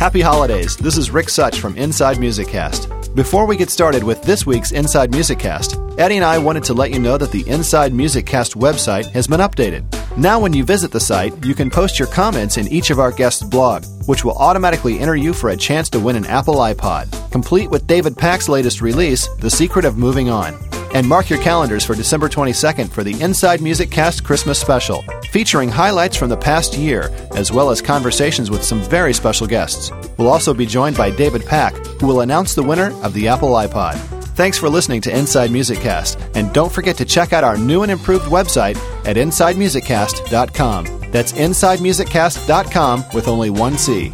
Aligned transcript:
Happy 0.00 0.22
holidays. 0.22 0.78
This 0.78 0.96
is 0.96 1.10
Rick 1.10 1.28
Such 1.28 1.60
from 1.60 1.76
Inside 1.76 2.18
Music 2.18 2.48
Cast. 2.48 2.88
Before 3.14 3.44
we 3.44 3.54
get 3.54 3.68
started 3.68 4.02
with 4.02 4.22
this 4.22 4.46
week's 4.46 4.72
Inside 4.72 5.10
Music 5.10 5.38
Cast, 5.38 5.76
Eddie 5.98 6.16
and 6.16 6.24
I 6.24 6.38
wanted 6.38 6.64
to 6.64 6.72
let 6.72 6.90
you 6.90 6.98
know 6.98 7.18
that 7.18 7.30
the 7.30 7.46
Inside 7.46 7.92
Music 7.92 8.24
Cast 8.24 8.54
website 8.54 9.04
has 9.10 9.26
been 9.26 9.40
updated. 9.40 9.84
Now, 10.16 10.40
when 10.40 10.54
you 10.54 10.64
visit 10.64 10.90
the 10.90 10.98
site, 10.98 11.44
you 11.44 11.54
can 11.54 11.68
post 11.68 11.98
your 11.98 12.08
comments 12.08 12.56
in 12.56 12.66
each 12.68 12.88
of 12.88 12.98
our 12.98 13.12
guests' 13.12 13.42
blog, 13.42 13.84
which 14.06 14.24
will 14.24 14.38
automatically 14.38 14.98
enter 14.98 15.16
you 15.16 15.34
for 15.34 15.50
a 15.50 15.56
chance 15.56 15.90
to 15.90 16.00
win 16.00 16.16
an 16.16 16.24
Apple 16.24 16.54
iPod, 16.54 17.30
complete 17.30 17.68
with 17.68 17.86
David 17.86 18.16
Pack's 18.16 18.48
latest 18.48 18.80
release, 18.80 19.28
The 19.40 19.50
Secret 19.50 19.84
of 19.84 19.98
Moving 19.98 20.30
On. 20.30 20.69
And 20.92 21.08
mark 21.08 21.30
your 21.30 21.40
calendars 21.40 21.84
for 21.84 21.94
December 21.94 22.28
22nd 22.28 22.90
for 22.90 23.04
the 23.04 23.20
Inside 23.20 23.60
Music 23.60 23.90
Cast 23.90 24.24
Christmas 24.24 24.60
Special, 24.60 25.02
featuring 25.30 25.68
highlights 25.68 26.16
from 26.16 26.28
the 26.28 26.36
past 26.36 26.76
year, 26.76 27.10
as 27.36 27.52
well 27.52 27.70
as 27.70 27.80
conversations 27.80 28.50
with 28.50 28.64
some 28.64 28.80
very 28.82 29.12
special 29.12 29.46
guests. 29.46 29.92
We'll 30.18 30.28
also 30.28 30.52
be 30.52 30.66
joined 30.66 30.96
by 30.96 31.10
David 31.10 31.46
Pack, 31.46 31.74
who 32.00 32.06
will 32.06 32.22
announce 32.22 32.54
the 32.54 32.62
winner 32.62 32.92
of 33.02 33.14
the 33.14 33.28
Apple 33.28 33.50
iPod. 33.50 33.94
Thanks 34.34 34.58
for 34.58 34.68
listening 34.68 35.00
to 35.02 35.16
Inside 35.16 35.50
Music 35.50 35.78
Cast, 35.80 36.18
and 36.34 36.52
don't 36.52 36.72
forget 36.72 36.96
to 36.96 37.04
check 37.04 37.32
out 37.32 37.44
our 37.44 37.56
new 37.58 37.82
and 37.82 37.92
improved 37.92 38.24
website 38.24 38.76
at 39.06 39.16
InsideMusicCast.com. 39.16 41.10
That's 41.10 41.32
InsideMusicCast.com 41.32 43.04
with 43.12 43.28
only 43.28 43.50
one 43.50 43.76
C. 43.76 44.12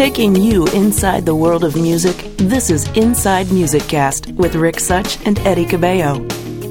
Taking 0.00 0.34
you 0.34 0.66
inside 0.68 1.26
the 1.26 1.34
world 1.34 1.62
of 1.62 1.76
music, 1.76 2.16
this 2.38 2.70
is 2.70 2.88
Inside 2.96 3.52
Music 3.52 3.82
Cast 3.82 4.28
with 4.28 4.54
Rick 4.54 4.80
Such 4.80 5.18
and 5.26 5.38
Eddie 5.40 5.66
Cabello. 5.66 6.26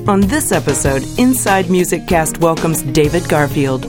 On 0.07 0.21
this 0.21 0.51
episode, 0.51 1.03
Inside 1.19 1.69
Music 1.69 2.07
Cast 2.07 2.39
welcomes 2.39 2.81
David 2.81 3.29
Garfield. 3.29 3.85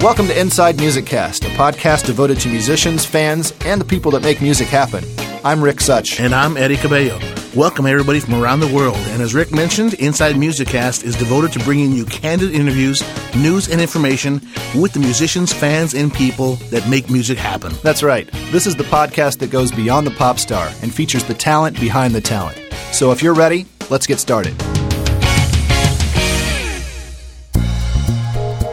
Welcome 0.00 0.28
to 0.28 0.40
Inside 0.40 0.78
Music 0.78 1.04
Cast, 1.04 1.44
a 1.46 1.48
podcast 1.48 2.06
devoted 2.06 2.38
to 2.38 2.48
musicians, 2.48 3.04
fans, 3.04 3.52
and 3.64 3.80
the 3.80 3.84
people 3.84 4.12
that 4.12 4.22
make 4.22 4.40
music 4.40 4.68
happen. 4.68 5.02
I'm 5.44 5.60
Rick 5.60 5.80
Such. 5.80 6.20
And 6.20 6.32
I'm 6.32 6.56
Eddie 6.56 6.76
Cabello. 6.76 7.18
Welcome 7.54 7.84
everybody 7.84 8.18
from 8.18 8.32
around 8.32 8.60
the 8.60 8.74
world. 8.74 8.96
And 8.96 9.20
as 9.20 9.34
Rick 9.34 9.52
mentioned, 9.52 9.92
Inside 9.94 10.38
Music 10.38 10.66
Cast 10.68 11.04
is 11.04 11.14
devoted 11.14 11.52
to 11.52 11.58
bringing 11.58 11.92
you 11.92 12.06
candid 12.06 12.54
interviews, 12.54 13.02
news, 13.36 13.68
and 13.68 13.78
information 13.78 14.40
with 14.74 14.94
the 14.94 15.00
musicians, 15.00 15.52
fans, 15.52 15.92
and 15.92 16.10
people 16.10 16.54
that 16.70 16.88
make 16.88 17.10
music 17.10 17.36
happen. 17.36 17.74
That's 17.82 18.02
right. 18.02 18.26
This 18.52 18.66
is 18.66 18.74
the 18.74 18.84
podcast 18.84 19.38
that 19.40 19.50
goes 19.50 19.70
beyond 19.70 20.06
the 20.06 20.12
pop 20.12 20.38
star 20.38 20.66
and 20.80 20.94
features 20.94 21.24
the 21.24 21.34
talent 21.34 21.78
behind 21.78 22.14
the 22.14 22.22
talent. 22.22 22.58
So 22.90 23.12
if 23.12 23.22
you're 23.22 23.34
ready, 23.34 23.66
let's 23.90 24.06
get 24.06 24.18
started. 24.18 24.58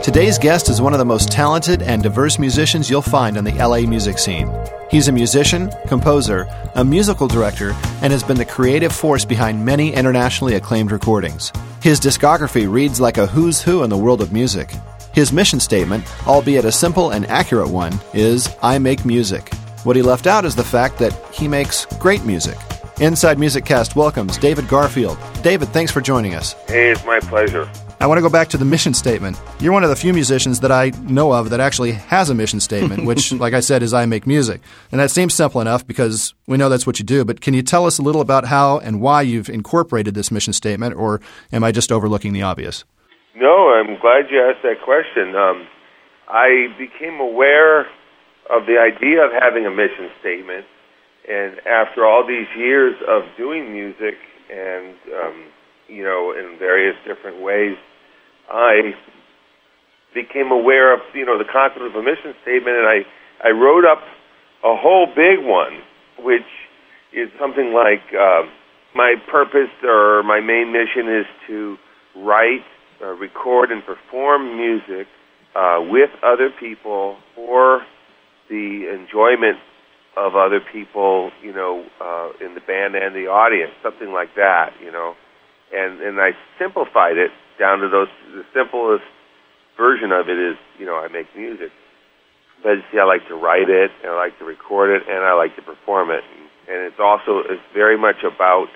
Today's 0.01 0.37
guest 0.37 0.69
is 0.69 0.81
one 0.81 0.93
of 0.93 0.99
the 0.99 1.05
most 1.05 1.29
talented 1.29 1.81
and 1.81 2.01
diverse 2.01 2.39
musicians 2.39 2.89
you'll 2.89 3.01
find 3.01 3.37
on 3.37 3.43
the 3.43 3.51
LA 3.51 3.81
music 3.81 4.17
scene. 4.17 4.47
He's 4.89 5.07
a 5.07 5.11
musician, 5.11 5.69
composer, 5.85 6.47
a 6.73 6.83
musical 6.83 7.27
director, 7.27 7.75
and 8.01 8.11
has 8.11 8.23
been 8.23 8.37
the 8.37 8.45
creative 8.45 8.91
force 8.91 9.23
behind 9.23 9.63
many 9.63 9.93
internationally 9.93 10.55
acclaimed 10.55 10.91
recordings. 10.91 11.53
His 11.79 11.99
discography 11.99 12.71
reads 12.71 12.99
like 12.99 13.19
a 13.19 13.27
who's 13.27 13.61
who 13.61 13.83
in 13.83 13.91
the 13.91 13.97
world 13.97 14.19
of 14.19 14.33
music. 14.33 14.71
His 15.13 15.31
mission 15.31 15.59
statement, 15.59 16.05
albeit 16.25 16.65
a 16.65 16.71
simple 16.71 17.11
and 17.11 17.27
accurate 17.27 17.69
one, 17.69 17.99
is 18.15 18.49
I 18.63 18.79
make 18.79 19.05
music. 19.05 19.53
What 19.83 19.95
he 19.95 20.01
left 20.01 20.25
out 20.25 20.43
is 20.43 20.55
the 20.55 20.63
fact 20.63 20.97
that 20.97 21.13
he 21.31 21.47
makes 21.47 21.85
great 21.99 22.25
music. 22.25 22.57
Inside 22.99 23.37
Music 23.37 23.65
Cast 23.65 23.95
welcomes 23.95 24.39
David 24.39 24.67
Garfield. 24.67 25.19
David, 25.43 25.69
thanks 25.69 25.91
for 25.91 26.01
joining 26.01 26.33
us. 26.33 26.53
Hey, 26.67 26.89
it's 26.89 27.05
my 27.05 27.19
pleasure. 27.19 27.69
I 28.01 28.07
want 28.07 28.17
to 28.17 28.21
go 28.21 28.29
back 28.29 28.47
to 28.49 28.57
the 28.57 28.63
mission 28.63 28.93
statement. 28.93 29.37
You're 29.59 29.73
one 29.73 29.83
of 29.83 29.89
the 29.89 29.95
few 29.95 30.13
musicians 30.13 30.61
that 30.61 30.71
I 30.71 30.91
know 31.01 31.33
of 31.33 31.49
that 31.49 31.59
actually 31.59 31.91
has 31.91 32.29
a 32.29 32.35
mission 32.35 32.61
statement, 32.61 33.03
which, 33.03 33.31
like 33.45 33.53
I 33.53 33.59
said, 33.59 33.83
is 33.83 33.93
I 33.93 34.05
make 34.05 34.25
music. 34.25 34.61
And 34.93 35.01
that 35.01 35.11
seems 35.11 35.33
simple 35.33 35.59
enough 35.59 35.85
because 35.85 36.33
we 36.47 36.55
know 36.55 36.69
that's 36.69 36.87
what 36.87 36.97
you 36.97 37.03
do. 37.03 37.25
But 37.25 37.41
can 37.41 37.53
you 37.53 37.61
tell 37.61 37.85
us 37.85 37.99
a 37.99 38.01
little 38.01 38.21
about 38.21 38.45
how 38.45 38.79
and 38.79 39.01
why 39.01 39.23
you've 39.23 39.49
incorporated 39.49 40.13
this 40.13 40.31
mission 40.31 40.53
statement, 40.53 40.95
or 40.95 41.19
am 41.51 41.61
I 41.65 41.73
just 41.73 41.91
overlooking 41.91 42.31
the 42.31 42.41
obvious? 42.41 42.85
No, 43.35 43.69
I'm 43.69 43.99
glad 43.99 44.31
you 44.31 44.47
asked 44.49 44.63
that 44.63 44.81
question. 44.81 45.35
Um, 45.35 45.67
I 46.29 46.67
became 46.77 47.19
aware 47.19 47.81
of 48.49 48.65
the 48.65 48.79
idea 48.79 49.25
of 49.25 49.31
having 49.37 49.65
a 49.65 49.71
mission 49.71 50.09
statement, 50.21 50.65
and 51.27 51.59
after 51.67 52.05
all 52.05 52.25
these 52.25 52.47
years 52.57 52.95
of 53.09 53.23
doing 53.37 53.73
music 53.73 54.15
and 54.49 54.95
um, 55.21 55.43
you 55.89 56.03
know 56.03 56.31
in 56.31 56.57
various 56.57 56.95
different 57.05 57.41
ways, 57.41 57.75
I 58.49 58.95
became 60.13 60.51
aware 60.51 60.93
of 60.93 61.01
you 61.13 61.25
know 61.25 61.37
the 61.37 61.45
concept 61.45 61.81
of 61.81 61.95
a 61.95 62.01
mission 62.01 62.33
statement, 62.41 62.77
and 62.77 62.87
I 62.87 63.05
I 63.47 63.51
wrote 63.51 63.85
up 63.85 64.01
a 64.63 64.75
whole 64.75 65.07
big 65.07 65.39
one, 65.45 65.81
which 66.19 66.49
is 67.13 67.29
something 67.39 67.73
like 67.73 68.03
uh, 68.13 68.43
my 68.95 69.15
purpose 69.31 69.71
or 69.83 70.23
my 70.23 70.39
main 70.39 70.71
mission 70.71 71.07
is 71.07 71.25
to 71.47 71.77
write, 72.17 72.65
uh, 73.01 73.13
record, 73.13 73.71
and 73.71 73.83
perform 73.85 74.57
music 74.57 75.07
uh, 75.55 75.79
with 75.89 76.09
other 76.23 76.49
people 76.59 77.17
for 77.35 77.81
the 78.49 78.89
enjoyment 78.91 79.57
of 80.17 80.35
other 80.35 80.59
people, 80.59 81.31
you 81.41 81.53
know, 81.53 81.85
uh, 82.01 82.45
in 82.45 82.55
the 82.55 82.61
band 82.61 82.95
and 82.95 83.15
the 83.15 83.27
audience, 83.27 83.71
something 83.81 84.11
like 84.11 84.35
that, 84.35 84.71
you 84.83 84.91
know. 84.91 85.15
And 85.71 86.01
and 86.01 86.19
I 86.19 86.31
simplified 86.57 87.17
it 87.17 87.31
down 87.59 87.79
to 87.79 87.89
those. 87.89 88.07
The 88.33 88.45
simplest 88.55 89.03
version 89.77 90.11
of 90.11 90.29
it 90.29 90.39
is, 90.39 90.57
you 90.79 90.85
know, 90.85 90.95
I 90.95 91.07
make 91.07 91.27
music. 91.35 91.71
But 92.63 92.79
see, 92.91 92.99
I 92.99 93.05
like 93.05 93.27
to 93.27 93.35
write 93.35 93.69
it, 93.69 93.91
and 94.03 94.11
I 94.11 94.17
like 94.17 94.39
to 94.39 94.45
record 94.45 94.89
it, 94.89 95.07
and 95.07 95.23
I 95.23 95.33
like 95.33 95.55
to 95.55 95.61
perform 95.61 96.09
it. 96.11 96.23
And 96.67 96.83
it's 96.87 96.99
also 96.99 97.39
it's 97.47 97.63
very 97.73 97.97
much 97.97 98.23
about 98.23 98.67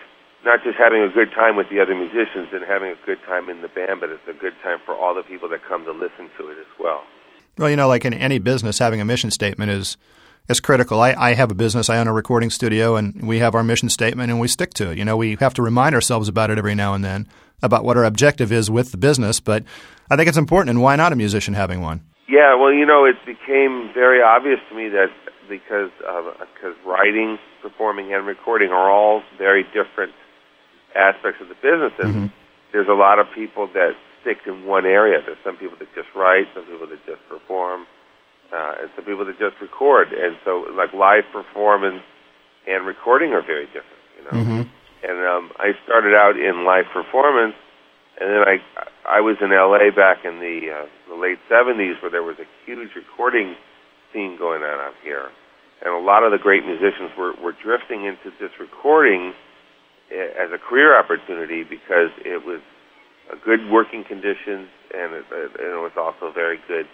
not 0.46 0.64
just 0.64 0.78
having 0.78 1.02
a 1.02 1.10
good 1.10 1.32
time 1.32 1.56
with 1.56 1.70
the 1.70 1.80
other 1.80 1.96
musicians 1.96 2.52
and 2.52 2.64
having 2.68 2.92
a 2.92 3.06
good 3.06 3.20
time 3.26 3.50
in 3.50 3.62
the 3.62 3.68
band, 3.68 4.00
but 4.00 4.10
it's 4.10 4.28
a 4.28 4.34
good 4.34 4.54
time 4.62 4.80
for 4.86 4.96
all 4.96 5.16
the 5.16 5.24
people 5.24 5.50
that 5.50 5.64
come 5.68 5.86
to 5.86 5.92
listen 5.92 6.30
to 6.38 6.50
it 6.50 6.58
as 6.60 6.72
well. 6.80 7.04
Well, 7.58 7.70
you 7.70 7.76
know, 7.76 7.88
like 7.88 8.04
in 8.06 8.14
any 8.14 8.40
business, 8.40 8.80
having 8.80 9.00
a 9.00 9.06
mission 9.06 9.32
statement 9.32 9.72
is 9.72 9.98
is 10.50 10.60
critical. 10.60 11.00
I, 11.00 11.14
I 11.14 11.34
have 11.36 11.52
a 11.52 11.56
business. 11.56 11.90
I 11.90 11.98
own 11.98 12.08
a 12.08 12.14
recording 12.14 12.50
studio, 12.50 12.96
and 12.96 13.26
we 13.26 13.40
have 13.40 13.56
our 13.56 13.64
mission 13.64 13.90
statement, 13.90 14.30
and 14.30 14.40
we 14.40 14.48
stick 14.48 14.74
to 14.76 14.92
it. 14.92 14.98
You 14.98 15.06
know, 15.06 15.16
we 15.16 15.38
have 15.40 15.54
to 15.54 15.62
remind 15.62 15.96
ourselves 15.96 16.28
about 16.28 16.50
it 16.50 16.58
every 16.58 16.76
now 16.76 16.94
and 16.94 17.04
then 17.04 17.28
about 17.62 17.84
what 17.84 17.98
our 17.98 18.04
objective 18.04 18.52
is 18.52 18.70
with 18.70 18.92
the 18.92 18.98
business. 18.98 19.40
But 19.40 19.64
I 20.10 20.16
think 20.16 20.28
it's 20.28 20.38
important, 20.38 20.70
and 20.72 20.82
why 20.82 20.96
not 20.96 21.14
a 21.14 21.16
musician 21.16 21.54
having 21.54 21.82
one? 21.82 22.02
Yeah, 22.28 22.56
well, 22.56 22.72
you 22.72 22.86
know, 22.86 23.06
it 23.06 23.18
became 23.26 23.92
very 23.94 24.22
obvious 24.22 24.60
to 24.70 24.76
me 24.76 24.90
that 24.90 25.12
because 25.50 25.92
because 26.40 26.76
writing, 26.86 27.38
performing, 27.62 28.14
and 28.14 28.26
recording 28.26 28.70
are 28.70 28.90
all 28.90 29.24
very 29.38 29.64
different 29.64 30.14
aspects 30.96 31.42
of 31.42 31.50
the 31.50 31.56
business, 31.56 31.94
and 32.00 32.10
mm-hmm. 32.10 32.28
there's 32.72 32.88
a 32.88 32.94
lot 32.94 33.20
of 33.20 33.28
people 33.36 33.68
that 33.74 33.96
stick 34.22 34.38
in 34.46 34.66
one 34.66 34.86
area. 34.86 35.20
There's 35.26 35.38
some 35.44 35.58
people 35.58 35.78
that 35.80 35.94
just 35.96 36.08
write, 36.16 36.48
some 36.56 36.66
people 36.66 36.88
that 36.88 37.06
just 37.06 37.22
perform, 37.28 37.86
uh, 38.54 38.82
and 38.82 38.90
some 38.96 39.06
people 39.06 39.26
that 39.26 39.38
just 39.38 39.60
record. 39.62 40.14
And 40.14 40.38
so, 40.46 40.66
like 40.76 40.94
live 40.94 41.26
performance 41.32 42.04
and 42.68 42.86
recording 42.86 43.34
are 43.34 43.46
very 43.46 43.66
different, 43.68 44.04
you 44.18 44.24
know. 44.24 44.32
Mm-hmm. 44.32 44.70
And 45.04 45.20
um, 45.28 45.52
I 45.60 45.76
started 45.84 46.16
out 46.16 46.40
in 46.40 46.66
live 46.66 46.86
performance, 46.94 47.56
and 48.20 48.30
then 48.32 48.44
I 48.48 48.56
I 49.04 49.20
was 49.20 49.36
in 49.44 49.52
L.A. 49.52 49.92
back 49.92 50.24
in 50.24 50.40
the, 50.40 50.72
uh, 50.72 50.88
the 51.12 51.20
late 51.20 51.40
'70s, 51.52 52.02
where 52.02 52.12
there 52.12 52.24
was 52.24 52.40
a 52.40 52.48
huge 52.66 52.96
recording 52.96 53.56
scene 54.14 54.38
going 54.40 54.64
on 54.64 54.80
out 54.80 54.96
here, 55.04 55.28
and 55.84 55.94
a 55.94 56.00
lot 56.00 56.24
of 56.24 56.32
the 56.32 56.38
great 56.40 56.64
musicians 56.66 57.12
were 57.18 57.34
were 57.44 57.52
drifting 57.52 58.06
into 58.06 58.32
just 58.40 58.56
recording 58.60 59.34
eh, 60.12 60.32
as 60.40 60.52
a 60.56 60.58
career 60.58 60.98
opportunity 60.98 61.64
because 61.64 62.16
it 62.24 62.46
was 62.46 62.62
a 63.32 63.36
good 63.44 63.60
working 63.72 64.04
conditions 64.04 64.68
and 64.94 65.14
it, 65.14 65.26
and 65.32 65.72
it 65.74 65.82
was 65.84 65.96
also 65.98 66.32
very 66.32 66.60
good 66.68 66.88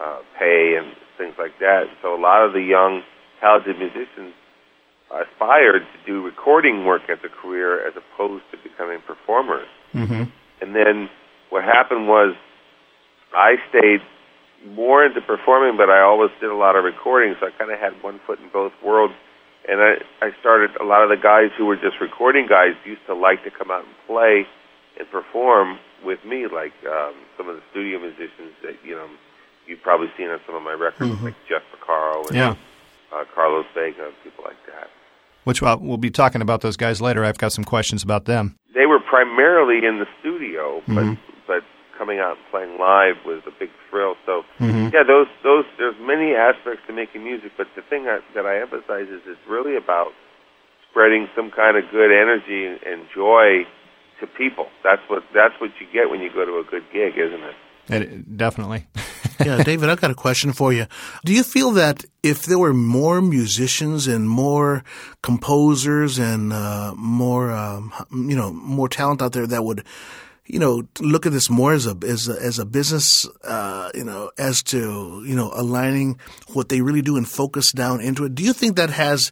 uh, 0.00 0.20
pay 0.38 0.76
and 0.78 0.94
things 1.18 1.34
like 1.38 1.58
that. 1.60 1.84
So 2.00 2.14
a 2.14 2.20
lot 2.20 2.44
of 2.44 2.52
the 2.52 2.62
young 2.62 3.02
talented 3.40 3.78
musicians 3.78 4.32
aspired 5.12 5.80
to 5.80 6.06
do 6.06 6.24
recording 6.24 6.84
work 6.84 7.02
as 7.10 7.18
a 7.24 7.28
career 7.28 7.86
as 7.86 7.94
opposed 7.96 8.44
to 8.50 8.56
becoming 8.56 9.00
performers. 9.06 9.68
Mm-hmm. 9.94 10.24
And 10.60 10.74
then 10.74 11.10
what 11.50 11.64
happened 11.64 12.08
was 12.08 12.34
I 13.34 13.56
stayed 13.68 14.00
more 14.66 15.04
into 15.04 15.20
performing, 15.20 15.76
but 15.76 15.90
I 15.90 16.00
always 16.00 16.30
did 16.40 16.50
a 16.50 16.54
lot 16.54 16.76
of 16.76 16.84
recording, 16.84 17.34
so 17.40 17.46
I 17.46 17.50
kind 17.50 17.70
of 17.70 17.78
had 17.78 18.00
one 18.02 18.20
foot 18.26 18.38
in 18.40 18.48
both 18.48 18.72
worlds. 18.82 19.14
And 19.68 19.80
I, 19.80 19.94
I 20.20 20.30
started, 20.40 20.70
a 20.80 20.84
lot 20.84 21.02
of 21.02 21.08
the 21.10 21.16
guys 21.16 21.50
who 21.56 21.66
were 21.66 21.76
just 21.76 22.00
recording 22.00 22.46
guys 22.48 22.74
used 22.84 23.04
to 23.06 23.14
like 23.14 23.44
to 23.44 23.50
come 23.50 23.70
out 23.70 23.84
and 23.84 23.94
play 24.06 24.46
and 24.98 25.08
perform 25.10 25.78
with 26.04 26.24
me, 26.24 26.46
like 26.46 26.72
um, 26.86 27.14
some 27.36 27.48
of 27.48 27.56
the 27.56 27.62
studio 27.70 27.98
musicians 27.98 28.54
that, 28.62 28.74
you 28.84 28.94
know, 28.94 29.08
you've 29.66 29.82
probably 29.82 30.10
seen 30.16 30.28
on 30.28 30.40
some 30.46 30.54
of 30.54 30.62
my 30.62 30.72
records, 30.72 31.12
mm-hmm. 31.12 31.26
like 31.26 31.34
Jeff 31.48 31.62
Porcaro 31.70 32.26
and 32.28 32.36
yeah. 32.36 32.54
uh, 33.12 33.24
Carlos 33.34 33.66
Vega, 33.74 34.10
people 34.24 34.44
like 34.44 34.58
that. 34.66 34.90
Which 35.44 35.60
we'll, 35.60 35.78
we'll 35.78 35.96
be 35.96 36.10
talking 36.10 36.40
about 36.40 36.60
those 36.60 36.76
guys 36.76 37.00
later. 37.00 37.24
I've 37.24 37.38
got 37.38 37.52
some 37.52 37.64
questions 37.64 38.02
about 38.02 38.26
them. 38.26 38.56
They 38.74 38.86
were 38.86 39.00
primarily 39.00 39.84
in 39.86 39.98
the 39.98 40.06
studio, 40.20 40.82
but 40.86 41.04
mm-hmm. 41.04 41.40
but 41.46 41.62
coming 41.98 42.20
out 42.20 42.36
and 42.36 42.46
playing 42.50 42.78
live 42.78 43.16
was 43.26 43.42
a 43.46 43.50
big 43.58 43.70
thrill. 43.90 44.14
So 44.24 44.42
yeah, 44.60 45.02
those 45.06 45.26
those 45.42 45.64
there's 45.78 45.96
many 46.00 46.34
aspects 46.34 46.82
to 46.86 46.92
making 46.92 47.24
music, 47.24 47.52
but 47.56 47.66
the 47.74 47.82
thing 47.82 48.06
I, 48.06 48.20
that 48.34 48.46
I 48.46 48.60
emphasize 48.60 49.08
is 49.08 49.20
it's 49.26 49.40
really 49.48 49.76
about 49.76 50.12
spreading 50.90 51.28
some 51.34 51.50
kind 51.50 51.76
of 51.76 51.90
good 51.90 52.12
energy 52.12 52.66
and, 52.66 52.78
and 52.82 53.08
joy 53.14 53.64
to 54.20 54.26
people. 54.26 54.66
That's 54.84 55.02
what 55.08 55.24
that's 55.34 55.54
what 55.60 55.70
you 55.80 55.86
get 55.92 56.10
when 56.10 56.20
you 56.20 56.30
go 56.32 56.44
to 56.44 56.58
a 56.58 56.64
good 56.64 56.84
gig, 56.92 57.18
isn't 57.18 57.42
it? 57.42 57.56
It, 57.88 58.36
definitely. 58.36 58.86
yeah, 59.44 59.62
David, 59.62 59.88
I've 59.88 60.00
got 60.00 60.10
a 60.10 60.14
question 60.14 60.52
for 60.52 60.72
you. 60.72 60.86
Do 61.24 61.32
you 61.32 61.42
feel 61.42 61.72
that 61.72 62.04
if 62.22 62.44
there 62.46 62.58
were 62.58 62.74
more 62.74 63.20
musicians 63.20 64.06
and 64.06 64.28
more 64.28 64.84
composers 65.22 66.18
and 66.18 66.52
uh, 66.52 66.94
more, 66.96 67.50
um, 67.50 67.92
you 68.10 68.36
know, 68.36 68.52
more 68.52 68.88
talent 68.88 69.22
out 69.22 69.32
there 69.32 69.46
that 69.46 69.64
would, 69.64 69.84
you 70.46 70.58
know, 70.58 70.82
look 71.00 71.24
at 71.24 71.32
this 71.32 71.48
more 71.48 71.72
as 71.72 71.86
a 71.86 71.96
as 72.06 72.28
a, 72.28 72.32
as 72.32 72.58
a 72.58 72.66
business, 72.66 73.26
uh, 73.44 73.90
you 73.94 74.04
know, 74.04 74.30
as 74.38 74.62
to 74.64 75.22
you 75.24 75.36
know 75.36 75.52
aligning 75.54 76.18
what 76.52 76.68
they 76.68 76.80
really 76.80 77.02
do 77.02 77.16
and 77.16 77.28
focus 77.28 77.70
down 77.72 78.00
into 78.00 78.24
it. 78.24 78.34
Do 78.34 78.42
you 78.42 78.52
think 78.52 78.76
that 78.76 78.90
has, 78.90 79.30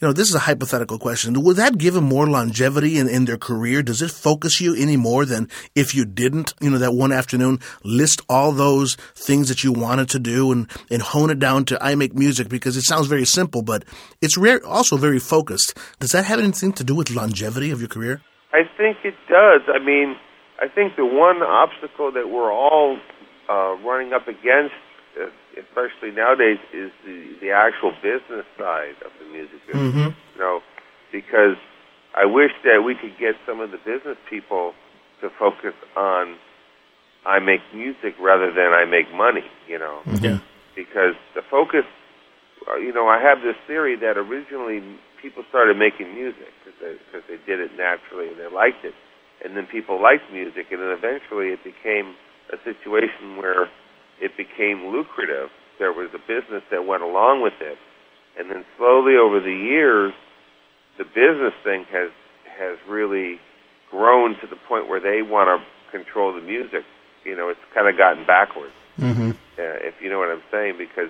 you 0.00 0.06
know, 0.06 0.12
this 0.12 0.28
is 0.28 0.36
a 0.36 0.40
hypothetical 0.40 1.00
question. 1.00 1.42
Would 1.42 1.56
that 1.56 1.78
give 1.78 1.94
them 1.94 2.04
more 2.04 2.28
longevity 2.28 2.96
in, 2.98 3.08
in 3.08 3.24
their 3.24 3.38
career? 3.38 3.82
Does 3.82 4.02
it 4.02 4.12
focus 4.12 4.60
you 4.60 4.74
any 4.76 4.96
more 4.96 5.24
than 5.24 5.48
if 5.74 5.96
you 5.96 6.04
didn't, 6.04 6.54
you 6.60 6.70
know, 6.70 6.78
that 6.78 6.94
one 6.94 7.10
afternoon 7.10 7.58
list 7.82 8.22
all 8.28 8.52
those 8.52 8.94
things 9.16 9.48
that 9.48 9.64
you 9.64 9.72
wanted 9.72 10.08
to 10.10 10.20
do 10.20 10.52
and, 10.52 10.70
and 10.90 11.02
hone 11.02 11.30
it 11.30 11.40
down 11.40 11.64
to 11.66 11.84
I 11.84 11.96
make 11.96 12.14
music 12.14 12.48
because 12.48 12.76
it 12.76 12.82
sounds 12.82 13.08
very 13.08 13.26
simple, 13.26 13.62
but 13.62 13.84
it's 14.20 14.36
rare, 14.38 14.64
also 14.64 14.96
very 14.96 15.18
focused. 15.18 15.76
Does 15.98 16.12
that 16.12 16.24
have 16.26 16.38
anything 16.38 16.72
to 16.74 16.84
do 16.84 16.94
with 16.94 17.10
longevity 17.10 17.72
of 17.72 17.80
your 17.80 17.88
career? 17.88 18.22
I 18.52 18.62
think 18.76 18.98
it 19.02 19.14
does. 19.28 19.62
I 19.66 19.78
mean, 19.78 20.16
I 20.62 20.68
think 20.68 20.94
the 20.96 21.04
one 21.04 21.42
obstacle 21.42 22.12
that 22.12 22.28
we're 22.30 22.52
all 22.52 22.96
uh, 23.50 23.74
running 23.84 24.12
up 24.12 24.28
against, 24.28 24.74
uh, 25.20 25.26
especially 25.58 26.12
nowadays, 26.14 26.58
is 26.72 26.90
the 27.04 27.34
the 27.40 27.50
actual 27.50 27.92
business 28.02 28.46
side 28.56 28.94
of 29.04 29.10
the 29.18 29.26
music 29.32 29.58
business. 29.66 29.92
Mm-hmm. 29.94 30.10
You 30.34 30.40
know, 30.40 30.60
because 31.10 31.56
I 32.14 32.24
wish 32.26 32.52
that 32.64 32.82
we 32.86 32.94
could 32.94 33.18
get 33.18 33.34
some 33.46 33.58
of 33.60 33.70
the 33.72 33.78
business 33.78 34.16
people 34.30 34.72
to 35.20 35.30
focus 35.38 35.74
on 35.96 36.36
I 37.26 37.38
make 37.38 37.60
music 37.74 38.14
rather 38.20 38.52
than 38.52 38.72
I 38.72 38.84
make 38.84 39.12
money. 39.14 39.44
You 39.68 39.78
know, 39.78 40.00
Yeah. 40.20 40.38
because 40.76 41.14
the 41.34 41.42
focus, 41.42 41.84
uh, 42.68 42.76
you 42.76 42.92
know, 42.92 43.08
I 43.08 43.18
have 43.20 43.42
this 43.42 43.56
theory 43.66 43.96
that 43.96 44.16
originally 44.16 44.82
people 45.20 45.42
started 45.48 45.76
making 45.76 46.14
music 46.14 46.50
because 46.64 46.78
they, 46.80 46.94
'cause 47.10 47.22
they 47.28 47.38
did 47.46 47.60
it 47.60 47.76
naturally 47.76 48.28
and 48.28 48.38
they 48.38 48.48
liked 48.48 48.84
it, 48.84 48.94
and 49.44 49.56
then 49.56 49.66
people 49.66 50.00
liked 50.00 50.30
music, 50.32 50.66
and 50.70 50.80
then 50.80 50.90
eventually 50.90 51.48
it 51.48 51.64
became 51.64 52.14
a 52.52 52.58
situation 52.64 53.36
where 53.36 53.70
it 54.20 54.36
became 54.36 54.92
lucrative. 54.92 55.50
There 55.78 55.92
was 55.92 56.10
a 56.14 56.18
business 56.18 56.62
that 56.70 56.86
went 56.86 57.02
along 57.02 57.42
with 57.42 57.58
it, 57.60 57.78
and 58.38 58.50
then 58.50 58.64
slowly 58.76 59.16
over 59.16 59.40
the 59.40 59.54
years, 59.54 60.12
the 60.98 61.04
business 61.04 61.54
thing 61.64 61.84
has 61.90 62.10
has 62.58 62.76
really 62.88 63.40
grown 63.90 64.36
to 64.40 64.46
the 64.46 64.56
point 64.68 64.88
where 64.88 65.00
they 65.00 65.22
want 65.22 65.48
to 65.48 65.58
control 65.90 66.34
the 66.34 66.40
music. 66.40 66.84
You 67.24 67.36
know, 67.36 67.48
it's 67.48 67.60
kind 67.74 67.88
of 67.88 67.96
gotten 67.96 68.26
backwards 68.26 68.74
Mm-hmm. 68.98 69.30
uh, 69.30 69.34
if 69.56 69.94
you 70.02 70.10
know 70.10 70.18
what 70.18 70.28
I'm 70.28 70.42
saying, 70.50 70.76
because 70.76 71.08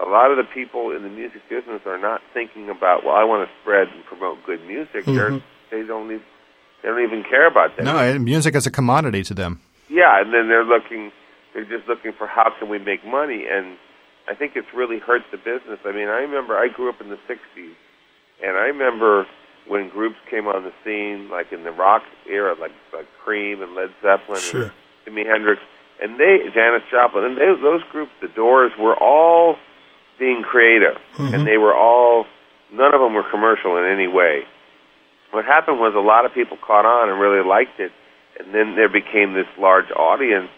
a 0.00 0.08
lot 0.08 0.30
of 0.30 0.36
the 0.38 0.44
people 0.54 0.90
in 0.90 1.02
the 1.02 1.08
music 1.08 1.42
business 1.48 1.82
are 1.86 1.98
not 1.98 2.20
thinking 2.34 2.68
about, 2.68 3.04
well, 3.04 3.14
I 3.14 3.24
want 3.24 3.48
to 3.48 3.54
spread 3.62 3.88
and 3.88 4.04
promote 4.04 4.38
good 4.44 4.60
music. 4.66 5.06
They're, 5.06 5.30
they 5.70 5.86
don't 5.86 6.08
need, 6.08 6.22
they 6.82 6.88
don't 6.88 7.02
even 7.02 7.22
care 7.22 7.46
about 7.46 7.76
that. 7.76 7.84
no, 7.84 8.18
music 8.18 8.54
is 8.54 8.66
a 8.66 8.70
commodity 8.70 9.22
to 9.24 9.34
them. 9.34 9.60
Yeah, 9.88 10.20
and 10.20 10.32
then 10.32 10.48
they're 10.48 10.64
looking, 10.64 11.12
they're 11.54 11.64
just 11.64 11.86
looking 11.88 12.12
for 12.16 12.26
how 12.26 12.50
can 12.58 12.68
we 12.68 12.78
make 12.78 13.04
money, 13.06 13.44
and 13.50 13.76
I 14.28 14.34
think 14.34 14.52
it's 14.56 14.72
really 14.74 14.98
hurt 14.98 15.22
the 15.30 15.36
business. 15.36 15.78
I 15.84 15.92
mean, 15.92 16.08
I 16.08 16.20
remember 16.22 16.56
I 16.56 16.68
grew 16.68 16.88
up 16.88 17.00
in 17.00 17.08
the 17.08 17.18
'60s, 17.28 17.74
and 18.42 18.56
I 18.56 18.66
remember 18.72 19.26
when 19.68 19.88
groups 19.90 20.16
came 20.30 20.46
on 20.48 20.64
the 20.64 20.72
scene, 20.84 21.28
like 21.30 21.52
in 21.52 21.64
the 21.64 21.70
rock 21.72 22.02
era, 22.28 22.54
like 22.60 22.72
like 22.92 23.06
Cream 23.24 23.62
and 23.62 23.74
Led 23.74 23.90
Zeppelin 24.02 24.40
Sure. 24.40 24.72
and 25.06 25.16
Jimi 25.16 25.26
Hendrix, 25.26 25.60
and 26.02 26.18
they 26.18 26.38
Janis 26.54 26.82
Joplin, 26.90 27.24
and 27.24 27.36
they, 27.36 27.46
those 27.62 27.82
groups, 27.90 28.10
the 28.20 28.28
Doors, 28.28 28.72
were 28.78 28.96
all 28.96 29.56
being 30.18 30.42
creative, 30.42 30.96
mm-hmm. 31.16 31.34
and 31.34 31.46
they 31.46 31.58
were 31.58 31.74
all 31.74 32.26
none 32.72 32.94
of 32.94 33.00
them 33.00 33.14
were 33.14 33.28
commercial 33.30 33.76
in 33.76 33.84
any 33.84 34.06
way. 34.08 34.42
What 35.32 35.46
happened 35.46 35.80
was 35.80 35.94
a 35.96 36.00
lot 36.00 36.26
of 36.26 36.34
people 36.34 36.58
caught 36.60 36.84
on 36.84 37.08
and 37.08 37.18
really 37.18 37.42
liked 37.42 37.80
it, 37.80 37.90
and 38.38 38.54
then 38.54 38.76
there 38.76 38.88
became 38.88 39.32
this 39.32 39.48
large 39.58 39.90
audience 39.90 40.50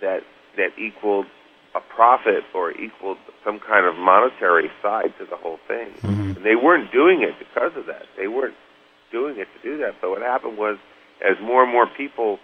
that 0.00 0.22
that 0.56 0.72
equaled 0.78 1.26
a 1.74 1.80
profit 1.80 2.42
or 2.54 2.72
equaled 2.72 3.18
some 3.44 3.60
kind 3.60 3.84
of 3.84 3.94
monetary 3.94 4.70
side 4.82 5.12
to 5.18 5.26
the 5.26 5.36
whole 5.36 5.58
thing. 5.68 5.92
Mm-hmm. 6.00 6.36
And 6.36 6.44
they 6.44 6.56
weren't 6.56 6.90
doing 6.90 7.22
it 7.22 7.38
because 7.38 7.76
of 7.76 7.84
that. 7.86 8.06
They 8.16 8.26
weren't 8.26 8.56
doing 9.12 9.38
it 9.38 9.48
to 9.54 9.62
do 9.62 9.76
that. 9.78 10.00
But 10.00 10.10
what 10.10 10.22
happened 10.22 10.56
was, 10.56 10.78
as 11.20 11.36
more 11.42 11.62
and 11.62 11.70
more 11.70 11.86
people 11.86 12.38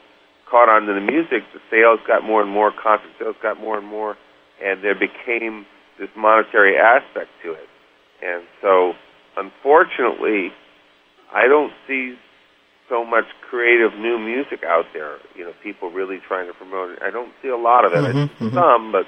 caught 0.51 0.69
on 0.69 0.85
to 0.87 0.93
the 0.93 1.01
music, 1.01 1.43
the 1.55 1.61
sales 1.71 2.01
got 2.07 2.23
more 2.23 2.43
and 2.43 2.51
more, 2.51 2.71
concert 2.71 3.11
sales 3.19 3.37
got 3.43 3.59
more 3.59 3.79
and 3.79 3.87
more, 3.87 4.19
and 4.63 4.85
there 4.85 4.95
became 4.95 5.65
this 5.99 6.11
monetary 6.15 6.77
aspect 6.77 7.31
to 7.43 7.53
it. 7.53 7.69
And 8.23 8.45
so, 8.61 8.93
unfortunately, 9.37 10.53
I 11.34 11.49
don't 11.49 11.73
see 11.87 12.17
so 12.88 13.05
much 13.05 13.25
creative 13.49 13.99
new 13.99 14.19
music 14.19 14.62
out 14.64 14.84
there. 14.93 15.19
You 15.34 15.44
know, 15.44 15.52
people 15.62 15.90
really 15.90 16.19
trying 16.26 16.46
to 16.46 16.55
promote 16.55 16.90
it. 16.90 16.99
I 17.02 17.11
don't 17.11 17.32
see 17.43 17.49
a 17.49 17.56
lot 17.56 17.84
of 17.84 17.93
it. 17.93 18.05
Mm-hmm, 18.05 18.19
I 18.19 18.38
see 18.38 18.44
mm-hmm. 18.44 18.55
some, 18.55 18.93
but 18.93 19.06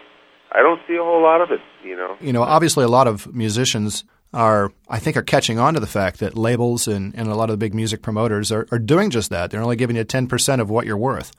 I 0.53 0.63
don't 0.63 0.81
see 0.89 0.95
a 0.95 1.03
whole 1.03 1.23
lot 1.23 1.41
of 1.41 1.51
it. 1.51 1.61
You 1.85 1.97
know. 1.97 2.17
You 2.21 2.33
know, 2.33 2.43
obviously, 2.43 2.85
a 2.85 2.89
lot 2.89 3.07
of 3.07 3.33
musicians 3.35 4.05
are, 4.35 4.73
I 4.89 4.99
think, 4.99 5.17
are 5.17 5.23
catching 5.23 5.59
on 5.59 5.75
to 5.75 5.81
the 5.81 5.87
fact 5.87 6.19
that 6.19 6.37
labels 6.37 6.89
and, 6.89 7.15
and 7.15 7.29
a 7.29 7.35
lot 7.35 7.51
of 7.51 7.55
the 7.55 7.59
big 7.59 7.73
music 7.73 8.03
promoters 8.03 8.51
are, 8.51 8.67
are 8.73 8.81
doing 8.81 9.11
just 9.11 9.31
that. 9.31 9.51
They're 9.51 9.63
only 9.63 9.77
giving 9.77 9.97
you 9.97 10.05
10% 10.05 10.61
of 10.61 10.69
what 10.69 10.87
you're 10.87 10.99
worth 10.99 11.33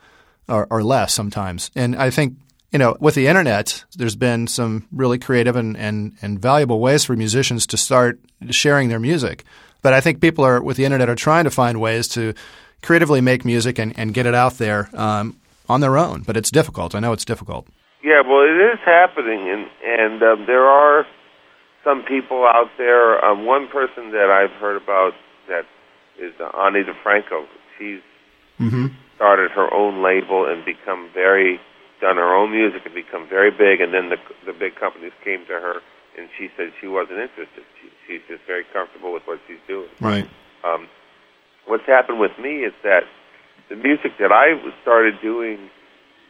or, 0.47 0.65
or 0.69 0.81
less 0.81 1.13
sometimes. 1.13 1.71
And 1.75 1.95
I 1.97 2.09
think, 2.09 2.37
you 2.71 2.79
know, 2.79 2.95
with 2.99 3.15
the 3.15 3.27
internet, 3.27 3.83
there's 3.97 4.15
been 4.15 4.47
some 4.47 4.87
really 4.93 5.19
creative 5.19 5.57
and, 5.57 5.75
and, 5.75 6.13
and 6.21 6.39
valuable 6.39 6.79
ways 6.79 7.03
for 7.03 7.17
musicians 7.17 7.67
to 7.67 7.77
start 7.77 8.19
sharing 8.49 8.87
their 8.87 8.99
music. 8.99 9.43
But 9.85 9.93
I 9.93 10.01
think 10.01 10.19
people 10.19 10.43
are, 10.43 10.63
with 10.63 10.77
the 10.77 10.85
internet, 10.85 11.09
are 11.09 11.21
trying 11.29 11.43
to 11.43 11.51
find 11.51 11.79
ways 11.79 12.07
to 12.17 12.33
creatively 12.81 13.21
make 13.21 13.45
music 13.45 13.77
and, 13.77 13.93
and 13.99 14.15
get 14.15 14.25
it 14.25 14.33
out 14.33 14.53
there 14.53 14.89
um, 14.95 15.37
on 15.69 15.79
their 15.79 15.95
own. 15.95 16.23
But 16.23 16.35
it's 16.37 16.49
difficult. 16.49 16.95
I 16.95 16.99
know 16.99 17.13
it's 17.13 17.23
difficult. 17.23 17.67
Yeah, 18.03 18.21
well, 18.25 18.41
it 18.41 18.57
is 18.73 18.79
happening, 18.83 19.47
and 19.47 19.69
and 19.85 20.23
um, 20.23 20.47
there 20.47 20.65
are 20.65 21.05
some 21.83 22.01
people 22.01 22.49
out 22.49 22.71
there. 22.79 23.23
Um, 23.23 23.45
one 23.45 23.67
person 23.67 24.09
that 24.09 24.33
I've 24.33 24.57
heard 24.59 24.81
about 24.81 25.13
that 25.49 25.65
is 26.17 26.33
uh, 26.39 26.49
Ani 26.57 26.81
DiFranco. 26.81 27.45
She's 27.77 28.01
started 29.17 29.51
her 29.51 29.71
own 29.71 30.01
label 30.01 30.49
and 30.49 30.65
become 30.65 31.11
very 31.13 31.59
done 32.01 32.15
her 32.15 32.33
own 32.33 32.49
music 32.49 32.81
and 32.87 32.95
become 32.95 33.29
very 33.29 33.51
big. 33.51 33.81
And 33.81 33.93
then 33.93 34.09
the 34.09 34.17
the 34.47 34.57
big 34.57 34.77
companies 34.77 35.13
came 35.23 35.45
to 35.45 35.53
her, 35.53 35.75
and 36.17 36.27
she 36.39 36.49
said 36.57 36.73
she 36.81 36.87
wasn't 36.87 37.19
interested. 37.19 37.61
She, 38.07 38.13
she's 38.13 38.21
just 38.27 38.43
very 38.47 38.63
comfortable 38.73 39.13
with 39.13 39.23
what 39.25 39.39
she's 39.47 39.61
doing. 39.67 39.89
Right. 39.99 40.27
Um, 40.63 40.87
what's 41.67 41.85
happened 41.85 42.19
with 42.19 42.37
me 42.41 42.65
is 42.65 42.73
that 42.83 43.03
the 43.69 43.75
music 43.75 44.13
that 44.19 44.31
I 44.31 44.53
was 44.63 44.73
started 44.81 45.15
doing 45.21 45.69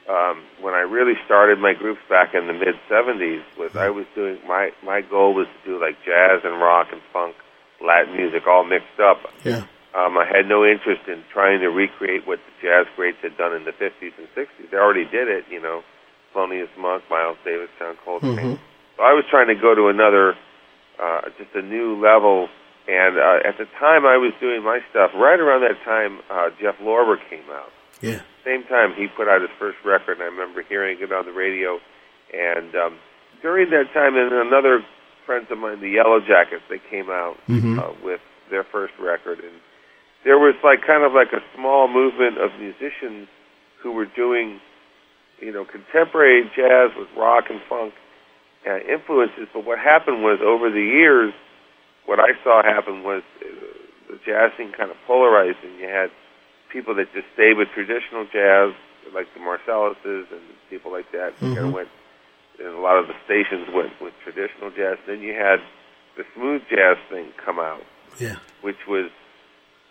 um, 0.10 0.44
when 0.62 0.74
I 0.74 0.86
really 0.86 1.18
started 1.26 1.60
my 1.60 1.74
groups 1.74 2.02
back 2.10 2.36
in 2.36 2.48
the 2.48 2.54
mid 2.54 2.76
'70s 2.90 3.42
was 3.58 3.76
I 3.76 3.90
was 3.90 4.06
doing 4.14 4.38
my 4.48 4.70
my 4.84 5.02
goal 5.02 5.34
was 5.34 5.48
to 5.48 5.72
do 5.72 5.82
like 5.82 5.98
jazz 6.06 6.42
and 6.44 6.62
rock 6.62 6.88
and 6.92 7.02
funk, 7.12 7.36
Latin 7.82 8.16
music 8.16 8.44
all 8.48 8.64
mixed 8.64 9.00
up. 9.02 9.18
Yeah. 9.44 9.66
Um, 9.96 10.18
I 10.18 10.28
had 10.28 10.48
no 10.48 10.66
interest 10.66 11.08
in 11.08 11.24
trying 11.32 11.62
to 11.62 11.70
recreate 11.70 12.28
what 12.28 12.40
the 12.44 12.54
jazz 12.62 12.86
greats 12.98 13.18
had 13.24 13.38
done 13.38 13.56
in 13.56 13.64
the 13.64 13.72
50s 13.72 14.12
and 14.20 14.28
60s. 14.36 14.70
They 14.70 14.76
already 14.78 15.06
did 15.06 15.30
it, 15.30 15.46
you 15.50 15.62
know, 15.62 15.84
Thelonious 16.36 16.68
Monk, 16.78 17.04
Miles 17.10 17.38
Davis, 17.46 17.70
John 17.80 17.96
Coltrane. 18.04 18.60
So 18.98 19.04
I 19.04 19.14
was 19.14 19.24
trying 19.32 19.48
to 19.48 19.56
go 19.56 19.74
to 19.74 19.88
another, 19.88 20.36
uh, 21.02 21.22
just 21.38 21.54
a 21.56 21.62
new 21.62 22.02
level. 22.02 22.50
And 22.88 23.18
uh, 23.18 23.48
at 23.48 23.58
the 23.58 23.66
time 23.80 24.06
I 24.06 24.18
was 24.18 24.34
doing 24.40 24.64
my 24.64 24.80
stuff, 24.92 25.12
right 25.16 25.40
around 25.40 25.62
that 25.62 25.82
time, 25.84 26.20
uh, 26.30 26.50
Jeff 26.62 26.76
Lorber 26.78 27.18
came 27.30 27.50
out. 27.50 27.74
Yeah. 28.02 28.22
Same 28.44 28.64
time 28.64 28.94
he 28.94 29.08
put 29.08 29.28
out 29.28 29.42
his 29.42 29.50
first 29.58 29.78
record, 29.84 30.22
and 30.22 30.24
I 30.24 30.26
remember 30.26 30.62
hearing 30.62 30.98
it 31.02 31.12
on 31.12 31.26
the 31.26 31.32
radio. 31.32 31.80
And 32.34 32.76
um, 32.76 33.00
during 33.42 33.72
that 33.72 33.92
time, 33.94 34.16
and 34.16 34.32
another 34.34 34.86
friends 35.26 35.48
of 35.50 35.58
mine, 35.58 35.82
the 35.82 35.96
Yellowjackets, 35.98 36.62
they 36.70 36.80
came 36.90 37.10
out 37.10 37.38
uh, 37.80 37.94
with 38.04 38.22
their 38.52 38.64
first 38.64 38.94
record, 39.00 39.40
and 39.40 39.58
there 40.24 40.38
was 40.38 40.54
like 40.64 40.86
kind 40.86 41.04
of 41.04 41.14
like 41.14 41.34
a 41.34 41.42
small 41.56 41.88
movement 41.88 42.38
of 42.38 42.52
musicians 42.60 43.28
who 43.82 43.92
were 43.92 44.06
doing, 44.06 44.60
you 45.40 45.52
know, 45.52 45.66
contemporary 45.66 46.44
jazz 46.56 46.92
with 46.98 47.08
rock 47.18 47.46
and 47.50 47.62
funk 47.68 47.94
uh, 48.68 48.80
influences. 48.92 49.48
But 49.54 49.66
what 49.66 49.80
happened 49.80 50.24
was 50.24 50.40
over 50.44 50.70
the 50.70 50.82
years, 50.82 51.34
what 52.06 52.20
I 52.20 52.34
saw 52.44 52.64
happen 52.64 53.04
was 53.04 53.24
uh, 53.42 53.46
the 54.10 54.20
jazz 54.26 54.52
scene 54.58 54.72
kind 54.72 54.92
of 54.92 54.98
polarized, 55.08 55.58
and 55.64 55.80
you 55.80 55.88
had 55.88 56.12
people 56.72 56.96
that 56.96 57.12
just 57.14 57.28
stayed 57.34 57.58
with 57.58 57.70
traditional 57.74 58.26
jazz, 58.26 58.74
like 59.14 59.28
the 59.34 59.40
Marsalises 59.40 60.28
and 60.32 60.42
people 60.70 60.92
like 60.92 61.12
that. 61.12 61.34
Mm-hmm. 61.38 61.54
Kind 61.56 61.68
of 61.68 61.74
went, 61.74 61.90
and 62.60 62.74
a 62.76 62.80
lot 62.82 62.98
of 62.98 63.08
the 63.08 63.16
stations 63.26 63.68
went 63.74 63.94
with 64.02 64.14
traditional 64.24 64.72
jazz. 64.72 64.98
Then 65.08 65.22
you 65.22 65.34
had 65.34 65.60
the 66.18 66.24
smooth 66.36 66.62
jazz 66.70 66.98
thing 67.10 67.32
come 67.44 67.60
out, 67.60 67.82
yeah, 68.20 68.38
which 68.62 68.88
was 68.88 69.10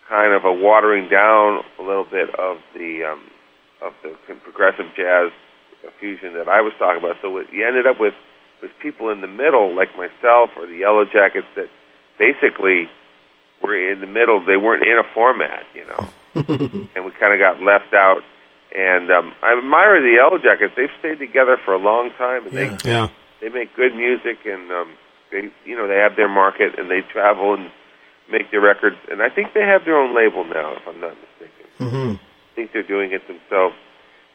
kind 0.09 0.33
of 0.35 0.45
a 0.45 0.53
watering 0.53 1.09
down 1.09 1.63
a 1.79 1.83
little 1.83 2.05
bit 2.05 2.29
of 2.39 2.59
the 2.75 3.05
um, 3.05 3.31
of 3.83 3.93
the 4.03 4.15
progressive 4.43 4.87
jazz 4.97 5.31
fusion 6.01 6.35
that 6.35 6.49
I 6.49 6.61
was 6.61 6.73
talking 6.79 7.03
about. 7.03 7.17
So 7.21 7.31
what 7.31 7.53
you 7.53 7.67
ended 7.67 7.87
up 7.87 8.01
with 8.01 8.15
was 8.65 8.73
people 8.81 9.11
in 9.11 9.21
the 9.21 9.29
middle, 9.29 9.77
like 9.77 9.93
myself 9.97 10.51
or 10.57 10.67
the 10.67 10.81
Yellowjackets, 10.81 11.45
that 11.55 11.69
basically 12.19 12.89
were 13.63 13.77
in 13.77 14.01
the 14.01 14.07
middle. 14.07 14.45
They 14.45 14.57
weren't 14.57 14.83
in 14.83 14.97
a 14.99 15.05
format, 15.13 15.65
you 15.75 15.85
know, 15.85 16.09
and 16.97 17.05
we 17.05 17.11
kind 17.21 17.33
of 17.33 17.39
got 17.39 17.61
left 17.61 17.93
out. 17.93 18.23
And 18.75 19.11
um, 19.13 19.35
I 19.43 19.57
admire 19.57 20.01
the 20.01 20.17
Yellowjackets. 20.17 20.75
They've 20.75 20.97
stayed 20.99 21.19
together 21.19 21.59
for 21.63 21.75
a 21.75 21.79
long 21.79 22.11
time, 22.17 22.47
and 22.47 22.53
yeah. 22.55 22.77
they 22.81 22.91
Yeah. 22.91 23.09
they 23.41 23.49
make 23.51 23.77
good 23.77 23.95
music, 23.95 24.39
and 24.47 24.73
um, 24.73 24.89
they 25.31 25.51
you 25.65 25.77
know 25.77 25.87
they 25.87 25.99
have 25.99 26.17
their 26.17 26.29
market, 26.29 26.79
and 26.79 26.91
they 26.91 27.03
travel 27.03 27.55
and 27.55 27.71
make 28.33 28.51
their 28.51 28.63
records. 28.63 28.97
And 29.11 29.23
I 29.23 29.29
think 29.29 29.53
they 29.53 29.61
have 29.63 29.85
their 29.85 29.97
own 29.97 30.17
label 30.17 30.45
now, 30.45 30.73
if 30.73 30.89
I'm 30.89 31.01
not 31.01 31.15
mistaken. 31.21 31.67
Mm-hmm. 31.79 32.13
I 32.17 32.55
think 32.57 32.73
they're 32.73 32.83
doing 32.83 33.13
it 33.13 33.29
themselves. 33.29 33.77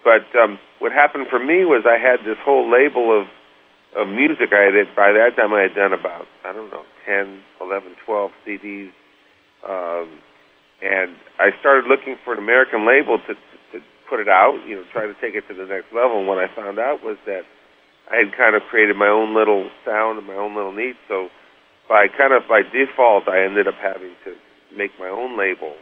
But 0.03 0.23
um, 0.39 0.59
what 0.79 0.91
happened 0.91 1.27
for 1.29 1.39
me 1.39 1.65
was 1.65 1.83
I 1.85 1.97
had 1.97 2.23
this 2.23 2.37
whole 2.39 2.69
label 2.69 3.11
of 3.19 3.27
of 3.95 4.07
music. 4.07 4.53
I 4.53 4.69
had 4.69 4.95
by 4.95 5.11
that 5.11 5.35
time 5.35 5.53
I 5.53 5.61
had 5.61 5.75
done 5.75 5.93
about 5.93 6.27
I 6.45 6.53
don't 6.53 6.69
know 6.71 6.83
10, 7.05 7.41
11, 7.61 7.95
12 8.05 8.31
CDs, 8.45 8.91
um, 9.67 10.19
and 10.81 11.15
I 11.39 11.51
started 11.59 11.85
looking 11.87 12.17
for 12.23 12.33
an 12.33 12.39
American 12.39 12.87
label 12.87 13.17
to, 13.27 13.33
to 13.33 13.83
put 14.09 14.19
it 14.19 14.29
out. 14.29 14.59
You 14.67 14.77
know, 14.77 14.83
try 14.91 15.05
to 15.05 15.15
take 15.21 15.35
it 15.35 15.47
to 15.47 15.53
the 15.53 15.65
next 15.65 15.93
level. 15.93 16.19
And 16.19 16.27
what 16.27 16.37
I 16.37 16.47
found 16.53 16.79
out 16.79 17.03
was 17.03 17.17
that 17.25 17.43
I 18.11 18.17
had 18.17 18.35
kind 18.35 18.55
of 18.55 18.63
created 18.69 18.95
my 18.95 19.07
own 19.07 19.35
little 19.35 19.69
sound 19.85 20.17
and 20.17 20.27
my 20.27 20.35
own 20.35 20.55
little 20.55 20.73
niche. 20.73 20.97
So 21.07 21.29
by 21.87 22.07
kind 22.07 22.33
of 22.33 22.47
by 22.47 22.61
default, 22.61 23.27
I 23.27 23.43
ended 23.43 23.67
up 23.67 23.75
having 23.81 24.13
to 24.25 24.35
make 24.75 24.91
my 24.99 25.09
own 25.09 25.37
label, 25.37 25.73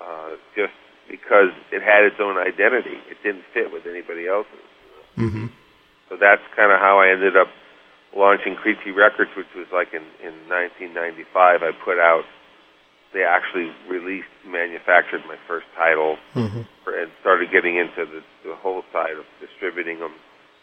uh, 0.00 0.36
just 0.56 0.72
because 1.08 1.52
it 1.72 1.82
had 1.82 2.04
its 2.04 2.16
own 2.20 2.36
identity. 2.36 2.96
It 3.10 3.16
didn't 3.22 3.44
fit 3.52 3.72
with 3.72 3.86
anybody 3.86 4.26
else's. 4.26 4.68
Mm-hmm. 5.16 5.46
So 6.08 6.16
that's 6.16 6.42
kind 6.56 6.72
of 6.72 6.80
how 6.80 6.98
I 7.00 7.10
ended 7.12 7.36
up 7.36 7.48
launching 8.16 8.56
Creatchy 8.56 8.94
Records, 8.94 9.30
which 9.36 9.46
was 9.54 9.66
like 9.72 9.92
in, 9.92 10.02
in 10.24 10.32
1995. 10.48 11.62
I 11.62 11.70
put 11.84 11.98
out, 11.98 12.24
they 13.12 13.22
actually 13.22 13.70
released, 13.88 14.28
manufactured 14.46 15.22
my 15.28 15.36
first 15.46 15.66
title, 15.76 16.16
Mm-hmm. 16.34 16.62
for, 16.84 16.98
and 16.98 17.10
started 17.20 17.50
getting 17.52 17.76
into 17.76 18.06
the, 18.06 18.22
the 18.48 18.54
whole 18.56 18.82
side 18.92 19.16
of 19.18 19.24
distributing 19.40 20.00
them 20.00 20.12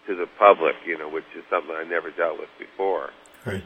to 0.08 0.16
the 0.16 0.28
public, 0.38 0.76
you 0.86 0.98
know, 0.98 1.10
which 1.10 1.26
is 1.38 1.44
something 1.50 1.76
I 1.76 1.84
never 1.84 2.12
dealt 2.12 2.40
with 2.40 2.50
before. 2.60 3.10
Right. 3.46 3.64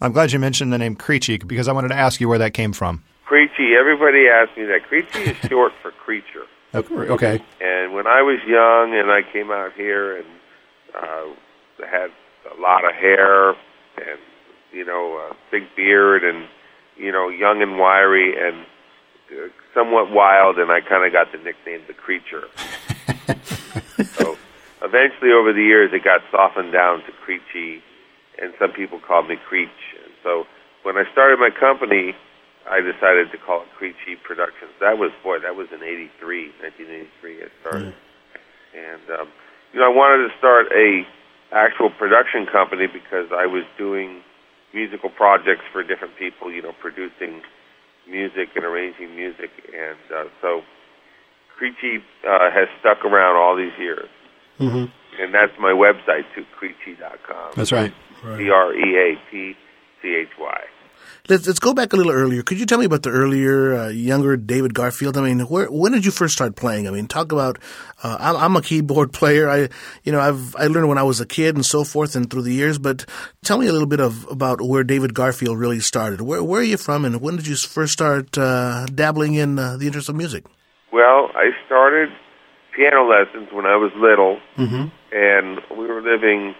I'm 0.00 0.12
glad 0.12 0.32
you 0.32 0.38
mentioned 0.38 0.72
the 0.72 0.78
name 0.78 0.96
Creatchy 0.96 1.46
because 1.46 1.68
I 1.68 1.72
wanted 1.72 1.88
to 1.88 1.96
ask 1.96 2.20
you 2.20 2.28
where 2.28 2.38
that 2.38 2.54
came 2.54 2.72
from. 2.72 3.04
Creatchy, 3.28 3.78
everybody 3.78 4.26
asks 4.28 4.56
me 4.56 4.64
that. 4.64 4.80
Creatchy 4.90 5.30
is 5.30 5.36
short 5.48 5.72
for 5.80 5.92
creature. 5.92 6.46
Okay. 6.74 7.40
And 7.60 7.92
when 7.92 8.06
I 8.06 8.22
was 8.22 8.40
young 8.46 8.98
and 8.98 9.10
I 9.10 9.20
came 9.32 9.50
out 9.50 9.72
here 9.74 10.16
and 10.16 10.26
uh, 10.94 11.86
had 11.86 12.10
a 12.56 12.60
lot 12.60 12.84
of 12.84 12.94
hair 12.94 13.50
and 13.50 14.20
you 14.72 14.84
know 14.84 15.30
a 15.30 15.36
big 15.50 15.62
beard 15.76 16.24
and 16.24 16.48
you 16.96 17.12
know 17.12 17.28
young 17.28 17.62
and 17.62 17.78
wiry 17.78 18.34
and 18.38 18.64
uh, 19.32 19.48
somewhat 19.74 20.10
wild, 20.10 20.58
and 20.58 20.70
I 20.70 20.80
kind 20.80 21.06
of 21.06 21.12
got 21.12 21.32
the 21.32 21.38
nickname 21.38 21.80
the 21.86 21.94
Creature. 21.94 22.44
so 24.14 24.36
eventually, 24.82 25.32
over 25.32 25.52
the 25.52 25.62
years, 25.62 25.90
it 25.92 26.04
got 26.04 26.20
softened 26.30 26.72
down 26.72 27.02
to 27.04 27.12
Creatchy, 27.24 27.80
and 28.40 28.52
some 28.58 28.72
people 28.72 29.00
called 29.00 29.28
me 29.28 29.36
Creech. 29.36 29.70
And 30.04 30.12
so 30.22 30.44
when 30.82 30.96
I 30.96 31.04
started 31.12 31.38
my 31.38 31.50
company. 31.50 32.14
I 32.62 32.80
decided 32.80 33.32
to 33.32 33.38
call 33.38 33.62
it 33.62 33.68
Creatchy 33.74 34.22
Productions. 34.22 34.70
That 34.80 34.96
was 34.96 35.10
boy, 35.24 35.40
that 35.40 35.56
was 35.56 35.66
in 35.74 35.82
'83, 35.82 36.52
1983. 36.62 37.42
I 37.42 37.48
started, 37.60 37.94
and 38.70 39.02
um, 39.18 39.28
you 39.72 39.80
know, 39.80 39.86
I 39.86 39.94
wanted 39.94 40.28
to 40.28 40.38
start 40.38 40.66
a 40.72 41.02
actual 41.52 41.90
production 41.90 42.46
company 42.46 42.86
because 42.86 43.28
I 43.32 43.46
was 43.46 43.64
doing 43.76 44.22
musical 44.72 45.10
projects 45.10 45.64
for 45.72 45.82
different 45.82 46.16
people. 46.16 46.52
You 46.52 46.62
know, 46.62 46.72
producing 46.80 47.42
music 48.08 48.50
and 48.56 48.64
arranging 48.64 49.14
music, 49.14 49.50
and 49.72 49.98
uh, 50.14 50.24
so 50.40 50.62
Creatchy 51.58 52.02
uh, 52.26 52.50
has 52.50 52.68
stuck 52.80 53.04
around 53.04 53.36
all 53.36 53.56
these 53.56 53.76
years. 53.78 54.08
Mm-hmm. 54.58 54.90
And 55.22 55.34
that's 55.34 55.52
my 55.58 55.72
website 55.72 56.24
too, 56.34 56.44
Creatchy.com. 56.58 57.52
That's 57.56 57.72
right. 57.72 57.92
C 58.22 58.50
R 58.50 58.74
E 58.74 58.96
A 58.96 59.30
T 59.30 59.54
C 60.00 60.14
H 60.14 60.28
Y. 60.38 60.60
Let's 61.28 61.46
let's 61.46 61.60
go 61.60 61.72
back 61.72 61.92
a 61.92 61.96
little 61.96 62.10
earlier. 62.12 62.42
Could 62.42 62.58
you 62.58 62.66
tell 62.66 62.78
me 62.78 62.84
about 62.84 63.02
the 63.04 63.10
earlier, 63.10 63.74
uh, 63.76 63.88
younger 63.88 64.36
David 64.36 64.74
Garfield? 64.74 65.16
I 65.16 65.20
mean, 65.20 65.40
where 65.40 65.66
when 65.70 65.92
did 65.92 66.04
you 66.04 66.10
first 66.10 66.34
start 66.34 66.56
playing? 66.56 66.88
I 66.88 66.90
mean, 66.90 67.06
talk 67.06 67.30
about. 67.30 67.58
Uh, 68.02 68.16
I'm, 68.18 68.36
I'm 68.36 68.56
a 68.56 68.62
keyboard 68.62 69.12
player. 69.20 69.48
I, 69.48 69.68
you 70.02 70.10
know, 70.10 70.20
I've 70.20 70.56
I 70.56 70.66
learned 70.66 70.88
when 70.88 70.98
I 70.98 71.04
was 71.04 71.20
a 71.20 71.26
kid 71.26 71.54
and 71.54 71.64
so 71.64 71.84
forth, 71.84 72.16
and 72.16 72.28
through 72.28 72.42
the 72.42 72.52
years. 72.52 72.78
But 72.78 73.06
tell 73.44 73.58
me 73.58 73.66
a 73.68 73.72
little 73.72 73.86
bit 73.86 74.00
of 74.00 74.26
about 74.30 74.60
where 74.60 74.82
David 74.82 75.14
Garfield 75.14 75.58
really 75.58 75.80
started. 75.80 76.20
Where 76.22 76.42
where 76.42 76.60
are 76.60 76.64
you 76.64 76.76
from, 76.76 77.04
and 77.04 77.20
when 77.20 77.36
did 77.36 77.46
you 77.46 77.56
first 77.56 77.92
start 77.92 78.36
uh, 78.36 78.86
dabbling 78.86 79.34
in 79.34 79.58
uh, 79.58 79.76
the 79.76 79.86
interest 79.86 80.08
of 80.08 80.16
music? 80.16 80.44
Well, 80.92 81.30
I 81.36 81.50
started 81.66 82.08
piano 82.76 83.06
lessons 83.08 83.48
when 83.52 83.64
I 83.66 83.76
was 83.76 83.92
little, 83.96 84.40
Mm-hmm. 84.58 84.88
and 85.14 85.60
we 85.78 85.86
were 85.86 86.02
living 86.02 86.54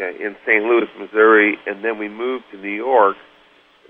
uh, 0.00 0.08
in 0.24 0.36
St. 0.46 0.64
Louis, 0.64 0.86
Missouri, 0.98 1.58
and 1.66 1.84
then 1.84 1.98
we 1.98 2.08
moved 2.08 2.44
to 2.52 2.56
New 2.56 2.74
York, 2.74 3.16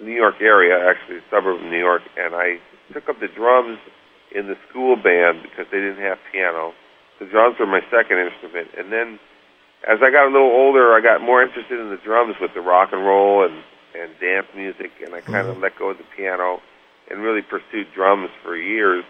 New 0.00 0.14
York 0.14 0.40
area, 0.40 0.76
actually 0.88 1.18
a 1.18 1.26
suburb 1.30 1.60
of 1.60 1.66
New 1.66 1.78
York, 1.78 2.02
and 2.16 2.34
I 2.34 2.58
took 2.92 3.08
up 3.08 3.20
the 3.20 3.28
drums 3.28 3.78
in 4.34 4.46
the 4.46 4.56
school 4.68 4.96
band 4.96 5.42
because 5.42 5.66
they 5.70 5.78
didn't 5.78 6.02
have 6.02 6.18
piano. 6.32 6.72
The 7.18 7.26
drums 7.26 7.56
were 7.60 7.66
my 7.66 7.80
second 7.90 8.18
instrument, 8.18 8.68
and 8.76 8.92
then 8.92 9.18
as 9.88 9.98
I 10.02 10.10
got 10.10 10.28
a 10.28 10.32
little 10.32 10.52
older, 10.52 10.92
I 10.92 11.00
got 11.00 11.22
more 11.22 11.42
interested 11.42 11.80
in 11.80 11.90
the 11.90 12.00
drums 12.04 12.36
with 12.40 12.52
the 12.54 12.60
rock 12.60 12.90
and 12.92 13.04
roll 13.04 13.44
and 13.44 13.62
and 13.90 14.14
dance 14.20 14.46
music, 14.54 14.92
and 15.04 15.14
I 15.14 15.20
kind 15.20 15.48
of 15.48 15.58
mm-hmm. 15.58 15.62
let 15.66 15.76
go 15.76 15.90
of 15.90 15.98
the 15.98 16.06
piano 16.16 16.62
and 17.10 17.22
really 17.22 17.42
pursued 17.42 17.88
drums 17.92 18.30
for 18.40 18.56
years. 18.56 19.02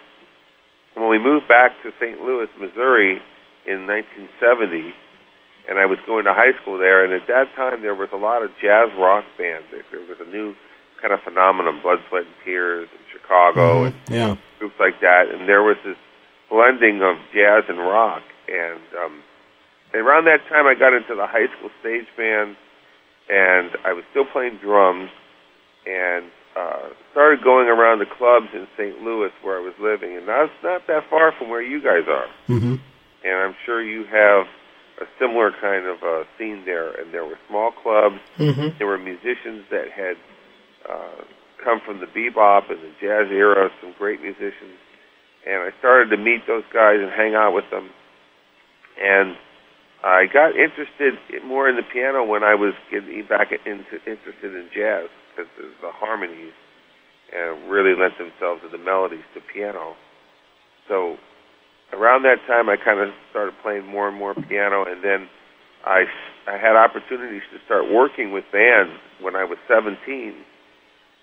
And 0.95 1.05
when 1.05 1.11
we 1.11 1.19
moved 1.19 1.49
back 1.49 1.73
to 1.83 1.93
St. 2.01 2.19
Louis, 2.23 2.49
Missouri, 2.59 3.21
in 3.67 3.87
1970, 3.87 4.95
and 5.69 5.79
I 5.79 5.85
was 5.85 5.99
going 6.07 6.25
to 6.25 6.33
high 6.33 6.57
school 6.63 6.79
there, 6.79 7.05
and 7.05 7.13
at 7.13 7.29
that 7.29 7.53
time 7.55 7.83
there 7.83 7.95
was 7.95 8.09
a 8.13 8.17
lot 8.17 8.43
of 8.43 8.51
jazz 8.61 8.89
rock 8.97 9.25
bands. 9.37 9.67
There 9.71 10.01
was 10.01 10.19
a 10.21 10.29
new 10.29 10.55
kind 11.01 11.13
of 11.13 11.21
phenomenon, 11.23 11.81
Blood, 11.83 11.99
Sweat, 12.09 12.25
and 12.25 12.35
Tears 12.45 12.89
in 12.93 13.01
Chicago, 13.13 13.85
and 13.85 13.95
Yeah. 14.09 14.37
groups 14.59 14.79
like 14.79 15.01
that, 15.01 15.29
and 15.29 15.49
there 15.49 15.63
was 15.63 15.77
this 15.85 15.97
blending 16.49 17.03
of 17.03 17.17
jazz 17.33 17.65
and 17.69 17.79
rock. 17.79 18.23
And, 18.49 18.81
um, 19.03 19.23
and 19.93 20.03
around 20.03 20.25
that 20.27 20.47
time, 20.49 20.67
I 20.67 20.75
got 20.75 20.93
into 20.93 21.15
the 21.15 21.27
high 21.27 21.47
school 21.57 21.71
stage 21.81 22.07
band, 22.17 22.57
and 23.29 23.71
I 23.85 23.93
was 23.93 24.05
still 24.11 24.25
playing 24.25 24.57
drums, 24.59 25.11
and 25.87 26.27
uh, 26.57 26.89
started 27.13 27.43
going 27.43 27.69
around 27.69 28.01
the 28.01 28.07
clubs 28.07 28.49
in 28.53 28.67
St. 28.77 29.01
Louis 29.03 29.31
where 29.43 29.57
I 29.57 29.61
was 29.61 29.75
living, 29.81 30.17
and 30.17 30.27
that's 30.27 30.51
not 30.63 30.87
that 30.89 31.09
far 31.09 31.33
from 31.33 31.49
where 31.49 31.63
you 31.63 31.81
guys 31.81 32.09
are. 32.09 32.27
Mm-hmm. 32.49 32.75
And 33.23 33.35
I'm 33.35 33.55
sure 33.65 33.81
you 33.83 34.05
have 34.05 34.47
a 35.01 35.07
similar 35.19 35.53
kind 35.61 35.87
of 35.87 36.03
uh, 36.03 36.25
scene 36.37 36.65
there. 36.67 36.91
And 36.91 37.15
there 37.15 37.25
were 37.25 37.39
small 37.49 37.71
clubs. 37.71 38.17
Mm-hmm. 38.39 38.79
There 38.79 38.87
were 38.87 38.99
musicians 38.99 39.65
that 39.71 39.91
had 39.95 40.17
uh, 40.91 41.23
come 41.63 41.81
from 41.85 42.01
the 42.01 42.07
bebop 42.07 42.71
and 42.71 42.81
the 42.83 42.93
jazz 43.01 43.31
era, 43.31 43.71
some 43.81 43.95
great 43.99 44.21
musicians. 44.21 44.77
And 45.47 45.63
I 45.63 45.71
started 45.79 46.11
to 46.11 46.19
meet 46.19 46.47
those 46.47 46.65
guys 46.73 46.99
and 47.01 47.11
hang 47.11 47.35
out 47.35 47.55
with 47.55 47.65
them. 47.71 47.89
And 49.01 49.37
I 50.03 50.27
got 50.27 50.57
interested 50.57 51.15
more 51.45 51.69
in 51.69 51.77
the 51.77 51.87
piano 51.93 52.25
when 52.25 52.43
I 52.43 52.55
was 52.55 52.75
getting 52.91 53.25
back 53.29 53.53
into, 53.53 53.97
interested 54.05 54.57
in 54.57 54.69
jazz 54.75 55.09
because 55.31 55.51
the 55.57 55.93
harmonies 55.93 56.53
uh, 57.33 57.55
really 57.69 57.95
lent 57.95 58.19
themselves 58.19 58.63
to 58.63 58.69
the 58.69 58.83
melodies 58.83 59.25
to 59.35 59.41
piano. 59.41 59.95
So 60.89 61.17
around 61.93 62.25
that 62.25 62.41
time, 62.47 62.69
I 62.69 62.77
kind 62.77 63.01
of 63.01 63.15
started 63.31 63.55
playing 63.63 63.87
more 63.87 64.09
and 64.09 64.17
more 64.17 64.35
piano, 64.35 64.85
and 64.89 65.05
then 65.05 65.29
I, 65.85 66.05
I 66.49 66.57
had 66.57 66.77
opportunities 66.77 67.43
to 67.53 67.59
start 67.65 67.91
working 67.91 68.33
with 68.33 68.45
bands 68.53 68.93
when 69.21 69.37
I 69.37 69.45
was 69.45 69.59
17, 69.69 69.97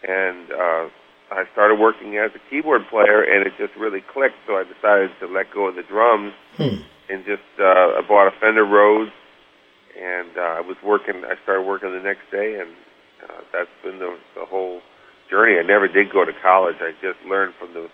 and 0.04 0.52
uh, 0.52 0.90
I 1.32 1.44
started 1.54 1.80
working 1.80 2.18
as 2.18 2.32
a 2.36 2.42
keyboard 2.50 2.82
player, 2.90 3.22
and 3.24 3.46
it 3.48 3.54
just 3.58 3.76
really 3.78 4.02
clicked. 4.14 4.36
So 4.48 4.54
I 4.56 4.64
decided 4.64 5.12
to 5.20 5.28
let 5.28 5.52
go 5.54 5.68
of 5.68 5.76
the 5.76 5.84
drums 5.84 6.34
Hmm. 6.58 6.82
and 7.10 7.24
just 7.26 7.46
uh, 7.60 7.98
I 7.98 8.02
bought 8.08 8.28
a 8.28 8.32
Fender 8.40 8.66
Rhodes, 8.66 9.12
and 10.00 10.38
uh, 10.38 10.42
I 10.42 10.62
was 10.62 10.78
working. 10.84 11.24
I 11.26 11.36
started 11.44 11.64
working 11.64 11.92
the 11.94 12.02
next 12.02 12.30
day, 12.32 12.60
and 12.60 12.70
uh, 13.24 13.42
that's 13.54 13.70
been 13.84 14.00
the, 14.00 14.18
the 14.36 14.46
whole 14.46 14.82
journey. 15.30 15.58
I 15.60 15.64
never 15.64 15.88
did 15.88 16.12
go 16.12 16.26
to 16.26 16.32
college. 16.42 16.76
I 16.80 16.92
just 17.02 17.20
learned 17.28 17.54
from 17.60 17.74
the 17.74 17.90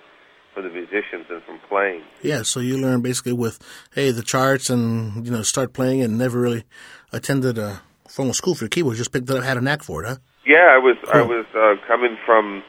from 0.53 0.63
the 0.65 0.69
musicians 0.69 1.25
and 1.31 1.41
from 1.43 1.60
playing. 1.67 2.03
Yeah, 2.22 2.43
so 2.43 2.60
you 2.60 2.77
learn 2.77 3.01
basically 3.01 3.33
with 3.33 3.57
hey 3.95 4.12
the 4.12 4.22
charts 4.22 4.69
and 4.69 5.25
you 5.25 5.31
know 5.31 5.41
start 5.41 5.74
playing 5.74 6.01
and 6.03 6.17
never 6.17 6.39
really 6.39 6.63
attended 7.12 7.57
a 7.57 7.81
formal 8.07 8.33
school 8.36 8.53
for 8.53 8.67
keyboard. 8.67 8.98
Just 8.98 9.12
picked 9.12 9.29
it 9.29 9.36
up, 9.36 9.43
had 9.43 9.57
a 9.57 9.62
knack 9.62 9.81
for 9.81 10.03
it, 10.03 10.07
huh? 10.07 10.15
Yeah, 10.45 10.69
I 10.73 10.77
was 10.77 10.97
I 11.12 11.21
was 11.21 11.45
uh, 11.55 11.75
coming 11.88 12.17
from 12.25 12.63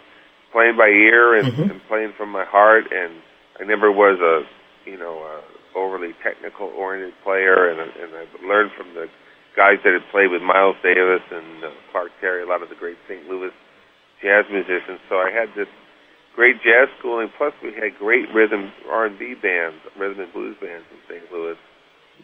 playing 0.52 0.76
by 0.76 0.88
ear 0.88 1.35
and, 1.35 1.52
Mhm. 1.52 1.71
and 1.71 1.87
playing 1.88 2.12
from 2.16 2.31
my 2.31 2.45
heart, 2.45 2.93
and 2.93 3.12
I 3.61 3.64
never 3.64 3.90
was 3.90 4.21
a 4.21 4.47
you 4.88 4.97
know 4.97 5.19
a 5.25 5.40
overly 5.78 6.14
technical 6.23 6.69
oriented 6.76 7.14
player, 7.25 7.69
and 7.69 7.81
and 7.81 8.11
I 8.14 8.47
learned 8.47 8.73
from 8.73 8.95
the 8.95 9.09
guys 9.57 9.78
that 9.85 9.93
had 9.93 10.07
played 10.11 10.31
with 10.31 10.43
Miles 10.43 10.76
Davis 10.83 11.23
and 11.31 11.64
uh, 11.64 11.71
Clark 11.90 12.12
Terry, 12.21 12.43
a 12.43 12.47
lot 12.47 12.62
of 12.62 12.69
the 12.69 12.75
great 12.75 12.97
St. 13.09 13.28
Louis 13.28 13.52
jazz 14.23 14.45
musicians. 14.50 15.00
So 15.09 15.19
I 15.19 15.31
had 15.31 15.54
this 15.54 15.69
great 16.35 16.62
jazz 16.62 16.88
schooling. 16.99 17.28
Plus, 17.37 17.52
we 17.62 17.73
had 17.73 17.99
great 17.99 18.31
rhythm 18.33 18.73
R 18.88 19.07
and 19.07 19.19
B 19.19 19.35
bands, 19.35 19.76
rhythm 19.97 20.21
and 20.21 20.33
blues 20.33 20.57
bands 20.61 20.87
in 20.93 20.99
St. 21.09 21.33
Louis, 21.33 21.59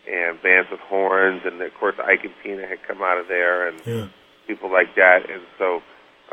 and 0.09 0.41
bands 0.43 0.71
with 0.71 0.81
horns, 0.81 1.43
and 1.45 1.61
of 1.61 1.75
course 1.75 1.97
Ike 1.99 2.25
and 2.25 2.35
Tina 2.43 2.67
had 2.67 2.83
come 2.87 3.03
out 3.03 3.19
of 3.19 3.27
there, 3.27 3.67
and 3.67 3.81
Yeah. 3.85 4.07
People 4.51 4.73
like 4.73 4.99
that. 4.99 5.31
And 5.31 5.43
so 5.63 5.79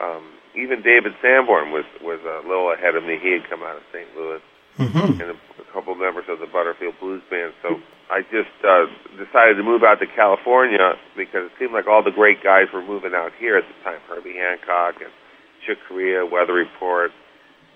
um, 0.01 0.25
even 0.57 0.81
David 0.81 1.13
Sanborn 1.21 1.69
was 1.69 1.85
was 2.01 2.17
a 2.25 2.41
little 2.47 2.73
ahead 2.73 2.95
of 2.97 3.03
me. 3.05 3.19
He 3.21 3.37
had 3.37 3.45
come 3.49 3.61
out 3.61 3.77
of 3.77 3.83
St. 3.93 4.09
Louis, 4.17 4.41
Mm-hmm. 4.77 5.21
and 5.21 5.33
a, 5.33 5.37
a 5.61 5.65
couple 5.73 5.93
of 5.93 5.97
members 5.97 6.25
of 6.29 6.37
the 6.37 6.45
Butterfield 6.45 6.93
Blues 7.01 7.21
Band. 7.31 7.53
So 7.63 7.81
I 8.13 8.21
just 8.29 8.53
uh, 8.61 8.85
decided 9.17 9.57
to 9.57 9.63
move 9.65 9.81
out 9.83 9.97
to 10.01 10.05
California 10.05 10.93
because 11.17 11.49
it 11.49 11.51
seemed 11.57 11.73
like 11.73 11.87
all 11.87 12.03
the 12.03 12.11
great 12.13 12.43
guys 12.43 12.67
were 12.73 12.85
moving 12.85 13.13
out 13.15 13.31
here 13.39 13.57
at 13.57 13.65
the 13.65 13.73
time. 13.83 13.97
Herbie 14.07 14.33
Hancock 14.37 15.01
and 15.01 15.09
Chick 15.65 15.77
Corea, 15.89 16.25
Weather 16.25 16.53
Report, 16.53 17.09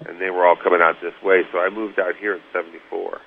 and 0.08 0.22
they 0.22 0.30
were 0.30 0.46
all 0.46 0.56
coming 0.56 0.80
out 0.82 0.96
this 1.02 1.14
way. 1.24 1.42
So 1.52 1.58
I 1.60 1.70
moved 1.70 2.00
out 2.00 2.16
here 2.22 2.36
in 2.36 2.42
'74. 2.54 3.20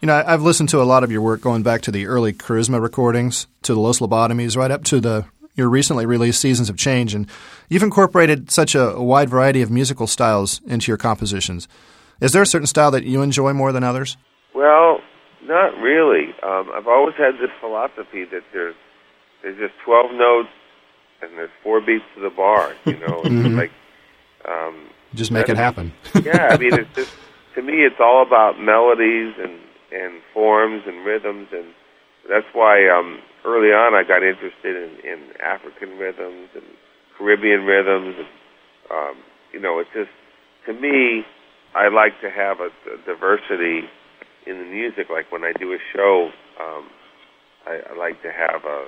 You 0.00 0.06
know, 0.06 0.22
I've 0.26 0.42
listened 0.42 0.68
to 0.70 0.80
a 0.80 0.88
lot 0.88 1.04
of 1.04 1.10
your 1.12 1.20
work 1.20 1.40
going 1.42 1.62
back 1.62 1.82
to 1.82 1.90
the 1.90 2.06
early 2.06 2.32
Karizma 2.32 2.80
recordings, 2.80 3.46
to 3.62 3.74
the 3.74 3.80
Los 3.80 3.98
Lobotomys, 3.98 4.56
right 4.56 4.70
up 4.70 4.84
to 4.84 5.00
the 5.00 5.26
your 5.58 5.68
recently 5.68 6.06
released 6.06 6.40
Seasons 6.40 6.70
of 6.70 6.76
Change, 6.76 7.12
and 7.14 7.28
you've 7.68 7.82
incorporated 7.82 8.50
such 8.50 8.74
a, 8.74 8.90
a 8.94 9.02
wide 9.02 9.28
variety 9.28 9.60
of 9.60 9.70
musical 9.70 10.06
styles 10.06 10.60
into 10.66 10.90
your 10.90 10.96
compositions. 10.96 11.68
Is 12.20 12.32
there 12.32 12.42
a 12.42 12.46
certain 12.46 12.66
style 12.66 12.90
that 12.92 13.04
you 13.04 13.20
enjoy 13.22 13.52
more 13.52 13.72
than 13.72 13.84
others? 13.84 14.16
Well, 14.54 15.00
not 15.44 15.76
really. 15.80 16.34
Um, 16.42 16.70
I've 16.74 16.86
always 16.88 17.14
had 17.16 17.34
this 17.40 17.50
philosophy 17.60 18.24
that 18.32 18.42
there's 18.52 18.74
there's 19.42 19.56
just 19.58 19.74
12 19.84 20.12
notes 20.14 20.48
and 21.22 21.30
there's 21.36 21.50
four 21.62 21.80
beats 21.80 22.04
to 22.16 22.20
the 22.20 22.30
bar. 22.30 22.72
You 22.86 22.98
know, 22.98 23.22
Mhm. 23.24 23.56
like 23.56 23.70
um, 24.48 24.74
Just 25.14 25.30
make 25.30 25.48
it 25.48 25.56
happen. 25.56 25.92
yeah. 26.24 26.48
I 26.50 26.56
mean, 26.58 26.74
it's 26.74 26.94
just 26.94 27.12
to 27.54 27.62
me, 27.62 27.84
it's 27.84 28.00
all 28.00 28.22
about 28.26 28.58
melodies 28.60 29.34
and 29.42 29.58
and 29.90 30.20
forms 30.34 30.82
and 30.86 31.04
rhythms, 31.06 31.48
and 31.52 31.66
that's 32.28 32.46
why 32.52 32.88
um, 32.88 33.20
early 33.44 33.72
on 33.72 33.94
I 33.94 34.02
got 34.06 34.22
interested 34.22 34.76
in, 34.76 34.98
in 35.04 35.18
African 35.42 35.98
rhythms 35.98 36.48
and 36.54 36.64
Caribbean 37.16 37.64
rhythms, 37.64 38.16
and 38.18 38.28
um, 38.90 39.16
you 39.52 39.60
know, 39.60 39.78
it's 39.78 39.90
just 39.92 40.10
to 40.66 40.72
me, 40.72 41.24
I 41.74 41.88
like 41.88 42.20
to 42.22 42.30
have 42.30 42.60
a, 42.60 42.70
a 42.90 42.96
diversity 43.06 43.88
in 44.46 44.58
the 44.58 44.64
music. 44.64 45.08
Like 45.10 45.30
when 45.30 45.44
I 45.44 45.52
do 45.58 45.72
a 45.72 45.78
show, 45.94 46.30
um, 46.60 46.88
I, 47.66 47.80
I 47.90 47.96
like 47.96 48.22
to 48.22 48.32
have 48.32 48.64
a 48.64 48.86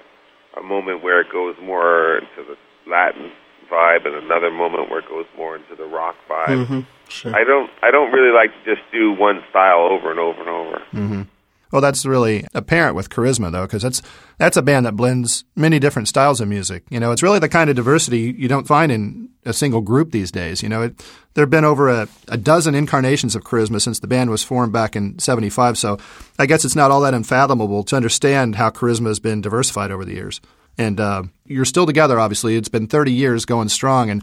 a 0.59 0.62
moment 0.62 1.02
where 1.02 1.21
it 1.21 1.28
goes 1.30 1.54
more 1.62 2.19
into 2.19 2.42
the 2.49 2.57
Latin 2.90 3.30
vibe, 3.71 4.04
and 4.04 4.16
another 4.16 4.50
moment 4.50 4.90
where 4.90 4.99
it 4.99 5.09
goes 5.09 5.26
more 5.37 5.54
into 5.54 5.76
the 5.76 5.85
rock 5.85 6.16
vibe. 6.28 6.66
Mm-hmm. 6.66 6.80
Sure. 7.09 7.35
I 7.35 7.45
don't 7.45 7.71
I 7.83 7.90
don't 7.90 8.12
really 8.12 8.35
like 8.35 8.50
to 8.50 8.75
just 8.75 8.83
do 8.92 9.12
one 9.12 9.42
style 9.50 9.88
over 9.90 10.11
and 10.11 10.19
over 10.19 10.40
and 10.40 10.49
over. 10.49 10.78
hmm 10.90 11.23
Well, 11.70 11.80
that's 11.80 12.04
really 12.04 12.46
apparent 12.52 12.96
with 12.96 13.10
Karizma, 13.10 13.52
though, 13.52 13.66
because 13.66 13.82
that's 13.82 14.02
that's 14.38 14.56
a 14.56 14.62
band 14.62 14.86
that 14.86 14.96
blends 14.96 15.44
many 15.54 15.78
different 15.78 16.08
styles 16.08 16.40
of 16.40 16.48
music. 16.48 16.84
You 16.90 16.98
know, 16.98 17.12
it's 17.12 17.22
really 17.22 17.38
the 17.38 17.48
kind 17.48 17.70
of 17.70 17.76
diversity 17.76 18.35
you 18.37 18.48
don't 18.48 18.66
find 18.66 18.90
in 18.90 19.28
a 19.44 19.52
single 19.52 19.80
group 19.80 20.11
these 20.11 20.33
days. 20.33 20.62
You 20.62 20.68
know, 20.68 20.83
it, 20.83 20.98
there 21.35 21.42
have 21.42 21.50
been 21.50 21.64
over 21.64 21.88
a, 21.88 22.09
a 22.28 22.37
dozen 22.37 22.74
incarnations 22.74 23.37
of 23.37 23.44
Karizma 23.44 23.80
since 23.80 24.00
the 24.00 24.09
band 24.09 24.30
was 24.30 24.42
formed 24.42 24.72
back 24.72 24.96
in 24.96 25.18
'75. 25.18 25.78
So, 25.78 25.98
I 26.38 26.46
guess 26.46 26.64
it's 26.64 26.76
not 26.76 26.90
all 26.90 27.02
that 27.02 27.14
unfathomable 27.14 27.85
to 27.85 27.96
understand 27.96 28.56
how 28.56 28.70
Karizma 28.70 29.06
has 29.06 29.20
been 29.20 29.40
diversified 29.40 29.92
over 29.92 30.04
the 30.04 30.14
years. 30.14 30.40
And 30.76 30.98
uh, 30.98 31.24
you're 31.44 31.64
still 31.64 31.87
together, 31.87 32.18
obviously. 32.18 32.56
It's 32.56 32.68
been 32.68 32.87
30 32.87 33.12
years 33.12 33.44
going 33.44 33.68
strong. 33.68 34.09
And 34.09 34.22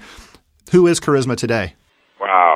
who 0.71 0.87
is 0.87 0.99
Karizma 0.99 1.37
today? 1.37 1.75
Wow, 2.19 2.55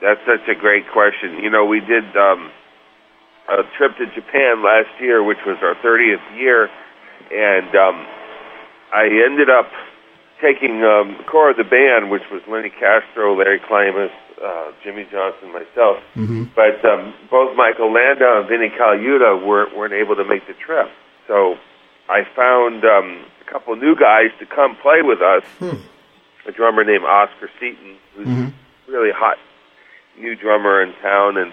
that's 0.00 0.20
such 0.26 0.48
a 0.48 0.58
great 0.58 0.84
question. 0.92 1.38
You 1.42 1.50
know, 1.50 1.66
we 1.66 1.80
did 1.80 2.04
um, 2.16 2.50
a 3.48 3.62
trip 3.76 3.96
to 3.98 4.06
Japan 4.14 4.62
last 4.62 4.88
year, 5.00 5.22
which 5.22 5.38
was 5.46 5.56
our 5.62 5.74
30th 5.76 6.20
year, 6.36 6.68
and 7.32 7.74
um, 7.76 8.06
I 8.92 9.04
ended 9.26 9.48
up 9.50 9.70
taking 10.42 10.84
um, 10.84 11.16
the 11.18 11.24
core 11.24 11.50
of 11.50 11.56
the 11.56 11.64
band, 11.64 12.10
which 12.10 12.22
was 12.30 12.42
Lenny 12.48 12.70
Castro, 12.70 13.34
Larry 13.36 13.58
Klimas, 13.60 14.10
uh, 14.44 14.70
Jimmy 14.84 15.06
Johnson, 15.10 15.52
myself. 15.52 15.98
Mm-hmm. 16.14 16.44
But 16.54 16.84
um, 16.84 17.14
both 17.30 17.56
Michael 17.56 17.92
Landau 17.92 18.40
and 18.40 18.48
Vinny 18.48 18.68
Colaiuta 18.70 19.44
weren't, 19.44 19.76
weren't 19.76 19.94
able 19.94 20.14
to 20.16 20.24
make 20.24 20.46
the 20.46 20.54
trip. 20.54 20.88
So 21.26 21.56
I 22.08 22.22
found 22.36 22.84
um, 22.84 23.24
a 23.46 23.50
couple 23.50 23.74
new 23.76 23.96
guys 23.96 24.30
to 24.38 24.46
come 24.46 24.76
play 24.76 25.02
with 25.02 25.20
us. 25.20 25.42
A 26.46 26.52
drummer 26.52 26.84
named 26.84 27.04
Oscar 27.04 27.50
Seaton, 27.60 27.96
who's 28.14 28.26
Mhm. 28.28 28.52
really 28.86 29.10
hot 29.12 29.36
new 30.16 30.34
drummer 30.36 30.80
in 30.82 30.92
town, 31.02 31.36
and 31.36 31.52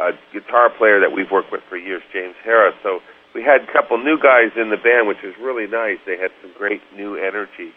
a 0.00 0.12
guitar 0.32 0.70
player 0.70 1.00
that 1.00 1.12
we've 1.12 1.30
worked 1.30 1.52
with 1.52 1.62
for 1.68 1.76
years, 1.76 2.02
James 2.12 2.34
Harrah. 2.46 2.72
So 2.82 3.00
we 3.34 3.42
had 3.42 3.62
a 3.68 3.72
couple 3.72 3.98
new 3.98 4.18
guys 4.18 4.52
in 4.56 4.70
the 4.70 4.76
band, 4.76 5.08
which 5.08 5.22
was 5.22 5.34
really 5.40 5.66
nice. 5.66 5.98
They 6.06 6.16
had 6.18 6.30
some 6.40 6.50
great 6.56 6.80
new 6.96 7.16
energy. 7.16 7.72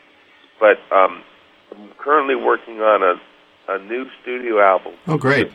But 0.60 0.80
um, 0.96 1.24
I'm 1.72 1.90
currently 1.98 2.36
working 2.36 2.82
on 2.82 3.04
a, 3.04 3.74
a 3.74 3.80
new 3.80 4.06
studio 4.22 4.62
album. 4.62 4.94
Oh, 5.08 5.18
great. 5.18 5.52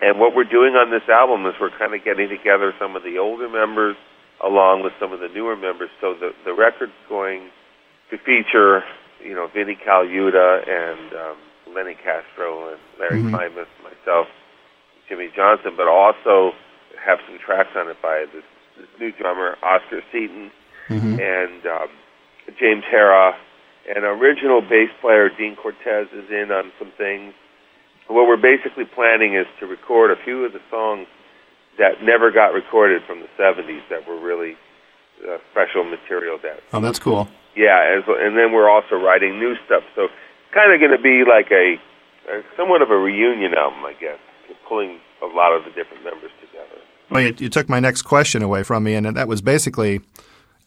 And 0.00 0.18
what 0.20 0.34
we're 0.34 0.44
doing 0.44 0.74
on 0.74 0.90
this 0.90 1.08
album 1.08 1.44
is 1.46 1.54
we're 1.60 1.76
kind 1.76 1.94
of 1.94 2.04
getting 2.04 2.28
together 2.28 2.72
some 2.78 2.94
of 2.96 3.02
the 3.02 3.18
older 3.18 3.48
members 3.48 3.96
along 4.44 4.84
with 4.84 4.92
some 5.00 5.12
of 5.12 5.18
the 5.20 5.28
newer 5.28 5.56
members. 5.56 5.90
So 6.00 6.14
the 6.14 6.30
the 6.44 6.54
record's 6.54 6.92
going 7.08 7.50
to 8.10 8.18
feature, 8.18 8.84
you 9.22 9.34
know, 9.34 9.48
Vinny 9.52 9.74
Colaiuta 9.76 10.62
and 10.68 11.12
um, 11.14 11.74
Lenny 11.74 11.94
Castro 11.94 12.70
and 12.70 12.78
Larry 13.00 13.22
Mhm. 13.22 13.32
Klimas, 13.32 13.66
myself, 13.82 14.28
Jimmy 15.08 15.28
Johnson, 15.34 15.72
but 15.76 15.88
also 15.88 16.52
have 17.04 17.18
some 17.28 17.38
tracks 17.38 17.70
on 17.76 17.88
it 17.88 17.96
by 18.02 18.26
this, 18.34 18.44
this 18.76 18.86
new 19.00 19.12
drummer 19.12 19.56
Oscar 19.62 20.02
Seaton 20.12 20.50
Mm-hmm. 20.88 21.20
and 21.20 21.66
um, 21.66 21.88
James 22.58 22.82
Harrah, 22.90 23.34
and 23.94 24.04
original 24.04 24.62
bass 24.62 24.88
player 25.02 25.28
Dean 25.28 25.54
Cortez 25.54 26.08
is 26.16 26.30
in 26.30 26.50
on 26.50 26.72
some 26.78 26.90
things. 26.96 27.34
What 28.06 28.26
we're 28.26 28.38
basically 28.40 28.86
planning 28.86 29.34
is 29.34 29.44
to 29.60 29.66
record 29.66 30.10
a 30.10 30.16
few 30.24 30.46
of 30.46 30.54
the 30.54 30.60
songs 30.70 31.06
that 31.78 32.02
never 32.02 32.30
got 32.30 32.54
recorded 32.54 33.02
from 33.06 33.20
the 33.20 33.28
70s 33.38 33.82
that 33.90 34.08
were 34.08 34.18
really 34.18 34.56
uh, 35.28 35.36
special 35.52 35.84
material 35.84 36.38
that 36.42 36.60
Oh, 36.72 36.80
that's 36.80 36.98
cool. 36.98 37.28
yeah, 37.54 37.92
and, 37.92 38.02
so, 38.06 38.14
and 38.18 38.34
then 38.38 38.52
we're 38.52 38.70
also 38.70 38.96
writing 38.96 39.38
new 39.38 39.56
stuff. 39.66 39.82
So 39.94 40.04
it's 40.04 40.14
kind 40.54 40.72
of 40.72 40.80
going 40.80 40.96
to 40.96 41.02
be 41.02 41.24
like 41.28 41.50
a, 41.52 41.76
a 42.32 42.42
somewhat 42.56 42.80
of 42.80 42.90
a 42.90 42.96
reunion 42.96 43.52
album, 43.52 43.84
I 43.84 43.92
guess, 44.00 44.16
pulling 44.68 45.00
a 45.22 45.26
lot 45.26 45.56
of 45.56 45.64
the 45.64 45.70
different 45.70 46.04
members 46.04 46.30
together. 46.40 46.80
Well, 47.10 47.22
you, 47.22 47.34
you 47.38 47.48
took 47.48 47.68
my 47.68 47.80
next 47.80 48.02
question 48.02 48.42
away 48.42 48.62
from 48.62 48.84
me, 48.84 48.94
and 48.94 49.16
that 49.16 49.28
was 49.28 49.40
basically 49.40 50.00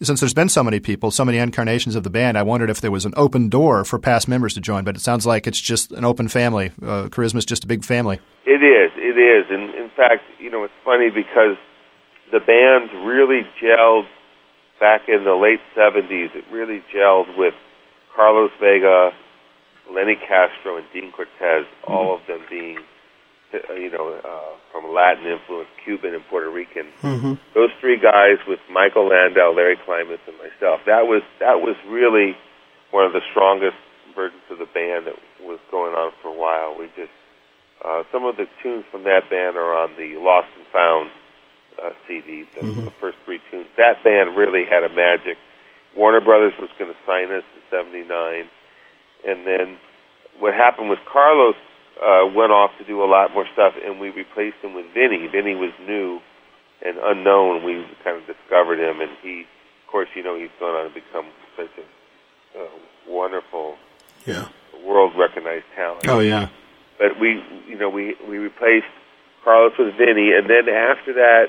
since 0.04 0.20
there's 0.20 0.34
been 0.34 0.50
so 0.50 0.64
many 0.64 0.80
people, 0.80 1.12
so 1.12 1.24
many 1.24 1.38
incarnations 1.38 1.96
of 1.96 2.04
the 2.04 2.10
band, 2.10 2.38
I 2.38 2.44
wondered 2.44 2.70
if 2.70 2.82
there 2.82 2.92
was 2.92 3.06
an 3.06 3.14
open 3.16 3.50
door 3.50 3.86
for 3.86 4.00
past 4.00 4.28
members 4.28 4.56
to 4.56 4.62
join, 4.62 4.84
but 4.84 4.96
it 4.96 5.00
sounds 5.02 5.26
like 5.26 5.46
it's 5.46 5.62
just 5.62 5.92
an 5.92 6.04
open 6.04 6.28
family. 6.28 6.72
Uh, 6.82 7.08
is 7.16 7.46
just 7.46 7.64
a 7.64 7.68
big 7.68 7.86
family. 7.86 8.20
It 8.46 8.64
is, 8.64 8.92
it 8.96 9.18
is. 9.18 9.46
And 9.52 9.76
in 9.76 9.92
fact, 9.96 10.24
you 10.40 10.50
know, 10.50 10.64
it's 10.64 10.74
funny 10.84 11.10
because 11.12 11.58
the 12.32 12.40
band 12.40 13.06
really 13.06 13.42
gelled 13.62 14.08
back 14.80 15.02
in 15.08 15.24
the 15.24 15.36
late 15.36 15.62
70s. 15.78 16.36
It 16.36 16.46
really 16.52 16.84
gelled 16.94 17.38
with 17.38 17.54
Carlos 18.16 18.52
Vega, 18.60 19.12
Lenny 19.94 20.16
Castro, 20.16 20.78
and 20.78 20.86
Dean 20.92 21.12
Cortez, 21.12 21.68
all 21.84 22.16
of 22.16 22.22
them 22.28 22.42
being, 22.50 22.80
you 23.76 23.90
know, 23.92 24.14
uh, 24.24 24.56
from 24.72 24.94
Latin 24.94 25.26
influence, 25.26 25.68
Cuban 25.84 26.14
and 26.14 26.24
Puerto 26.28 26.50
Rican. 26.50 26.88
Mm-hmm. 27.02 27.34
Those 27.54 27.70
three 27.80 27.98
guys 28.00 28.38
with 28.48 28.60
Michael 28.72 29.08
Landau, 29.08 29.54
Larry 29.54 29.78
Klimas, 29.78 30.20
and 30.28 30.38
myself. 30.38 30.82
That 30.86 31.08
was 31.08 31.22
that 31.40 31.62
was 31.62 31.76
really 31.88 32.36
one 32.92 33.06
of 33.06 33.14
the 33.14 33.22
strongest 33.32 33.78
versions 34.16 34.42
of 34.50 34.58
the 34.60 34.66
band 34.66 35.08
that 35.08 35.16
was 35.42 35.60
going 35.72 35.94
on 35.94 36.12
for 36.22 36.30
a 36.30 36.38
while. 36.38 36.76
We 36.78 36.88
just 36.96 37.12
uh, 37.84 38.04
some 38.12 38.26
of 38.26 38.38
the 38.38 38.48
tunes 38.62 38.86
from 38.92 39.04
that 39.04 39.30
band 39.30 39.58
are 39.58 39.74
on 39.76 39.92
the 39.98 40.16
Lost 40.18 40.48
and 40.58 40.68
Found 40.72 41.10
uh, 41.82 41.90
CD, 42.08 42.46
the, 42.56 42.62
Mhm. 42.62 42.86
the 42.86 42.92
first 43.00 43.18
three 43.26 43.40
tunes. 43.50 43.66
That 43.78 44.04
band 44.04 44.36
really 44.38 44.66
had 44.66 44.84
a 44.84 44.90
magic. 44.90 45.38
Warner 45.96 46.22
Brothers 46.22 46.54
was 46.60 46.70
going 46.80 46.92
to 46.92 46.98
sign 47.06 47.32
us 47.32 47.44
in 47.56 47.62
'79, 47.72 48.48
and 49.28 49.46
then 49.48 49.78
what 50.40 50.54
happened 50.54 50.90
was 50.90 51.00
Carlos 51.06 51.56
uh, 52.00 52.26
went 52.34 52.52
off 52.52 52.72
to 52.80 52.86
do 52.86 53.04
a 53.04 53.10
lot 53.10 53.34
more 53.34 53.46
stuff, 53.54 53.74
and 53.84 54.00
we 54.00 54.10
replaced 54.10 54.58
him 54.62 54.74
with 54.74 54.86
Vinny. 54.94 55.28
Vinny 55.32 55.56
was 55.56 55.72
new 55.88 56.20
and 56.86 56.98
unknown. 56.98 57.64
We 57.64 57.86
kind 58.04 58.18
of 58.22 58.26
discovered 58.26 58.80
him, 58.80 59.02
and 59.02 59.12
he, 59.22 59.42
of 59.42 59.92
course, 59.92 60.10
you 60.16 60.24
know, 60.24 60.38
he's 60.38 60.50
gone 60.60 60.74
on 60.76 60.90
to 60.90 60.94
become 60.94 61.26
such 61.58 61.70
a 61.78 62.60
uh, 62.60 62.68
wonderful, 63.08 63.76
Yeah. 64.26 64.48
world 64.86 65.14
recognized 65.18 65.66
talent. 65.76 66.08
Oh 66.08 66.20
yeah. 66.20 66.50
But 66.98 67.20
we, 67.20 67.42
you 67.68 67.78
know, 67.78 67.90
we 67.90 68.16
we 68.28 68.38
replaced 68.38 68.86
Carlos 69.44 69.74
with 69.78 69.96
Vinny, 69.98 70.32
and 70.34 70.50
then 70.50 70.70
after 70.70 71.14
that, 71.14 71.48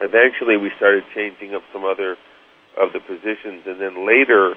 eventually 0.00 0.56
we 0.56 0.70
started 0.76 1.04
changing 1.14 1.54
up 1.54 1.62
some 1.72 1.84
other 1.84 2.16
of 2.76 2.92
the 2.92 3.00
positions, 3.00 3.62
and 3.66 3.80
then 3.80 4.06
later 4.06 4.54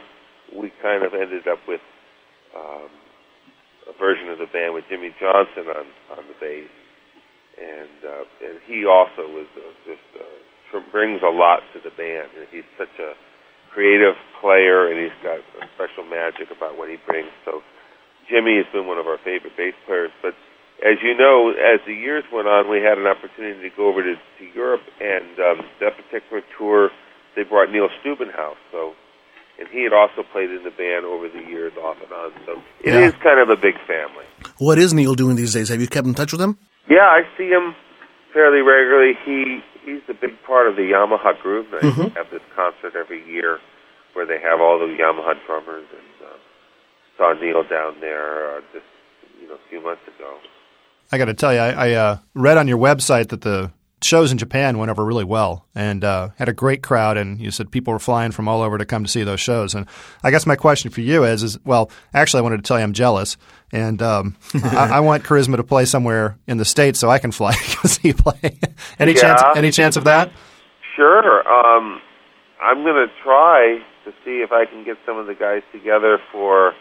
we 0.53 0.71
kind 0.81 1.03
of 1.03 1.13
ended 1.13 1.47
up 1.47 1.59
with 1.67 1.81
um, 2.55 2.89
a 3.89 3.93
version 3.97 4.29
of 4.29 4.37
the 4.37 4.49
band 4.53 4.77
with 4.77 4.85
Jimmy 4.89 5.09
Johnson 5.17 5.65
on 5.65 5.85
on 6.13 6.23
the 6.29 6.37
bass, 6.37 6.69
and 7.57 7.97
uh, 8.05 8.45
and 8.45 8.55
he 8.69 8.85
also 8.85 9.25
was 9.25 9.49
uh, 9.57 9.73
just 9.89 10.05
uh, 10.15 10.79
brings 10.93 11.21
a 11.25 11.33
lot 11.33 11.65
to 11.73 11.81
the 11.81 11.89
band, 11.97 12.29
and 12.37 12.45
he's 12.53 12.67
such 12.77 12.93
a 13.01 13.17
creative 13.73 14.13
player, 14.41 14.89
and 14.89 14.97
he's 15.01 15.17
got 15.25 15.41
a 15.41 15.65
special 15.73 16.05
magic 16.05 16.53
about 16.53 16.77
what 16.77 16.89
he 16.89 16.97
brings. 17.09 17.29
So 17.45 17.61
Jimmy 18.29 18.57
has 18.61 18.69
been 18.71 18.85
one 18.85 18.97
of 18.97 19.09
our 19.09 19.17
favorite 19.25 19.57
bass 19.57 19.73
players, 19.85 20.13
but 20.21 20.37
as 20.79 20.95
you 21.03 21.11
know, 21.17 21.51
as 21.51 21.83
the 21.85 21.93
years 21.93 22.23
went 22.31 22.47
on, 22.47 22.69
we 22.69 22.79
had 22.79 22.97
an 22.97 23.07
opportunity 23.07 23.67
to 23.67 23.75
go 23.75 23.89
over 23.91 24.01
to, 24.01 24.15
to 24.15 24.43
Europe, 24.55 24.83
and 25.01 25.35
um, 25.39 25.57
that 25.81 25.93
particular 25.99 26.41
tour, 26.57 26.89
they 27.35 27.43
brought 27.43 27.71
Neil 27.71 27.89
Stubenhaus. 27.99 28.55
So, 28.71 28.93
and 29.59 29.67
he 29.69 29.83
had 29.83 29.93
also 29.93 30.23
played 30.31 30.49
in 30.49 30.63
the 30.63 30.71
band 30.71 31.05
over 31.05 31.27
the 31.29 31.43
years, 31.49 31.73
off 31.83 31.97
and 32.01 32.11
on. 32.11 32.31
So 32.45 32.61
it 32.83 32.95
is 32.95 33.13
Yeah. 33.13 33.19
kind 33.23 33.39
of 33.39 33.49
a 33.49 33.55
big 33.59 33.75
family. 33.85 34.25
What 34.57 34.77
is 34.79 34.93
Neil 34.93 35.15
doing 35.15 35.35
these 35.35 35.53
days? 35.53 35.69
Have 35.69 35.81
you 35.81 35.87
kept 35.87 36.07
in 36.07 36.13
touch 36.15 36.31
with 36.31 36.41
him? 36.41 36.57
Yeah, 36.89 37.05
I 37.05 37.21
see 37.37 37.49
him 37.49 37.75
fairly 38.33 38.61
regularly. 38.61 39.13
He 39.25 39.61
he's 39.85 40.01
a 40.09 40.13
big 40.13 40.41
part 40.43 40.67
of 40.67 40.75
the 40.75 40.83
Yamaha 40.83 41.39
Groove 41.41 41.67
Night. 41.71 41.81
They 41.81 42.09
have 42.15 42.29
this 42.31 42.41
concert 42.55 42.95
every 42.95 43.21
year 43.29 43.59
where 44.13 44.25
they 44.25 44.39
have 44.39 44.59
all 44.61 44.79
the 44.79 44.85
Yamaha 44.85 45.35
drummers, 45.45 45.85
and 45.91 46.27
uh, 46.27 46.33
saw 47.17 47.33
Neil 47.33 47.63
down 47.63 47.99
there 48.01 48.57
uh, 48.57 48.61
just 48.73 48.85
you 49.41 49.47
know 49.47 49.55
a 49.55 49.69
few 49.69 49.81
months 49.81 50.01
ago. 50.07 50.37
I 51.11 51.17
got 51.17 51.25
to 51.25 51.33
tell 51.33 51.53
you, 51.53 51.59
I, 51.59 51.89
I 51.89 51.91
uh, 51.93 52.17
read 52.35 52.57
on 52.57 52.67
your 52.67 52.77
website 52.77 53.29
that 53.29 53.41
the 53.41 53.71
shows 54.01 54.31
in 54.31 54.37
Japan 54.37 54.77
went 54.77 54.89
over 54.91 55.03
really 55.03 55.23
well 55.23 55.65
and 55.75 56.03
uh, 56.03 56.29
had 56.37 56.47
a 56.49 56.53
great 56.53 56.81
crowd. 56.83 57.17
And 57.17 57.39
you 57.39 57.51
said 57.51 57.71
people 57.71 57.91
were 57.93 57.99
flying 57.99 58.31
from 58.31 58.47
all 58.47 58.61
over 58.61 58.77
to 58.77 58.85
come 58.85 59.03
to 59.03 59.09
see 59.09 59.23
those 59.23 59.39
shows. 59.39 59.75
And 59.75 59.87
I 60.23 60.31
guess 60.31 60.45
my 60.45 60.55
question 60.55 60.91
for 60.91 61.01
you 61.01 61.23
is, 61.23 61.43
is 61.43 61.57
well, 61.65 61.91
actually, 62.13 62.39
I 62.39 62.43
wanted 62.43 62.57
to 62.57 62.63
tell 62.67 62.77
you 62.77 62.83
I'm 62.83 62.93
jealous, 62.93 63.37
and 63.71 64.01
um, 64.01 64.35
I, 64.63 64.89
I 64.93 64.99
want 65.01 65.23
Karizma 65.23 65.57
to 65.57 65.63
play 65.63 65.85
somewhere 65.85 66.37
in 66.47 66.57
the 66.57 66.65
states 66.65 66.99
so 66.99 67.09
I 67.09 67.19
can 67.19 67.31
fly 67.31 67.53
to 67.81 67.87
see 67.87 68.09
you 68.09 68.13
play. 68.13 68.59
any 68.99 69.13
Yeah. 69.13 69.21
chance? 69.21 69.41
Any 69.55 69.71
chance 69.71 69.95
of 69.97 70.05
that? 70.05 70.31
Sure. 70.95 71.47
Um, 71.47 72.01
I'm 72.61 72.83
going 72.83 72.95
to 73.07 73.13
try 73.23 73.79
to 74.05 74.11
see 74.25 74.41
if 74.41 74.51
I 74.51 74.65
can 74.65 74.83
get 74.83 74.97
some 75.05 75.17
of 75.17 75.27
the 75.27 75.35
guys 75.35 75.61
together 75.71 76.19
for 76.31 76.73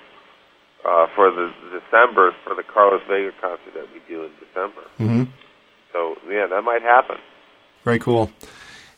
uh, 0.84 1.06
for 1.14 1.30
the 1.30 1.52
December 1.72 2.34
for 2.44 2.54
the 2.54 2.62
Carlos 2.62 3.02
Vega 3.08 3.32
concert 3.40 3.74
that 3.74 3.86
we 3.92 4.00
do 4.08 4.24
in 4.24 4.30
December. 4.40 4.82
Mm-hmm. 4.98 5.24
So 5.92 6.16
yeah, 6.28 6.46
that 6.46 6.62
might 6.62 6.82
happen. 6.82 7.16
Very 7.84 7.98
cool. 7.98 8.30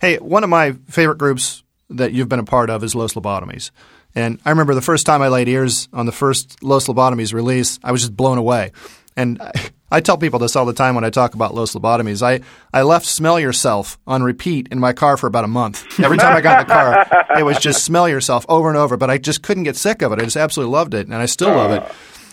Hey, 0.00 0.16
one 0.18 0.44
of 0.44 0.50
my 0.50 0.72
favorite 0.88 1.18
groups 1.18 1.62
that 1.90 2.12
you've 2.12 2.29
been 2.29 2.38
a 2.38 2.44
part 2.44 2.70
of 2.70 2.83
is 2.83 2.94
Los 2.94 3.14
Lobotomys. 3.14 3.70
And 4.14 4.40
I 4.44 4.50
remember 4.50 4.74
the 4.74 4.83
first 4.83 5.07
time 5.07 5.22
I 5.22 5.29
laid 5.29 5.48
ears 5.48 5.88
on 5.92 6.07
the 6.07 6.12
first 6.12 6.62
Los 6.62 6.87
Lobotomys 6.87 7.33
release, 7.33 7.79
I 7.85 7.92
was 7.92 8.03
just 8.03 8.16
blown 8.16 8.38
away. 8.38 8.72
And 9.16 9.40
I, 9.40 9.53
I 9.92 10.00
tell 10.00 10.16
people 10.16 10.38
this 10.38 10.55
all 10.55 10.66
the 10.66 10.72
time 10.72 10.94
when 10.94 11.03
I 11.05 11.11
talk 11.11 11.35
about 11.35 11.53
Los 11.53 11.74
Lobotomys. 11.74 12.22
I, 12.22 12.44
I 12.72 12.83
left 12.83 13.07
Smell 13.07 13.40
Yourself 13.40 13.98
on 14.07 14.22
repeat 14.22 14.68
in 14.70 14.79
my 14.79 14.92
car 14.92 15.16
for 15.16 15.26
about 15.26 15.44
a 15.44 15.48
month. 15.48 15.98
Every 15.98 16.16
time 16.16 16.37
I 16.37 16.40
got 16.40 16.61
in 16.61 16.68
the 16.68 16.72
car, 16.72 17.26
it 17.38 17.42
was 17.42 17.59
just 17.59 17.85
Smell 17.85 18.09
Yourself 18.09 18.46
over 18.48 18.68
and 18.68 18.79
over. 18.79 18.96
But 18.96 19.11
I 19.11 19.18
just 19.18 19.42
couldn't 19.42 19.64
get 19.64 19.76
sick 19.76 20.00
of 20.03 20.12
it. 20.12 20.20
I 20.20 20.22
just 20.22 20.37
absolutely 20.37 20.72
loved 20.72 20.94
it, 20.94 21.07
and 21.07 21.16
I 21.16 21.26
still 21.26 21.50
love 21.50 21.72
it. 21.72 21.83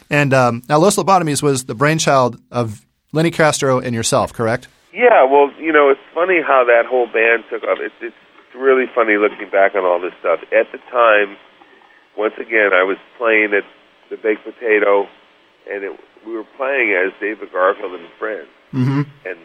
And 0.09 0.35
um, 0.35 0.61
now 0.69 0.77
Los 0.77 0.97
Lobotomys 0.97 1.41
was 1.41 1.65
the 1.65 1.73
brainchild 1.73 2.39
of 2.51 2.85
Lenny 3.17 3.31
Castro 3.31 3.79
and 3.81 3.95
yourself, 3.97 4.31
correct? 4.31 4.69
Yeah, 4.93 5.25
well, 5.25 5.49
you 5.57 5.73
know, 5.73 5.89
it's 5.89 6.05
funny 6.13 6.37
how 6.37 6.61
that 6.69 6.85
whole 6.85 7.09
band 7.09 7.49
took 7.49 7.65
off. 7.65 7.81
It's, 7.81 7.97
it's 7.99 8.15
really 8.53 8.85
funny 8.93 9.17
looking 9.17 9.49
back 9.49 9.73
on 9.73 9.81
all 9.81 9.97
this 9.97 10.13
stuff. 10.21 10.45
At 10.53 10.69
the 10.69 10.77
time, 10.93 11.33
once 12.13 12.37
again, 12.37 12.77
I 12.77 12.85
was 12.85 13.01
playing 13.17 13.57
at 13.57 13.65
the 14.13 14.21
Baked 14.21 14.45
Potato, 14.45 15.09
and 15.65 15.81
it, 15.81 15.97
we 16.29 16.37
were 16.37 16.45
playing 16.61 16.93
as 16.93 17.09
David 17.17 17.49
Garfield 17.51 17.97
and 17.97 18.05
Friends. 18.21 18.53
Mm-hmm. 18.69 19.09
and 19.25 19.39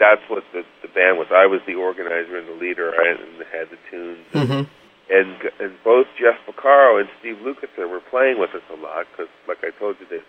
that's 0.00 0.24
what 0.26 0.42
the 0.56 0.64
the 0.82 0.88
band 0.88 1.20
was. 1.20 1.28
I 1.30 1.44
was 1.46 1.60
the 1.68 1.76
organizer 1.76 2.34
and 2.34 2.48
the 2.48 2.58
leader. 2.58 2.96
I 2.96 3.14
had 3.52 3.68
the 3.68 3.78
tunes, 3.92 4.24
and 4.32 4.66
and, 5.12 5.36
and 5.60 5.76
both 5.84 6.08
Jeff 6.18 6.40
Porcaro 6.48 6.98
and 6.98 7.08
Steve 7.20 7.36
Lukather 7.44 7.86
were 7.86 8.00
playing 8.10 8.40
with 8.40 8.56
us 8.56 8.64
a 8.72 8.78
lot 8.80 9.04
because, 9.12 9.30
like 9.46 9.60
I 9.62 9.70
told 9.78 10.00
you, 10.00 10.06
they 10.08 10.24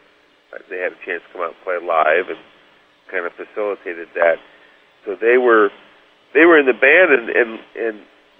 they 0.69 0.83
had 0.83 0.91
a 0.91 0.99
chance 1.01 1.23
to 1.25 1.29
come 1.31 1.41
out 1.41 1.55
and 1.55 1.63
play 1.63 1.79
live 1.79 2.27
and 2.27 2.37
kind 3.11 3.25
of 3.25 3.33
facilitated 3.33 4.09
that. 4.15 4.37
So 5.05 5.15
they 5.19 5.37
were 5.37 5.69
they 6.33 6.45
were 6.45 6.59
in 6.59 6.65
the 6.65 6.77
band, 6.77 7.13
and 7.13 7.29
and 7.29 7.59
and 7.75 7.95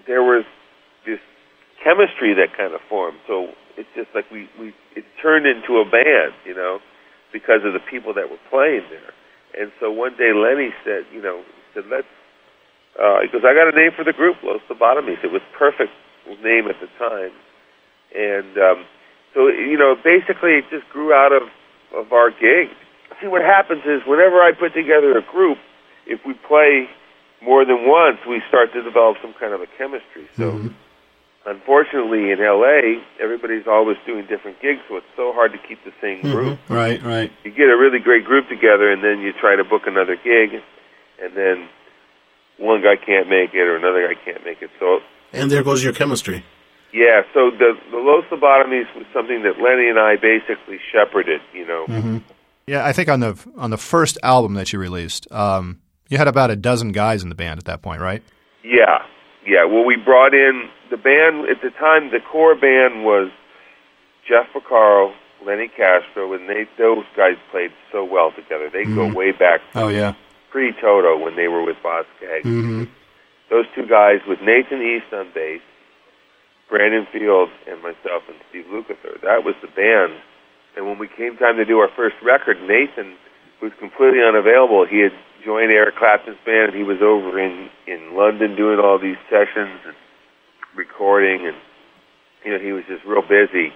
there 0.06 0.22
was 0.22 0.44
this 1.06 1.20
chemistry 1.82 2.34
that 2.34 2.56
kind 2.56 2.74
of 2.74 2.80
formed. 2.88 3.18
So 3.26 3.54
it's 3.76 3.88
just 3.94 4.08
like 4.14 4.30
we 4.30 4.48
we 4.58 4.74
it 4.94 5.04
turned 5.22 5.46
into 5.46 5.78
a 5.78 5.84
band, 5.84 6.34
you 6.44 6.54
know, 6.54 6.80
because 7.32 7.62
of 7.64 7.72
the 7.72 7.84
people 7.90 8.14
that 8.14 8.30
were 8.30 8.42
playing 8.50 8.84
there. 8.90 9.12
And 9.58 9.72
so 9.80 9.90
one 9.90 10.16
day 10.16 10.32
Lenny 10.34 10.70
said, 10.84 11.04
you 11.12 11.22
know, 11.22 11.42
he 11.42 11.80
said 11.80 11.84
let's. 11.90 12.08
Uh, 12.96 13.20
he 13.20 13.28
goes, 13.28 13.44
I 13.44 13.52
got 13.52 13.68
a 13.68 13.76
name 13.76 13.92
for 13.92 14.04
the 14.04 14.12
group, 14.16 14.36
Los 14.42 14.60
Lobotomys. 14.72 15.20
It 15.22 15.30
was 15.30 15.42
perfect 15.58 15.92
name 16.42 16.66
at 16.66 16.80
the 16.80 16.88
time, 16.98 17.30
and 18.14 18.56
um, 18.58 18.84
so 19.34 19.48
you 19.48 19.78
know, 19.78 19.94
basically 20.02 20.58
it 20.58 20.64
just 20.70 20.88
grew 20.90 21.12
out 21.12 21.32
of 21.32 21.42
of 21.94 22.12
our 22.12 22.30
gig. 22.30 22.72
See, 23.20 23.28
what 23.28 23.42
happens 23.42 23.82
is 23.84 24.02
whenever 24.06 24.42
I 24.42 24.52
put 24.52 24.74
together 24.74 25.16
a 25.16 25.22
group, 25.22 25.58
if 26.06 26.20
we 26.26 26.34
play 26.34 26.88
more 27.42 27.64
than 27.64 27.86
once, 27.88 28.18
we 28.28 28.42
start 28.48 28.72
to 28.72 28.82
develop 28.82 29.16
some 29.22 29.34
kind 29.38 29.52
of 29.52 29.60
a 29.60 29.66
chemistry. 29.78 30.28
So 30.36 30.52
mm-hmm. 30.52 30.68
unfortunately 31.46 32.30
in 32.30 32.38
LA, 32.40 33.00
everybody's 33.20 33.66
always 33.66 33.96
doing 34.06 34.26
different 34.26 34.60
gigs, 34.60 34.80
so 34.88 34.96
it's 34.96 35.12
so 35.16 35.32
hard 35.32 35.52
to 35.52 35.58
keep 35.58 35.82
the 35.84 35.92
same 36.00 36.18
mm-hmm. 36.18 36.32
group. 36.32 36.58
Right, 36.68 37.02
right. 37.02 37.32
You 37.44 37.50
get 37.50 37.68
a 37.68 37.76
really 37.76 37.98
great 37.98 38.24
group 38.24 38.48
together, 38.48 38.90
and 38.90 39.02
then 39.02 39.20
you 39.20 39.32
try 39.32 39.56
to 39.56 39.64
book 39.64 39.82
another 39.86 40.16
gig, 40.16 40.60
and 41.22 41.36
then 41.36 41.68
one 42.58 42.82
guy 42.82 42.96
can't 42.96 43.28
make 43.28 43.54
it 43.54 43.66
or 43.66 43.76
another 43.76 44.06
guy 44.06 44.20
can't 44.24 44.44
make 44.44 44.62
it. 44.62 44.70
So 44.80 45.00
And 45.32 45.50
there 45.50 45.62
goes 45.62 45.84
your 45.84 45.92
chemistry. 45.92 46.44
yeah, 46.92 47.22
so 47.34 47.50
the 47.50 47.76
the 47.90 47.98
Los 47.98 48.24
Lobotomys 48.30 48.88
was 48.96 49.04
something 49.12 49.42
that 49.42 49.60
Lenny 49.60 49.88
and 49.88 49.98
I 49.98 50.16
basically 50.16 50.78
shepherded. 50.92 51.40
You 51.52 51.66
know, 51.66 51.86
mm-hmm. 51.88 52.18
Yeah, 52.66 52.84
I 52.84 52.92
think 52.92 53.08
on 53.08 53.20
the 53.20 53.38
on 53.56 53.70
the 53.70 53.76
first 53.78 54.18
album 54.24 54.54
that 54.54 54.72
you 54.72 54.78
released, 54.80 55.30
um, 55.30 55.80
you 56.08 56.18
had 56.18 56.26
about 56.26 56.50
a 56.50 56.56
dozen 56.56 56.90
guys 56.90 57.22
in 57.22 57.28
the 57.28 57.36
band 57.36 57.58
at 57.58 57.64
that 57.66 57.80
point, 57.80 58.00
right? 58.00 58.22
Yeah, 58.64 59.04
yeah. 59.46 59.64
Well, 59.64 59.84
we 59.84 59.94
brought 59.96 60.34
in 60.34 60.68
the 60.90 60.96
band 60.96 61.48
at 61.48 61.62
the 61.62 61.70
time. 61.78 62.10
The 62.10 62.18
core 62.20 62.56
band 62.56 63.04
was 63.04 63.30
Jeff 64.26 64.46
Porcaro, 64.52 65.12
Lenny 65.46 65.68
Castro, 65.68 66.32
and 66.32 66.48
they 66.48 66.66
those 66.76 67.04
guys 67.16 67.36
played 67.52 67.70
so 67.92 68.04
well 68.04 68.32
together. 68.32 68.68
They 68.68 68.84
go 68.84 69.12
way 69.14 69.30
back 69.30 69.60
Oh 69.76 69.86
yeah. 69.88 70.14
pre 70.50 70.72
Toto 70.72 71.16
when 71.18 71.36
they 71.36 71.46
were 71.46 71.62
with 71.64 71.76
Boz 71.84 72.04
Skaggs. 72.16 72.46
Mm-hmm. 72.46 72.84
Those 73.48 73.66
two 73.76 73.86
guys 73.86 74.18
with 74.26 74.40
Nathan 74.42 74.82
East 74.82 75.12
on 75.12 75.30
bass, 75.32 75.60
Brandon 76.68 77.06
Fields, 77.12 77.52
and 77.68 77.80
myself 77.80 78.24
and 78.26 78.38
Steve 78.50 78.64
Lukather. 78.72 79.20
That 79.22 79.44
was 79.44 79.54
the 79.62 79.68
band. 79.68 80.20
And 80.76 80.86
when 80.86 80.98
we 80.98 81.08
came 81.08 81.36
time 81.36 81.56
to 81.56 81.64
do 81.64 81.78
our 81.78 81.88
first 81.96 82.16
record, 82.22 82.58
Nathan 82.60 83.16
was 83.62 83.72
completely 83.80 84.20
unavailable. 84.22 84.84
He 84.86 85.00
had 85.00 85.12
joined 85.44 85.70
Eric 85.72 85.96
Clapton's 85.96 86.36
band, 86.44 86.70
and 86.72 86.76
he 86.76 86.84
was 86.84 87.00
over 87.02 87.38
in 87.40 87.68
in 87.86 88.14
London 88.14 88.56
doing 88.56 88.78
all 88.78 88.98
these 88.98 89.16
sessions 89.30 89.80
and 89.86 89.96
recording, 90.76 91.46
and 91.46 91.56
you 92.44 92.52
know 92.52 92.58
he 92.58 92.72
was 92.72 92.84
just 92.86 93.04
real 93.04 93.22
busy. 93.22 93.72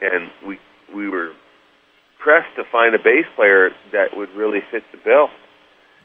And 0.00 0.30
we 0.46 0.58
we 0.94 1.08
were 1.08 1.32
pressed 2.18 2.54
to 2.56 2.64
find 2.70 2.94
a 2.94 2.98
bass 2.98 3.26
player 3.36 3.70
that 3.92 4.16
would 4.16 4.30
really 4.34 4.60
fit 4.70 4.82
the 4.90 4.98
bill. 4.98 5.28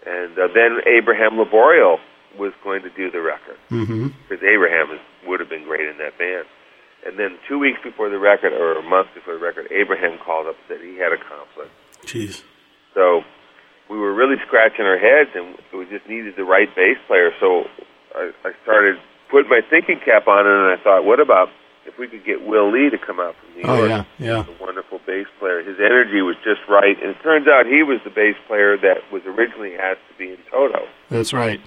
And 0.05 0.37
uh, 0.37 0.47
then 0.53 0.79
Abraham 0.85 1.37
Laboriel 1.39 1.97
was 2.37 2.51
going 2.63 2.81
to 2.83 2.89
do 2.89 3.09
the 3.09 3.21
record 3.21 3.57
Mm-hmm. 3.71 4.07
because 4.27 4.43
Abraham 4.43 4.91
is, 4.91 4.99
would 5.25 5.39
have 5.39 5.49
been 5.49 5.63
great 5.63 5.87
in 5.87 5.97
that 5.99 6.17
band. 6.17 6.45
And 7.05 7.19
then 7.19 7.37
two 7.47 7.59
weeks 7.59 7.79
before 7.83 8.09
the 8.09 8.17
record, 8.19 8.53
or 8.53 8.79
a 8.79 8.83
month 8.83 9.07
before 9.13 9.33
the 9.35 9.39
record, 9.43 9.67
Abraham 9.71 10.17
called 10.23 10.47
up 10.47 10.55
and 10.55 10.77
said 10.79 10.85
he 10.85 10.97
had 10.97 11.11
a 11.11 11.17
conflict. 11.17 11.71
Jeez. 12.05 12.43
So 12.93 13.23
we 13.89 13.97
were 13.97 14.13
really 14.13 14.37
scratching 14.47 14.85
our 14.85 14.97
heads, 14.97 15.29
and 15.35 15.57
we 15.77 15.85
just 15.85 16.07
needed 16.07 16.35
the 16.37 16.45
right 16.45 16.69
bass 16.75 16.97
player. 17.07 17.31
So 17.39 17.65
I, 18.15 18.31
I 18.45 18.51
started 18.63 18.97
putting 19.29 19.49
my 19.49 19.61
thinking 19.69 19.99
cap 20.03 20.27
on 20.27 20.45
and 20.47 20.71
I 20.79 20.81
thought, 20.83 21.03
what 21.05 21.19
about 21.19 21.49
if 21.85 21.97
we 21.99 22.07
could 22.07 22.23
get 22.23 22.45
Will 22.47 22.71
Lee 22.71 22.89
to 22.89 22.97
come 22.97 23.19
out 23.19 23.35
from 23.35 23.55
New 23.61 23.67
Oh 23.67 23.77
York? 23.85 23.89
yeah, 23.89 24.03
yeah. 24.19 24.43
He's 24.43 24.55
a 24.59 24.63
wonderful 24.63 24.99
bass 25.05 25.27
player. 25.39 25.61
His 25.63 25.77
energy 25.83 26.21
was 26.21 26.35
just 26.43 26.61
right, 26.69 26.95
and 27.01 27.11
it 27.11 27.17
turns 27.21 27.47
out 27.47 27.65
he 27.65 27.83
was 27.83 27.99
the 28.05 28.09
bass 28.11 28.35
player 28.47 28.77
that 28.77 28.99
was 29.11 29.23
originally 29.25 29.75
asked 29.75 29.99
to 30.11 30.17
be 30.17 30.31
in 30.31 30.37
Toto, 30.49 30.87
That's 31.09 31.33
right. 31.33 31.59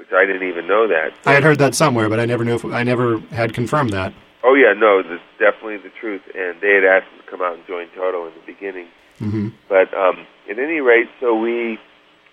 Which 0.00 0.08
I 0.16 0.24
didn't 0.24 0.48
even 0.48 0.66
know 0.66 0.88
that. 0.88 1.12
I 1.26 1.34
had 1.34 1.42
heard 1.44 1.58
that 1.58 1.74
somewhere, 1.74 2.08
but 2.08 2.18
I 2.18 2.24
never 2.24 2.42
knew 2.42 2.54
if 2.54 2.64
I 2.64 2.82
never 2.82 3.18
had 3.36 3.52
confirmed 3.52 3.90
that. 3.92 4.14
Oh 4.42 4.54
yeah, 4.54 4.72
no, 4.72 5.02
that's 5.02 5.20
definitely 5.38 5.76
the 5.76 5.92
truth. 6.00 6.22
And 6.34 6.56
they 6.62 6.72
had 6.72 6.84
asked 6.88 7.12
him 7.12 7.20
to 7.22 7.30
come 7.30 7.42
out 7.42 7.52
and 7.54 7.66
join 7.66 7.86
Toto 7.94 8.26
in 8.26 8.32
the 8.32 8.40
beginning. 8.50 8.86
hmm 9.18 9.48
But 9.68 9.92
um, 9.92 10.26
at 10.50 10.58
any 10.58 10.80
rate, 10.80 11.08
so 11.20 11.36
we 11.38 11.78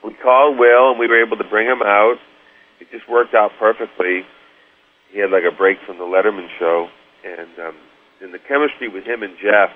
we 0.01 0.13
called 0.23 0.57
Will 0.57 0.91
and 0.91 0.97
we 0.99 1.07
were 1.07 1.21
able 1.21 1.35
to 1.35 1.43
bring 1.43 1.67
him 1.67 1.81
out. 1.83 2.15
It 2.79 2.87
just 2.89 3.09
worked 3.09 3.33
out 3.35 3.51
perfectly. 3.59 4.23
He 5.11 5.19
had 5.19 5.31
like 5.31 5.43
a 5.43 5.51
break 5.55 5.77
from 5.85 5.97
the 5.97 6.05
Letterman 6.05 6.47
show, 6.57 6.87
and 7.25 7.49
um, 7.59 7.75
and 8.21 8.33
the 8.33 8.39
chemistry 8.39 8.87
with 8.87 9.03
him 9.03 9.23
and 9.23 9.35
Jeff 9.43 9.71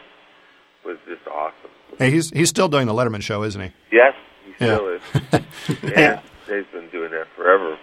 was 0.85 0.95
just 1.09 1.27
awesome. 1.27 1.71
Hey, 1.99 2.09
he's 2.11 2.29
he's 2.29 2.47
still 2.47 2.69
doing 2.69 2.87
the 2.87 2.93
Letterman 2.93 3.21
show, 3.21 3.43
isn't 3.43 3.59
he? 3.61 3.71
Yes, 3.91 4.13
he 4.45 4.65
Yeah. 4.65 4.75
still 4.77 4.87
is. 4.95 5.01
and 5.93 6.21
they've 6.51 6.69
been 6.75 6.89
doing 6.91 7.11
that 7.11 7.27
forever. 7.35 7.79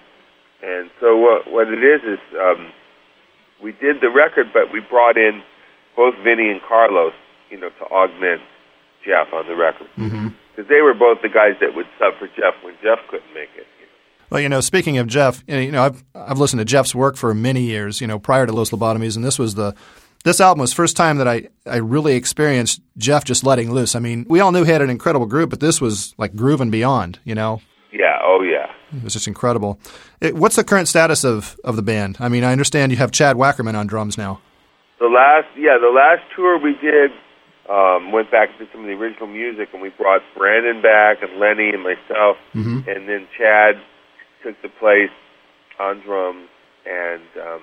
And 0.62 0.90
so 1.00 1.16
what 1.16 1.50
what 1.50 1.68
it 1.68 1.80
is 1.80 2.02
is 2.04 2.20
um, 2.36 2.70
we 3.62 3.72
did 3.72 4.00
the 4.04 4.10
record, 4.10 4.52
but 4.52 4.72
we 4.72 4.80
brought 4.80 5.16
in 5.16 5.42
both 5.96 6.14
Vinny 6.22 6.50
and 6.50 6.60
Carlos, 6.68 7.14
you 7.50 7.58
know, 7.58 7.70
to 7.70 7.84
augment 7.86 8.42
Jeff 9.04 9.32
on 9.32 9.46
the 9.46 9.56
record 9.56 9.88
hmm 9.96 10.28
because 10.58 10.68
they 10.68 10.80
were 10.82 10.94
both 10.94 11.22
the 11.22 11.28
guys 11.28 11.54
that 11.60 11.76
would 11.76 11.86
sub 12.00 12.18
for 12.18 12.26
Jeff 12.26 12.54
when 12.64 12.74
Jeff 12.82 12.98
couldn't 13.08 13.32
make 13.32 13.50
it. 13.56 13.64
You 13.78 13.86
know. 13.86 13.92
Well, 14.30 14.40
you 14.40 14.48
know, 14.48 14.60
speaking 14.60 14.98
of 14.98 15.06
Jeff, 15.06 15.44
you 15.46 15.70
know, 15.70 15.84
I've 15.84 16.04
I've 16.16 16.38
listened 16.38 16.58
to 16.58 16.64
Jeff's 16.64 16.96
work 16.96 17.16
for 17.16 17.32
many 17.32 17.62
years. 17.62 18.00
You 18.00 18.08
know, 18.08 18.18
prior 18.18 18.44
to 18.44 18.52
Los 18.52 18.70
Lobotomys, 18.70 19.14
and 19.14 19.24
this 19.24 19.38
was 19.38 19.54
the 19.54 19.76
this 20.24 20.40
album 20.40 20.60
was 20.60 20.70
the 20.70 20.76
first 20.76 20.96
time 20.96 21.18
that 21.18 21.28
I 21.28 21.48
I 21.64 21.76
really 21.76 22.16
experienced 22.16 22.82
Jeff 22.96 23.24
just 23.24 23.44
letting 23.44 23.70
loose. 23.70 23.94
I 23.94 24.00
mean, 24.00 24.26
we 24.28 24.40
all 24.40 24.50
knew 24.50 24.64
he 24.64 24.72
had 24.72 24.82
an 24.82 24.90
incredible 24.90 25.26
group, 25.26 25.50
but 25.50 25.60
this 25.60 25.80
was 25.80 26.12
like 26.18 26.34
grooving 26.34 26.70
beyond. 26.70 27.20
You 27.24 27.36
know, 27.36 27.60
Yeah. 27.92 28.18
Oh 28.24 28.42
yeah. 28.42 28.47
It 28.96 29.04
was 29.04 29.12
just 29.12 29.26
incredible. 29.26 29.78
It, 30.20 30.34
what's 30.34 30.56
the 30.56 30.64
current 30.64 30.88
status 30.88 31.24
of 31.24 31.58
of 31.64 31.76
the 31.76 31.82
band? 31.82 32.16
I 32.20 32.28
mean, 32.28 32.44
I 32.44 32.52
understand 32.52 32.92
you 32.92 32.98
have 32.98 33.10
Chad 33.10 33.36
Wackerman 33.36 33.74
on 33.74 33.86
drums 33.86 34.16
now. 34.16 34.40
The 34.98 35.06
last, 35.06 35.46
yeah, 35.56 35.78
the 35.80 35.92
last 35.94 36.22
tour 36.34 36.58
we 36.58 36.74
did 36.80 37.12
um, 37.70 38.10
went 38.12 38.30
back 38.30 38.48
to 38.58 38.66
some 38.72 38.80
of 38.80 38.86
the 38.86 38.94
original 38.94 39.28
music, 39.28 39.68
and 39.72 39.82
we 39.82 39.90
brought 39.90 40.22
Brandon 40.36 40.82
back 40.82 41.22
and 41.22 41.38
Lenny 41.38 41.70
and 41.70 41.82
myself, 41.82 42.36
hmm 42.52 42.80
and 42.88 43.08
then 43.08 43.28
Chad 43.36 43.76
took 44.42 44.60
the 44.62 44.68
place 44.68 45.12
on 45.78 46.00
drums. 46.00 46.48
And 46.86 47.28
um, 47.36 47.60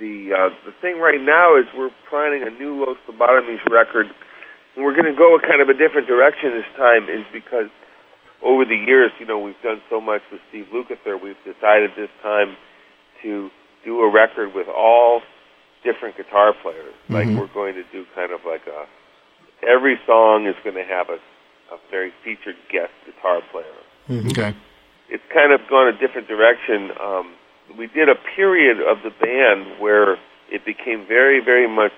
the 0.00 0.34
uh, 0.34 0.50
the 0.66 0.72
thing 0.80 0.98
right 0.98 1.20
now 1.20 1.56
is 1.56 1.66
we're 1.76 1.94
planning 2.10 2.42
a 2.42 2.50
new 2.50 2.84
Los 2.84 2.98
Lobotomys 3.08 3.64
record, 3.70 4.06
and 4.74 4.84
we're 4.84 4.94
going 4.94 5.06
to 5.10 5.16
go 5.16 5.36
a 5.36 5.40
kind 5.40 5.62
of 5.62 5.68
a 5.68 5.74
different 5.74 6.08
direction 6.08 6.50
this 6.50 6.66
time, 6.76 7.04
is 7.08 7.24
because 7.32 7.70
over 8.42 8.64
the 8.64 8.76
years, 8.76 9.10
you 9.18 9.26
know, 9.26 9.38
we've 9.38 9.60
done 9.62 9.80
so 9.90 10.00
much 10.00 10.22
with 10.30 10.40
Steve 10.48 10.66
Lukather, 10.72 11.20
we've 11.20 11.38
decided 11.44 11.90
this 11.96 12.10
time 12.22 12.56
to 13.22 13.50
do 13.84 14.00
a 14.00 14.10
record 14.10 14.54
with 14.54 14.68
all 14.68 15.22
different 15.82 16.16
guitar 16.16 16.52
players. 16.62 16.94
Like 17.08 17.26
Mhm. 17.26 17.38
we're 17.38 17.46
going 17.54 17.74
to 17.74 17.84
do 17.92 18.04
kind 18.14 18.32
of 18.32 18.44
like 18.44 18.66
a 18.66 18.86
every 19.66 19.98
song 20.06 20.46
is 20.46 20.54
going 20.62 20.76
to 20.76 20.84
have 20.84 21.08
a, 21.10 21.18
a 21.74 21.78
very 21.90 22.12
featured 22.22 22.56
guest 22.70 22.92
guitar 23.04 23.40
player. 23.50 23.66
Okay. 24.30 24.54
It's 25.10 25.24
kind 25.34 25.52
of 25.52 25.60
gone 25.68 25.88
a 25.88 25.92
different 25.98 26.28
direction. 26.28 26.92
Um, 27.00 27.34
we 27.76 27.86
did 27.88 28.08
a 28.08 28.14
period 28.36 28.80
of 28.80 29.02
the 29.02 29.10
band 29.10 29.80
where 29.80 30.16
it 30.50 30.64
became 30.64 31.06
very, 31.06 31.40
very 31.40 31.66
much 31.68 31.92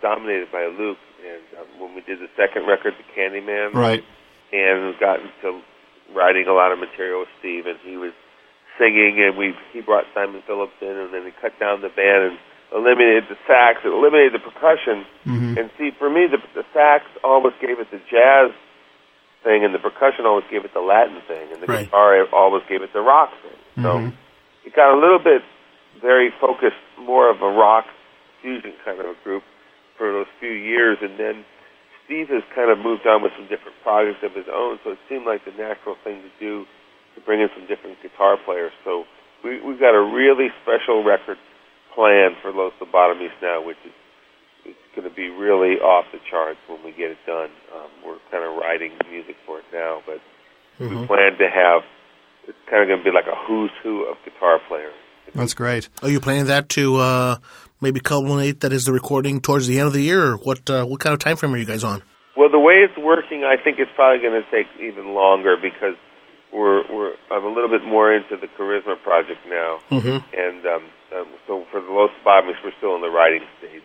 dominated 0.00 0.50
by 0.50 0.66
Luke. 0.66 0.98
And 1.22 1.42
um, 1.60 1.66
when 1.80 1.94
we 1.94 2.00
did 2.00 2.18
the 2.18 2.28
second 2.36 2.66
record, 2.66 2.94
The 2.98 3.04
Candyman, 3.20 3.74
Right. 3.74 4.02
and 4.52 4.86
we 4.88 4.92
got 4.98 5.20
into 5.20 5.60
writing 6.14 6.46
a 6.48 6.52
lot 6.52 6.72
of 6.72 6.78
material 6.78 7.20
with 7.20 7.28
Steve, 7.38 7.66
and 7.66 7.78
he 7.84 7.96
was 7.96 8.12
singing, 8.78 9.22
and 9.22 9.36
we 9.36 9.54
he 9.72 9.80
brought 9.80 10.04
Simon 10.14 10.42
Phillips 10.46 10.74
in, 10.80 10.88
and 10.96 11.12
then 11.14 11.24
he 11.24 11.30
cut 11.40 11.58
down 11.60 11.80
the 11.82 11.88
band 11.88 12.32
and 12.34 12.38
eliminated 12.74 13.24
the 13.28 13.36
sax, 13.46 13.80
and 13.84 13.92
eliminated 13.92 14.32
the 14.34 14.40
percussion. 14.42 15.04
hmm 15.24 15.54
And 15.58 15.70
see, 15.78 15.90
for 15.98 16.08
me, 16.08 16.26
the, 16.26 16.38
the 16.54 16.64
sax 16.72 17.04
always 17.22 17.54
gave 17.60 17.78
it 17.78 17.90
the 17.90 18.00
jazz 18.10 18.50
thing, 19.44 19.64
and 19.64 19.74
the 19.74 19.78
percussion 19.78 20.24
always 20.24 20.46
gave 20.50 20.64
it 20.64 20.72
the 20.72 20.80
Latin 20.80 21.20
thing, 21.28 21.52
and 21.52 21.60
the 21.62 21.66
Right. 21.66 21.84
guitar 21.86 22.26
always 22.32 22.62
gave 22.68 22.82
it 22.82 22.92
the 22.92 23.00
rock 23.02 23.30
thing. 23.42 23.58
So 23.82 23.98
Mhm. 23.98 24.12
it 24.64 24.72
got 24.74 24.94
a 24.94 24.96
little 24.96 25.18
bit 25.18 25.42
very 26.00 26.30
focused, 26.40 26.80
more 26.96 27.28
of 27.28 27.42
a 27.42 27.50
rock 27.50 27.86
fusion 28.40 28.72
kind 28.84 28.98
of 29.00 29.06
a 29.06 29.14
group 29.22 29.42
for 29.96 30.10
those 30.12 30.26
few 30.40 30.50
years, 30.50 30.98
and 31.02 31.18
then 31.18 31.44
Steve 32.12 32.28
has 32.28 32.44
kind 32.54 32.68
of 32.68 32.76
moved 32.76 33.08
on 33.08 33.24
with 33.24 33.32
some 33.40 33.48
different 33.48 33.72
projects 33.80 34.20
of 34.20 34.36
his 34.36 34.44
own, 34.52 34.76
so 34.84 34.92
it 34.92 35.00
seemed 35.08 35.24
like 35.24 35.40
the 35.48 35.56
natural 35.56 35.96
thing 36.04 36.20
to 36.20 36.28
do 36.36 36.68
to 37.16 37.24
bring 37.24 37.40
in 37.40 37.48
some 37.56 37.64
different 37.64 37.96
guitar 38.04 38.36
players. 38.36 38.72
So 38.84 39.04
we, 39.40 39.64
we've 39.64 39.80
got 39.80 39.96
a 39.96 40.04
really 40.12 40.52
special 40.60 41.02
record 41.02 41.38
planned 41.96 42.36
for 42.42 42.52
Los 42.52 42.76
Lobotomys 42.84 43.32
now, 43.40 43.64
which 43.64 43.80
is 43.88 43.96
it's 44.68 44.92
going 44.94 45.08
to 45.08 45.14
be 45.16 45.32
really 45.32 45.80
off 45.80 46.04
the 46.12 46.20
charts 46.28 46.60
when 46.68 46.84
we 46.84 46.92
get 46.92 47.16
it 47.16 47.18
done. 47.24 47.48
Um, 47.72 47.88
we're 48.04 48.20
kind 48.30 48.44
of 48.44 48.60
writing 48.60 48.92
music 49.08 49.36
for 49.46 49.60
it 49.60 49.64
now, 49.72 50.02
but 50.04 50.20
we 50.78 51.06
plan 51.08 51.32
to 51.40 51.48
have 51.48 51.80
it's 52.44 52.58
kind 52.68 52.82
of 52.84 52.92
going 52.92 53.00
to 53.00 53.04
be 53.08 53.14
like 53.14 53.24
a 53.24 53.36
who's 53.48 53.72
who 53.82 54.04
of 54.04 54.18
guitar 54.22 54.60
players. 54.68 54.92
That's 55.34 55.54
great. 55.54 55.88
Are 56.02 56.10
you 56.10 56.20
planning 56.20 56.46
that 56.46 56.68
to 56.70 56.96
uh, 56.96 57.36
maybe 57.82 58.00
culminate? 58.00 58.60
That 58.60 58.72
is 58.72 58.84
the 58.84 58.92
recording 58.92 59.40
towards 59.40 59.66
the 59.66 59.78
end 59.78 59.88
of 59.88 59.92
the 59.92 60.02
year, 60.02 60.32
or 60.32 60.36
what? 60.38 60.68
Uh, 60.70 60.84
what 60.86 61.00
kind 61.00 61.12
of 61.12 61.18
time 61.18 61.36
frame 61.36 61.52
are 61.54 61.58
you 61.58 61.66
guys 61.66 61.84
on? 61.84 62.02
Well, 62.36 62.48
the 62.50 62.58
way 62.60 62.74
it's 62.80 62.96
working, 62.96 63.44
I 63.44 63.62
think 63.62 63.78
it's 63.78 63.90
probably 63.94 64.22
going 64.22 64.40
to 64.40 64.48
take 64.50 64.66
even 64.80 65.12
longer 65.12 65.56
because 65.60 65.96
we're 66.52 66.82
we're 66.90 67.12
I'm 67.30 67.44
a 67.44 67.48
little 67.52 67.68
bit 67.68 67.84
more 67.84 68.14
into 68.14 68.36
the 68.40 68.46
Karizma 68.56 68.96
project 69.02 69.40
now, 69.48 69.80
Mm-hmm. 69.90 70.24
and 70.32 70.66
um, 70.66 70.82
um, 71.14 71.26
so 71.46 71.66
for 71.70 71.80
the 71.82 71.90
Los 71.92 72.10
Bobbies, 72.24 72.56
we're 72.64 72.72
still 72.78 72.94
in 72.94 73.02
the 73.02 73.10
writing 73.10 73.42
stages. 73.58 73.82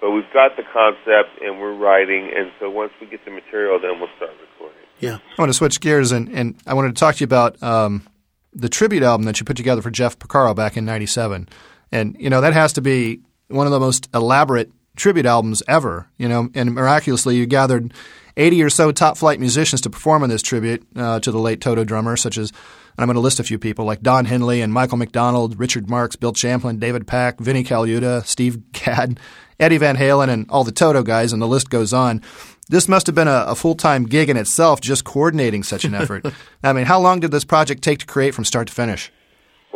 But 0.00 0.10
we've 0.12 0.30
got 0.32 0.56
the 0.56 0.62
concept, 0.72 1.40
and 1.42 1.58
we're 1.58 1.74
writing, 1.74 2.30
and 2.36 2.50
so 2.60 2.70
once 2.70 2.92
we 3.00 3.06
get 3.06 3.24
the 3.24 3.30
material, 3.30 3.78
then 3.80 3.98
we'll 3.98 4.10
start 4.16 4.30
recording. 4.40 4.76
Yeah. 5.00 5.18
I 5.36 5.42
want 5.42 5.48
to 5.50 5.54
switch 5.54 5.80
gears 5.80 6.12
and, 6.12 6.28
and 6.30 6.54
I 6.66 6.72
wanted 6.72 6.94
to 6.96 7.00
talk 7.00 7.16
to 7.16 7.20
you 7.20 7.24
about 7.24 7.62
um, 7.62 8.06
the 8.54 8.68
tribute 8.70 9.02
album 9.02 9.26
that 9.26 9.38
you 9.40 9.44
put 9.44 9.56
together 9.58 9.82
for 9.82 9.90
Jeff 9.90 10.18
Porcaro 10.18 10.54
back 10.56 10.76
in 10.78 10.84
'97, 10.86 11.48
and 11.92 12.16
you 12.18 12.30
know 12.30 12.40
that 12.40 12.52
has 12.52 12.72
to 12.74 12.80
be 12.80 13.20
one 13.48 13.66
of 13.66 13.72
the 13.72 13.80
most 13.80 14.08
elaborate 14.14 14.70
tribute 14.96 15.26
albums 15.26 15.62
ever. 15.68 16.08
You 16.18 16.28
know, 16.28 16.48
and 16.54 16.74
miraculously 16.74 17.36
you 17.36 17.46
gathered 17.46 17.92
80 18.36 18.62
or 18.62 18.70
so 18.70 18.92
top 18.92 19.16
flight 19.16 19.40
musicians 19.40 19.80
to 19.82 19.90
perform 19.90 20.22
on 20.22 20.28
this 20.28 20.42
tribute 20.42 20.86
uh, 20.96 21.20
to 21.20 21.30
the 21.30 21.38
late 21.38 21.60
Toto 21.60 21.84
drummer, 21.84 22.16
such 22.16 22.38
as 22.38 22.52
and 22.96 23.02
I'm 23.02 23.08
going 23.08 23.16
to 23.16 23.20
list 23.20 23.40
a 23.40 23.44
few 23.44 23.58
people 23.58 23.84
like 23.84 24.00
Don 24.00 24.24
Henley 24.24 24.62
and 24.62 24.72
Michael 24.72 24.96
McDonald, 24.96 25.58
Richard 25.60 25.90
Marx, 25.90 26.16
Bill 26.16 26.32
Champlin, 26.32 26.78
David 26.78 27.06
Pack, 27.06 27.38
Vinnie 27.38 27.62
Colaiuta, 27.62 28.24
Steve 28.24 28.72
Gadd, 28.72 29.20
Eddie 29.60 29.76
Van 29.76 29.96
Halen, 29.96 30.30
and 30.30 30.46
all 30.50 30.64
the 30.64 30.72
Toto 30.72 31.02
guys, 31.02 31.32
and 31.32 31.42
the 31.42 31.46
list 31.46 31.68
goes 31.68 31.92
on. 31.92 32.22
This 32.68 32.88
must 32.88 33.06
have 33.06 33.14
been 33.14 33.28
a, 33.28 33.44
a 33.48 33.54
full 33.54 33.74
time 33.74 34.06
gig 34.06 34.30
in 34.30 34.36
itself, 34.38 34.80
just 34.80 35.04
coordinating 35.04 35.62
such 35.62 35.84
an 35.84 35.94
effort. 35.94 36.24
I 36.62 36.72
mean, 36.72 36.86
how 36.86 36.98
long 36.98 37.20
did 37.20 37.30
this 37.30 37.44
project 37.44 37.82
take 37.82 37.98
to 37.98 38.06
create 38.06 38.34
from 38.34 38.44
start 38.44 38.68
to 38.68 38.74
finish? 38.74 39.12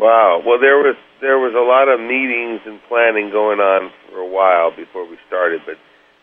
Wow. 0.01 0.41
Well, 0.41 0.57
there 0.59 0.81
was 0.81 0.97
there 1.21 1.37
was 1.37 1.53
a 1.53 1.61
lot 1.61 1.93
of 1.93 2.01
meetings 2.01 2.65
and 2.65 2.81
planning 2.89 3.29
going 3.29 3.61
on 3.61 3.93
for 4.09 4.25
a 4.25 4.27
while 4.27 4.73
before 4.75 5.05
we 5.05 5.21
started, 5.29 5.61
but 5.69 5.77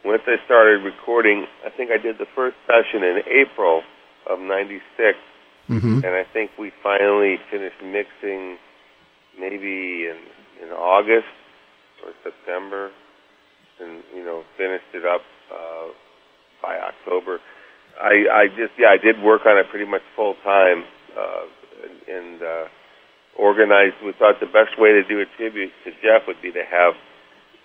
once 0.03 0.25
I 0.25 0.41
started 0.45 0.81
recording, 0.81 1.45
I 1.61 1.69
think 1.69 1.91
I 1.93 2.01
did 2.01 2.17
the 2.17 2.25
first 2.33 2.57
session 2.65 3.05
in 3.05 3.21
April 3.29 3.83
of 4.25 4.39
'96, 4.39 5.17
Mm-hmm. 5.69 5.99
and 5.99 6.15
I 6.15 6.23
think 6.31 6.51
we 6.57 6.71
finally 6.81 7.35
finished 7.51 7.75
mixing 7.83 8.55
maybe 9.37 10.07
in 10.07 10.15
in 10.63 10.69
August 10.71 11.27
or 12.05 12.13
September, 12.23 12.89
and 13.81 14.01
you 14.15 14.23
know 14.23 14.43
finished 14.57 14.87
it 14.93 15.05
up 15.05 15.21
uh, 15.51 15.91
by 16.63 16.79
October. 16.79 17.39
I 17.99 18.25
I 18.31 18.47
just 18.47 18.79
yeah 18.79 18.95
I 18.95 18.97
did 18.97 19.21
work 19.21 19.45
on 19.45 19.57
it 19.59 19.67
pretty 19.69 19.85
much 19.85 20.03
full 20.15 20.35
time, 20.41 20.85
uh, 21.19 21.43
and, 21.83 22.15
and 22.15 22.41
uh, 22.41 22.65
organized. 23.37 23.95
We 24.03 24.11
thought 24.17 24.39
the 24.39 24.49
best 24.49 24.77
way 24.77 24.91
to 24.91 25.03
do 25.03 25.21
a 25.21 25.25
tribute 25.37 25.71
to 25.85 25.91
Jeff 26.01 26.27
would 26.27 26.41
be 26.41 26.51
to 26.51 26.65
have 26.65 26.93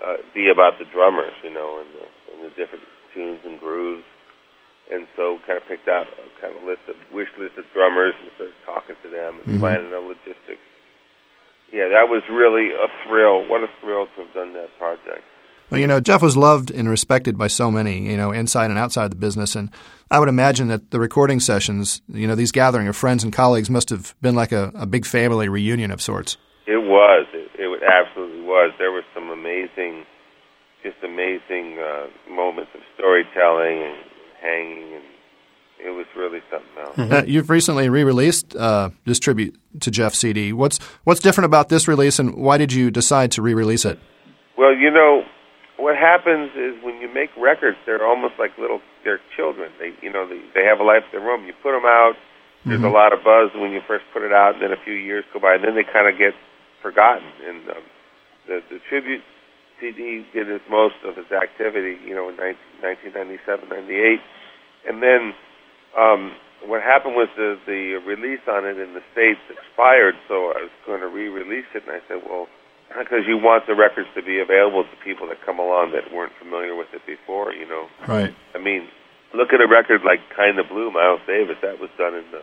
uh, 0.05 0.17
be 0.35 0.51
about 0.51 0.79
the 0.79 0.85
drummers, 0.93 1.33
you 1.43 1.51
know, 1.53 1.79
and 1.81 1.89
the, 1.95 2.05
and 2.35 2.39
the 2.45 2.53
different 2.59 2.85
tunes 3.15 3.41
and 3.45 3.59
grooves. 3.59 4.05
And 4.91 5.07
so, 5.17 5.39
kind 5.47 5.57
of 5.57 5.65
picked 5.71 5.89
out 5.89 6.07
a 6.11 6.27
kind 6.43 6.53
of 6.59 6.65
list 6.67 6.83
of 6.91 6.97
wish 7.15 7.31
list 7.39 7.57
of 7.57 7.65
drummers 7.73 8.13
and 8.21 8.29
started 8.35 8.59
talking 8.67 8.97
to 9.03 9.09
them 9.09 9.41
and 9.41 9.57
Mhm. 9.57 9.61
planning 9.61 9.91
the 9.91 10.01
logistics. 10.01 10.61
Yeah, 11.73 11.89
that 11.89 12.09
was 12.11 12.21
really 12.29 12.73
a 12.75 12.89
thrill. 13.07 13.45
What 13.49 13.63
a 13.63 13.69
thrill 13.81 14.07
to 14.07 14.21
have 14.23 14.35
done 14.35 14.53
that 14.55 14.77
project. 14.79 15.25
Well, 15.73 15.81
you 15.81 15.87
know, 15.87 16.01
Jeff 16.01 16.21
was 16.21 16.37
loved 16.37 16.71
and 16.71 16.87
respected 16.87 17.39
by 17.39 17.47
so 17.47 17.71
many, 17.71 18.01
you 18.11 18.15
know, 18.19 18.31
inside 18.31 18.69
and 18.69 18.79
outside 18.79 19.11
the 19.11 19.17
business. 19.17 19.57
And 19.57 19.71
I 20.11 20.19
would 20.19 20.29
imagine 20.29 20.69
that 20.69 20.91
the 20.91 21.01
recording 21.01 21.41
sessions, 21.41 22.03
you 22.09 22.27
know, 22.27 22.35
these 22.35 22.53
gathering 22.53 22.89
of 22.89 22.95
friends 22.95 23.25
and 23.25 23.33
colleagues 23.33 23.71
must 23.71 23.89
have 23.89 24.15
been 24.21 24.35
like 24.35 24.53
a, 24.53 24.71
a 24.75 24.85
big 24.85 25.07
family 25.07 25.49
reunion 25.49 25.91
of 25.91 26.03
sorts. 26.03 26.37
It 26.67 26.77
was. 26.77 27.27
It, 27.33 27.49
it 27.55 27.83
absolutely 27.83 28.43
was. 28.43 28.73
There 28.79 28.93
were 28.93 29.01
some 29.15 29.31
amazing 29.31 30.05
just 30.83 30.97
amazing 31.03 31.79
uh, 31.79 32.09
moments 32.31 32.73
of 32.75 32.81
storytelling 32.95 33.83
and 33.83 33.97
hanging, 34.43 34.95
and 34.95 35.05
it 35.87 35.91
was 35.91 36.07
really 36.15 36.41
something 36.51 36.69
else. 36.79 36.97
Mm-hmm. 36.97 37.13
Uh, 37.15 37.23
you've 37.23 37.49
recently 37.49 37.89
re-released 37.89 38.55
uh, 38.57 38.91
this 39.07 39.19
tribute 39.19 39.59
to 39.81 39.91
Jeff 39.91 40.15
CD. 40.15 40.53
What's 40.53 40.79
what's 41.05 41.21
different 41.21 41.47
about 41.47 41.71
this 41.71 41.89
release, 41.89 42.19
and 42.19 42.35
why 42.35 42.59
did 42.59 42.75
you 42.75 42.91
decide 42.91 43.33
to 43.33 43.43
re-release 43.43 43.87
it? 43.87 43.99
Well, 44.59 44.75
you 44.75 44.91
know, 44.91 45.25
what 45.83 45.99
happens 45.99 46.55
is 46.55 46.79
when 46.87 47.03
you 47.03 47.11
make 47.11 47.35
records, 47.35 47.75
they're 47.85 48.07
almost 48.07 48.39
like 48.39 48.55
little 48.55 48.79
they're 49.03 49.19
children. 49.35 49.75
They 49.83 49.91
you 49.99 50.15
know 50.15 50.31
they, 50.31 50.39
they 50.55 50.63
have 50.63 50.79
a 50.79 50.87
life 50.87 51.03
of 51.03 51.11
their 51.11 51.27
own. 51.27 51.43
You 51.43 51.59
put 51.59 51.75
them 51.75 51.83
out. 51.83 52.15
There's 52.63 52.79
mm-hmm. 52.79 52.87
a 52.87 52.95
lot 52.95 53.11
of 53.11 53.27
buzz 53.27 53.51
when 53.59 53.75
you 53.75 53.83
first 53.91 54.07
put 54.15 54.23
it 54.23 54.31
out, 54.31 54.55
and 54.55 54.63
then 54.63 54.71
a 54.71 54.79
few 54.87 54.95
years 54.95 55.27
go 55.35 55.43
by, 55.43 55.59
and 55.59 55.65
then 55.67 55.75
they 55.75 55.83
kind 55.83 56.07
of 56.07 56.15
get 56.15 56.39
forgotten. 56.79 57.27
And 57.43 57.67
um, 57.75 57.85
the 58.47 58.63
the 58.71 58.79
tribute 58.87 59.27
CD 59.83 60.23
did 60.31 60.47
its 60.47 60.63
most 60.71 61.03
of 61.03 61.19
its 61.19 61.35
activity, 61.35 61.99
you 62.07 62.15
know, 62.15 62.31
in 62.31 62.39
1997, 62.39 63.67
98, 63.67 64.23
and 64.87 65.03
then 65.03 65.35
um, 65.99 66.31
what 66.63 66.79
happened 66.79 67.19
was 67.19 67.27
the 67.35 67.59
the 67.67 67.99
release 68.07 68.47
on 68.47 68.63
it 68.63 68.79
in 68.79 68.95
the 68.95 69.03
states 69.11 69.43
expired, 69.51 70.15
so 70.31 70.55
I 70.55 70.63
was 70.63 70.75
going 70.87 71.03
to 71.03 71.11
re-release 71.11 71.67
it, 71.75 71.83
and 71.91 71.99
I 71.99 72.01
said, 72.07 72.23
well 72.23 72.47
because 72.99 73.25
you 73.27 73.37
want 73.39 73.67
the 73.67 73.75
records 73.75 74.09
to 74.15 74.23
be 74.23 74.41
available 74.41 74.85
to 74.85 74.97
people 75.05 75.29
that 75.29 75.41
come 75.45 75.59
along 75.59 75.93
that 75.93 76.13
weren't 76.13 76.33
familiar 76.39 76.75
with 76.75 76.89
it 76.93 77.05
before, 77.07 77.53
you 77.53 77.67
know. 77.67 77.89
Right. 78.07 78.35
I 78.55 78.59
mean, 78.59 78.89
look 79.35 79.53
at 79.53 79.61
a 79.61 79.69
record 79.69 80.03
like 80.05 80.21
Kind 80.35 80.59
of 80.59 80.69
Blue, 80.69 80.91
Miles 80.91 81.21
Davis. 81.27 81.57
That 81.63 81.81
was 81.81 81.91
done 81.97 82.15
in 82.15 82.25
the, 82.33 82.43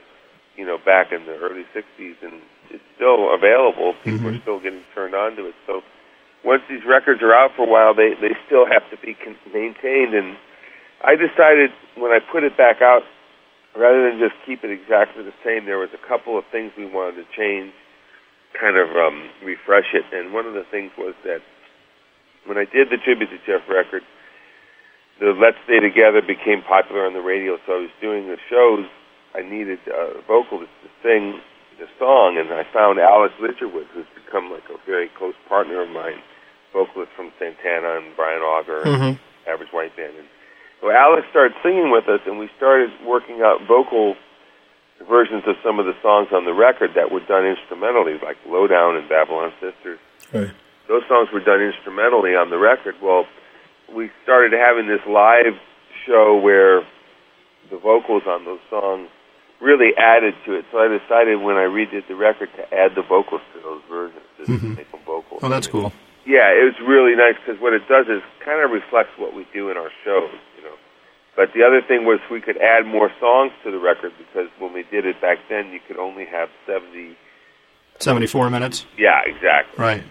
you 0.56 0.66
know, 0.66 0.78
back 0.78 1.12
in 1.12 1.26
the 1.26 1.36
early 1.38 1.66
'60s, 1.74 2.18
and 2.22 2.42
it's 2.70 2.84
still 2.96 3.34
available. 3.34 3.94
People 4.04 4.30
mm-hmm. 4.30 4.38
are 4.38 4.42
still 4.42 4.60
getting 4.60 4.84
turned 4.94 5.16
on 5.16 5.36
to 5.38 5.48
it. 5.48 5.56
So 5.68 5.82
once 6.44 6.64
these 6.70 6.86
records 6.88 7.22
are 7.22 7.34
out 7.34 7.52
for 7.56 7.68
a 7.68 7.70
while, 7.70 7.94
they 7.94 8.14
they 8.20 8.36
still 8.46 8.66
have 8.66 8.84
to 8.92 8.98
be 8.98 9.14
con- 9.14 9.38
maintained. 9.54 10.14
And 10.14 10.38
I 11.04 11.16
decided 11.16 11.72
when 11.98 12.12
I 12.12 12.20
put 12.20 12.44
it 12.44 12.58
back 12.58 12.82
out, 12.82 13.04
rather 13.76 14.10
than 14.10 14.20
just 14.20 14.36
keep 14.46 14.64
it 14.64 14.72
exactly 14.72 15.24
the 15.24 15.36
same, 15.44 15.66
there 15.66 15.78
was 15.78 15.94
a 15.94 16.08
couple 16.08 16.38
of 16.38 16.46
things 16.52 16.72
we 16.78 16.86
wanted 16.86 17.22
to 17.22 17.28
change 17.36 17.74
kind 18.58 18.78
of 18.78 18.90
um, 18.96 19.30
refresh 19.44 19.94
it. 19.94 20.06
And 20.14 20.34
one 20.34 20.46
of 20.46 20.54
the 20.54 20.66
things 20.72 20.92
was 20.98 21.14
that 21.24 21.42
when 22.46 22.58
I 22.58 22.66
did 22.66 22.90
the 22.90 22.98
tribute 22.98 23.30
to 23.30 23.40
Jeff 23.46 23.68
record, 23.70 24.04
the 25.20 25.36
Let's 25.36 25.58
Stay 25.66 25.80
Together 25.80 26.22
became 26.22 26.64
popular 26.64 27.06
on 27.06 27.14
the 27.14 27.22
radio. 27.22 27.58
So 27.68 27.74
I 27.74 27.82
was 27.86 27.96
doing 28.00 28.28
the 28.28 28.38
shows. 28.50 28.88
I 29.36 29.42
needed 29.42 29.80
a 29.88 30.22
vocalist 30.26 30.72
to 30.82 30.90
sing 31.04 31.40
the 31.78 31.88
song, 32.00 32.38
and 32.40 32.50
I 32.52 32.64
found 32.74 33.00
Alex 33.00 33.34
Ligertwood, 33.40 33.88
who's 33.94 34.10
become 34.16 34.52
like 34.52 34.66
a 34.70 34.78
very 34.86 35.10
close 35.18 35.36
partner 35.48 35.82
of 35.82 35.90
mine, 35.90 36.20
vocalist 36.74 37.12
from 37.16 37.32
Santana 37.38 37.98
and 37.98 38.16
Brian 38.16 38.42
Auger 38.42 38.82
and 38.82 38.96
mm-hmm. 38.96 39.50
Average 39.50 39.70
White 39.72 39.96
Band. 39.96 40.16
And 40.18 40.28
so 40.82 40.92
Alex 40.92 41.28
started 41.30 41.56
singing 41.64 41.92
with 41.92 42.08
us, 42.08 42.20
and 42.26 42.40
we 42.40 42.50
started 42.58 42.90
working 43.06 43.42
out 43.42 43.60
vocal 43.68 44.16
versions 45.08 45.44
of 45.48 45.56
some 45.64 45.80
of 45.80 45.86
the 45.86 45.96
songs 46.02 46.30
on 46.32 46.46
the 46.46 46.54
record 46.54 46.92
that 46.96 47.12
were 47.12 47.22
done 47.22 47.46
instrumentally, 47.46 48.20
like 48.24 48.38
Lowdown 48.48 48.96
and 48.96 49.08
Babylon 49.08 49.54
Sisters. 49.62 50.00
Right. 50.34 50.52
Those 50.88 51.04
songs 51.08 51.30
were 51.32 51.40
done 51.40 51.62
instrumentally 51.62 52.36
on 52.36 52.50
the 52.50 52.58
record. 52.58 52.96
Well, 53.02 53.26
we 53.94 54.12
started 54.24 54.54
having 54.54 54.88
this 54.88 55.02
live 55.08 55.54
show 56.06 56.40
where 56.40 56.82
the 57.70 57.78
vocals 57.78 58.24
on 58.28 58.46
those 58.46 58.60
songs 58.70 59.10
really 59.62 59.92
added 59.98 60.34
to 60.46 60.54
it. 60.54 60.66
So 60.72 60.80
I 60.80 60.88
decided 60.88 61.42
when 61.42 61.58
I 61.58 61.68
redid 61.68 62.08
the 62.08 62.16
record 62.16 62.50
to 62.56 62.64
add 62.74 62.96
the 62.96 63.04
vocals 63.04 63.42
to 63.54 63.62
those 63.62 63.82
versions, 63.90 64.26
to 64.38 64.44
mm-hmm. 64.46 64.76
make 64.76 64.92
them 64.92 65.02
vocal. 65.06 65.40
Oh, 65.42 65.50
that's 65.50 65.68
cool. 65.68 65.92
Yeah, 66.26 66.52
it 66.54 66.64
was 66.64 66.80
really 66.86 67.16
nice 67.16 67.36
because 67.40 67.62
what 67.62 67.74
it 67.74 67.88
does 67.88 68.08
is 68.08 68.22
kind 68.44 68.64
of 68.64 68.72
reflects 68.72 69.12
what 69.18 69.36
we 69.36 69.48
do 69.54 69.70
in 69.70 69.78
our 69.78 69.92
shows. 70.04 70.36
But 71.40 71.56
the 71.56 71.64
other 71.64 71.80
thing 71.80 72.04
was 72.04 72.20
we 72.30 72.42
could 72.42 72.58
add 72.58 72.86
more 72.86 73.10
songs 73.18 73.54
to 73.64 73.72
the 73.72 73.80
record 73.80 74.12
because 74.20 74.52
when 74.60 74.74
we 74.74 74.84
did 74.92 75.06
it 75.06 75.22
back 75.22 75.38
then, 75.48 75.72
you 75.72 75.80
could 75.88 75.96
only 75.96 76.26
have 76.26 76.50
70. 76.68 77.16
74 78.00 78.50
minutes? 78.50 78.86
Yeah, 78.98 79.22
exactly. 79.24 79.80
Right. 79.80 80.04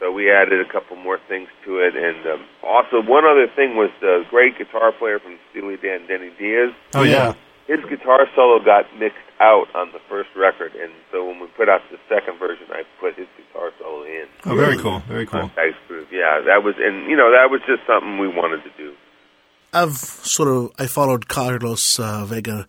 So 0.00 0.10
we 0.10 0.32
added 0.32 0.58
a 0.58 0.72
couple 0.72 0.96
more 0.96 1.20
things 1.28 1.48
to 1.66 1.84
it. 1.84 1.92
And 1.94 2.24
um, 2.26 2.46
also, 2.64 3.04
one 3.04 3.26
other 3.26 3.44
thing 3.54 3.76
was 3.76 3.90
the 4.00 4.24
great 4.30 4.56
guitar 4.56 4.90
player 4.90 5.18
from 5.18 5.36
Steely 5.50 5.76
Dan, 5.76 6.06
Denny 6.08 6.32
Diaz. 6.38 6.72
Oh, 6.94 7.02
yeah. 7.02 7.34
His 7.68 7.84
guitar 7.84 8.24
solo 8.34 8.64
got 8.64 8.86
mixed 8.98 9.20
out 9.38 9.68
on 9.74 9.92
the 9.92 10.00
first 10.08 10.30
record. 10.34 10.72
And 10.80 10.92
so 11.12 11.28
when 11.28 11.40
we 11.40 11.46
put 11.60 11.68
out 11.68 11.82
the 11.92 12.00
second 12.08 12.38
version, 12.38 12.64
I 12.72 12.84
put 12.98 13.20
his 13.20 13.28
guitar 13.36 13.68
solo 13.78 14.04
in. 14.04 14.24
Oh, 14.46 14.56
very 14.56 14.78
cool. 14.78 15.00
Very 15.00 15.26
cool. 15.26 15.50
Yeah, 16.10 16.40
that 16.40 16.64
was, 16.64 16.76
and, 16.80 17.04
you 17.04 17.18
know, 17.18 17.30
that 17.36 17.52
was 17.52 17.60
just 17.68 17.84
something 17.86 18.16
we 18.16 18.28
wanted 18.28 18.64
to 18.64 18.72
do. 18.78 18.96
I've 19.72 19.96
sort 19.96 20.48
of 20.48 20.72
I 20.78 20.86
followed 20.86 21.28
Carlos 21.28 21.98
uh, 21.98 22.24
Vega 22.24 22.66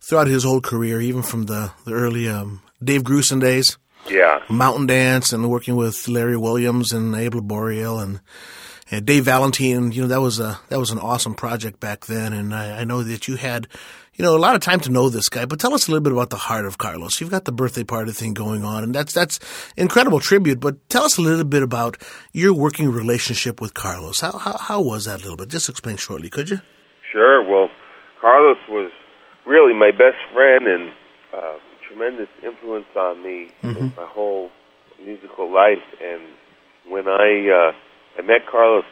throughout 0.00 0.26
his 0.26 0.44
whole 0.44 0.60
career, 0.60 1.00
even 1.00 1.22
from 1.22 1.44
the 1.44 1.72
the 1.84 1.92
early 1.92 2.28
um, 2.28 2.62
Dave 2.82 3.02
Grusin 3.02 3.40
days. 3.40 3.78
Yeah, 4.08 4.42
Mountain 4.48 4.86
Dance, 4.86 5.32
and 5.32 5.50
working 5.50 5.76
with 5.76 6.08
Larry 6.08 6.36
Williams 6.36 6.92
and 6.92 7.14
Abe 7.14 7.34
Laboriel 7.34 8.02
and, 8.02 8.20
and 8.90 9.06
Dave 9.06 9.24
Valentine. 9.24 9.92
You 9.92 10.02
know 10.02 10.08
that 10.08 10.20
was 10.20 10.38
a 10.38 10.60
that 10.68 10.78
was 10.78 10.90
an 10.90 10.98
awesome 10.98 11.34
project 11.34 11.80
back 11.80 12.06
then, 12.06 12.32
and 12.32 12.54
I, 12.54 12.80
I 12.80 12.84
know 12.84 13.02
that 13.02 13.28
you 13.28 13.36
had 13.36 13.66
you 14.16 14.24
know, 14.24 14.36
a 14.36 14.38
lot 14.38 14.54
of 14.54 14.60
time 14.60 14.80
to 14.80 14.90
know 14.90 15.08
this 15.08 15.28
guy, 15.28 15.44
but 15.44 15.58
tell 15.58 15.74
us 15.74 15.88
a 15.88 15.90
little 15.90 16.02
bit 16.02 16.12
about 16.12 16.30
the 16.30 16.36
heart 16.36 16.66
of 16.66 16.78
Carlos. 16.78 17.20
You've 17.20 17.30
got 17.30 17.44
the 17.44 17.52
birthday 17.52 17.84
party 17.84 18.12
thing 18.12 18.32
going 18.34 18.64
on, 18.64 18.84
and 18.84 18.94
that's 18.94 19.12
that's 19.12 19.40
incredible 19.76 20.20
tribute. 20.20 20.60
But 20.60 20.88
tell 20.88 21.04
us 21.04 21.18
a 21.18 21.20
little 21.20 21.44
bit 21.44 21.62
about 21.62 22.00
your 22.32 22.54
working 22.54 22.90
relationship 22.90 23.60
with 23.60 23.74
Carlos. 23.74 24.20
How 24.20 24.38
how, 24.38 24.56
how 24.56 24.80
was 24.80 25.06
that 25.06 25.20
a 25.20 25.22
little 25.22 25.36
bit? 25.36 25.48
Just 25.48 25.68
explain 25.68 25.96
shortly, 25.96 26.30
could 26.30 26.50
you? 26.50 26.60
Sure. 27.10 27.42
Well, 27.42 27.68
Carlos 28.20 28.58
was 28.68 28.90
really 29.46 29.74
my 29.74 29.90
best 29.90 30.18
friend 30.32 30.66
and 30.66 30.92
uh, 31.34 31.56
tremendous 31.86 32.28
influence 32.42 32.86
on 32.96 33.22
me 33.22 33.50
mm-hmm. 33.62 33.76
in 33.76 33.92
my 33.96 34.06
whole 34.06 34.50
musical 35.04 35.52
life. 35.52 35.82
And 36.02 36.22
when 36.88 37.08
I 37.08 37.48
uh, 37.50 37.72
I 38.18 38.22
met 38.22 38.46
Carlos, 38.50 38.84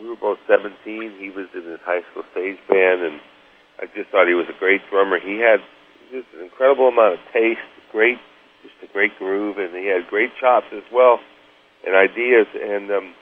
we 0.00 0.08
were 0.08 0.16
both 0.16 0.38
17. 0.48 0.72
He 1.18 1.30
was 1.30 1.46
in 1.54 1.64
his 1.64 1.80
high 1.84 2.00
school 2.10 2.24
stage 2.32 2.58
band, 2.68 3.02
and 3.02 3.20
I 3.78 3.86
just 3.94 4.10
thought 4.10 4.26
he 4.26 4.34
was 4.34 4.46
a 4.48 4.58
great 4.58 4.80
drummer. 4.90 5.18
He 5.20 5.38
had 5.38 5.60
just 6.10 6.28
an 6.36 6.44
incredible 6.44 6.88
amount 6.88 7.14
of 7.14 7.20
taste, 7.32 7.60
great, 7.92 8.18
just 8.62 8.74
a 8.82 8.92
great 8.92 9.16
groove, 9.18 9.58
and 9.58 9.74
he 9.74 9.86
had 9.86 10.06
great 10.08 10.30
chops 10.40 10.66
as 10.72 10.84
well 10.92 11.20
and 11.86 11.94
ideas. 11.94 12.46
And 12.54 12.90
um, 12.90 13.14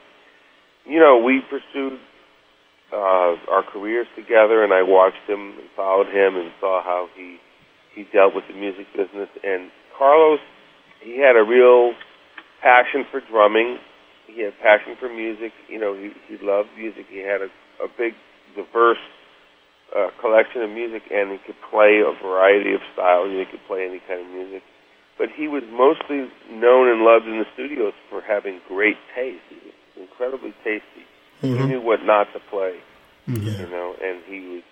you 0.85 0.99
know, 0.99 1.17
we 1.17 1.41
pursued 1.41 1.99
uh, 2.91 3.35
our 3.49 3.63
careers 3.63 4.07
together, 4.15 4.63
and 4.63 4.73
I 4.73 4.81
watched 4.81 5.27
him 5.27 5.59
and 5.59 5.69
followed 5.75 6.07
him 6.07 6.35
and 6.35 6.51
saw 6.59 6.83
how 6.83 7.07
he 7.15 7.37
he 7.93 8.05
dealt 8.11 8.35
with 8.35 8.43
the 8.47 8.53
music 8.53 8.87
business. 8.95 9.29
And 9.43 9.71
Carlos, 9.97 10.39
he 11.01 11.19
had 11.19 11.35
a 11.37 11.43
real 11.43 11.93
passion 12.61 13.05
for 13.09 13.21
drumming. 13.21 13.77
He 14.27 14.41
had 14.41 14.53
passion 14.61 14.95
for 14.99 15.07
music. 15.07 15.53
You 15.69 15.79
know, 15.79 15.93
he 15.93 16.11
he 16.27 16.43
loved 16.43 16.69
music. 16.77 17.05
He 17.09 17.19
had 17.19 17.41
a, 17.41 17.49
a 17.83 17.87
big, 17.97 18.13
diverse 18.55 18.99
uh, 19.93 20.09
collection 20.21 20.61
of 20.61 20.69
music, 20.69 21.03
and 21.11 21.31
he 21.31 21.37
could 21.45 21.59
play 21.69 22.01
a 22.01 22.11
variety 22.23 22.73
of 22.73 22.81
styles. 22.93 23.29
He 23.29 23.45
could 23.45 23.65
play 23.67 23.85
any 23.85 23.99
kind 24.07 24.21
of 24.21 24.27
music, 24.31 24.63
but 25.17 25.29
he 25.29 25.47
was 25.47 25.63
mostly 25.71 26.31
known 26.49 26.87
and 26.89 27.03
loved 27.03 27.27
in 27.27 27.37
the 27.39 27.45
studios 27.53 27.93
for 28.09 28.21
having 28.21 28.61
great 28.67 28.97
taste. 29.13 29.43
He 29.49 29.55
was 29.55 30.09
incredibly 30.09 30.53
tasty. 30.63 31.05
Mm-hmm. 31.41 31.57
He 31.57 31.67
knew 31.67 31.81
what 31.81 32.03
not 32.03 32.31
to 32.33 32.39
play, 32.49 32.79
mm-hmm. 33.27 33.45
you 33.45 33.69
know, 33.69 33.95
and 34.01 34.23
he 34.25 34.39
was 34.47 34.63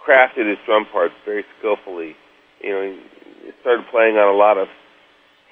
crafted 0.00 0.48
his 0.48 0.58
drum 0.64 0.86
parts 0.90 1.14
very 1.24 1.44
skillfully. 1.58 2.16
You 2.60 2.70
know, 2.72 2.96
he 3.44 3.52
started 3.60 3.86
playing 3.90 4.16
on 4.16 4.34
a 4.34 4.36
lot 4.36 4.58
of 4.58 4.68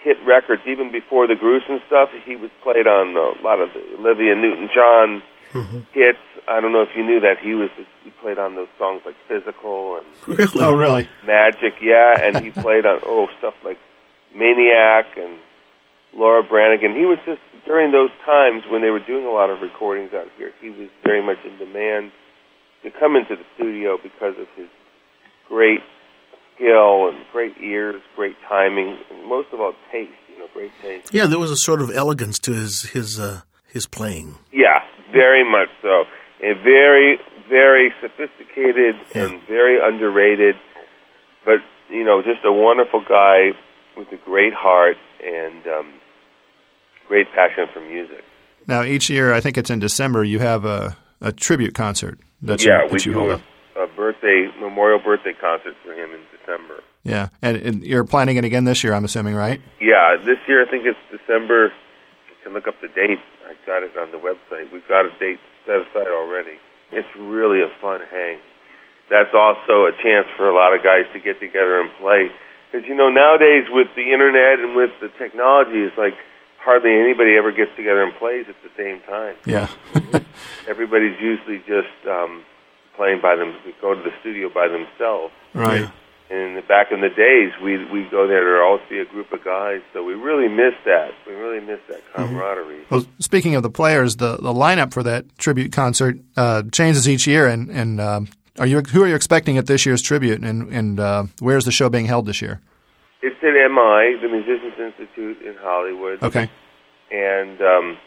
hit 0.03 0.17
records 0.27 0.63
even 0.67 0.91
before 0.91 1.27
the 1.27 1.35
Grusin 1.35 1.85
stuff. 1.87 2.11
He 2.25 2.37
was 2.37 2.51
played 2.63 2.87
on 2.87 3.17
a 3.17 3.43
lot 3.43 3.61
of 3.61 3.71
the 3.75 3.83
Olivia 3.99 4.35
Newton-John 4.35 5.23
mm-hmm. 5.53 5.81
hits. 5.93 6.19
I 6.49 6.61
don't 6.61 6.73
know 6.73 6.83
if 6.83 6.91
you 6.97 7.05
knew 7.05 7.21
that 7.21 7.39
he 7.43 7.55
was 7.55 7.71
he 8.05 8.11
played 8.23 8.39
on 8.39 8.55
those 8.55 8.69
songs 8.79 9.03
like 9.05 9.17
Physical 9.29 9.99
and 9.99 10.39
really? 10.39 10.61
oh 10.65 10.75
really 10.75 11.09
Magic, 11.27 11.75
yeah, 11.83 12.21
and 12.21 12.45
he 12.45 12.51
played 12.63 12.87
on 12.87 13.01
oh 13.05 13.29
stuff 13.39 13.55
like 13.65 13.79
Maniac 14.35 15.07
and 15.17 15.39
Laura 16.15 16.43
Branigan. 16.43 16.95
He 16.95 17.05
was 17.05 17.19
just 17.27 17.41
during 17.67 17.93
those 17.93 18.11
times 18.25 18.63
when 18.71 18.83
they 18.83 18.91
were 18.91 19.05
doing 19.05 19.27
a 19.27 19.31
lot 19.31 19.51
of 19.51 19.61
recordings 19.61 20.13
out 20.15 20.29
here. 20.39 20.53
He 20.61 20.71
was 20.71 20.89
very 21.05 21.23
much 21.25 21.39
in 21.45 21.59
demand 21.59 22.13
to 22.83 22.91
come 22.91 23.17
into 23.17 23.37
the 23.37 23.45
studio 23.55 23.99
because 24.03 24.35
of 24.39 24.47
his 24.57 24.69
great 25.49 25.81
skill 26.55 27.09
and 27.09 27.19
great 27.33 27.57
ears, 27.61 28.01
great 28.15 28.37
timing, 28.49 28.99
and 29.11 29.29
most 29.29 29.49
of 29.53 29.61
all 29.61 29.75
taste. 29.91 30.13
You 30.29 30.39
know, 30.39 30.49
great 30.53 30.73
taste. 30.81 31.13
Yeah, 31.13 31.27
there 31.27 31.39
was 31.39 31.51
a 31.51 31.57
sort 31.57 31.83
of 31.83 31.91
elegance 31.91 32.39
to 32.41 32.53
his 32.53 32.83
his 32.91 33.19
uh, 33.19 33.43
his 33.67 33.87
playing. 33.87 34.37
Yeah, 34.53 34.83
very 35.13 35.45
much 35.49 35.69
so. 35.83 36.05
And 36.43 36.61
very, 36.63 37.19
very 37.49 37.93
sophisticated 38.01 38.97
yeah. 39.15 39.25
and 39.25 39.43
very 39.47 39.79
underrated, 39.81 40.57
but 41.45 41.61
you 41.89 42.05
know, 42.05 42.21
just 42.23 42.45
a 42.45 42.53
wonderful 42.53 43.03
guy 43.09 43.53
with 43.97 44.09
a 44.13 44.17
great 44.25 44.53
heart 44.53 44.97
and 45.25 45.67
um, 45.67 45.93
great 47.09 47.27
passion 47.33 47.67
for 47.73 47.81
music. 47.81 48.23
Now, 48.67 48.83
each 48.83 49.09
year, 49.09 49.33
I 49.33 49.41
think 49.41 49.57
it's 49.57 49.71
in 49.71 49.79
December, 49.79 50.25
you 50.25 50.41
have 50.41 50.65
a 50.65 50.97
a 51.21 51.33
tribute 51.33 51.75
concert. 51.75 52.19
That 52.43 52.63
yeah, 52.65 52.85
you, 52.85 52.89
we 52.91 52.99
you 52.99 53.13
do 53.13 53.13
hold 53.15 53.41
a, 53.77 53.81
a 53.81 53.87
birthday 53.87 54.49
memorial 54.61 54.99
birthday 54.99 55.33
concert 55.41 55.75
for 55.85 55.93
him 55.93 56.13
in 56.13 56.21
December. 56.39 56.83
Yeah, 57.03 57.29
and, 57.41 57.57
and 57.57 57.83
you're 57.85 58.05
planning 58.05 58.37
it 58.37 58.45
again 58.45 58.65
this 58.65 58.83
year. 58.85 58.93
I'm 58.93 59.05
assuming, 59.05 59.35
right? 59.35 59.61
Yeah, 59.81 60.17
this 60.25 60.39
year 60.47 60.67
I 60.67 60.71
think 60.71 60.85
it's 60.87 60.99
December. 61.11 61.73
You 62.29 62.35
can 62.43 62.53
look 62.53 62.67
up 62.67 62.75
the 62.81 62.89
date. 62.89 63.21
I 63.47 63.55
got 63.65 63.83
it 63.83 63.97
on 63.97 64.11
the 64.11 64.19
website. 64.19 64.73
We've 64.73 64.87
got 64.89 65.07
a 65.07 65.11
date 65.19 65.39
set 65.65 65.87
aside 65.87 66.11
already. 66.11 66.59
It's 66.91 67.09
really 67.17 67.63
a 67.63 67.71
fun 67.81 68.01
hang. 68.11 68.39
That's 69.09 69.31
also 69.35 69.87
a 69.87 69.93
chance 70.03 70.27
for 70.37 70.51
a 70.51 70.55
lot 70.55 70.75
of 70.75 70.83
guys 70.83 71.07
to 71.15 71.21
get 71.21 71.39
together 71.39 71.81
and 71.81 71.91
play. 72.01 72.31
Because, 72.71 72.89
you 72.89 72.95
know, 72.95 73.09
nowadays 73.09 73.71
with 73.71 73.87
the 73.95 74.13
internet 74.13 74.59
and 74.59 74.75
with 74.75 74.91
the 75.01 75.09
technology, 75.17 75.79
it's 75.87 75.97
like 75.97 76.15
hardly 76.59 76.91
anybody 76.99 77.37
ever 77.39 77.53
gets 77.53 77.71
together 77.77 78.03
and 78.03 78.13
plays 78.19 78.47
at 78.49 78.57
the 78.67 78.71
same 78.77 79.01
time. 79.07 79.37
Yeah. 79.47 79.71
Everybody's 80.69 81.15
usually 81.21 81.59
just 81.59 81.95
um, 82.11 82.43
playing 82.97 83.21
by 83.23 83.37
them, 83.37 83.55
go 83.81 83.95
to 83.95 84.03
the 84.03 84.11
studio 84.21 84.51
by 84.53 84.67
themselves. 84.67 85.33
right. 85.55 85.89
And 86.29 86.67
back 86.67 86.89
in 86.91 87.01
the 87.01 87.09
days, 87.09 87.53
we 87.63 87.79
we 87.93 88.09
go 88.11 88.27
there. 88.27 88.43
There'd 88.43 88.63
always 88.63 88.83
be 88.91 88.99
a 88.99 89.05
group 89.05 89.33
of 89.33 89.45
guys, 89.45 89.81
so 89.93 90.03
we 90.03 90.15
really 90.15 90.49
miss 90.49 90.75
that. 90.85 91.13
We 91.27 91.35
really 91.35 91.65
miss 91.65 91.79
that 91.89 92.01
camaraderie. 92.15 92.85
Well, 92.91 93.07
speaking 93.21 93.55
of 93.55 93.63
the 93.63 93.71
players, 93.71 94.17
the, 94.17 94.37
the 94.37 94.53
lineup 94.53 94.93
for 94.93 95.05
that 95.05 95.39
tribute 95.39 95.71
concert 95.71 96.19
uh, 96.37 96.65
changes 96.73 97.09
each 97.09 97.29
year. 97.29 97.47
And, 97.47 97.71
and 97.71 98.01
uh, 98.01 98.21
are 98.59 98.67
you 98.67 98.81
who 98.81 99.05
are 99.05 99.07
you 99.07 99.15
expecting 99.15 99.57
at 99.57 99.67
this 99.67 99.87
year's 99.87 100.03
tribute? 100.03 100.43
And, 100.43 100.69
and 100.73 100.99
uh, 100.99 101.25
where's 101.39 101.65
the 101.65 101.71
show 101.71 101.89
being 101.89 102.07
held 102.07 102.27
this 102.27 102.43
year? 102.43 102.61
It's 103.23 103.37
at 103.43 103.53
MI, 103.53 104.19
the 104.21 104.29
Musicians 104.29 104.75
Institute 104.79 105.43
in 105.43 105.55
Hollywood. 105.61 106.23
Okay. 106.23 106.51
And 107.13 107.61
um, 107.61 107.99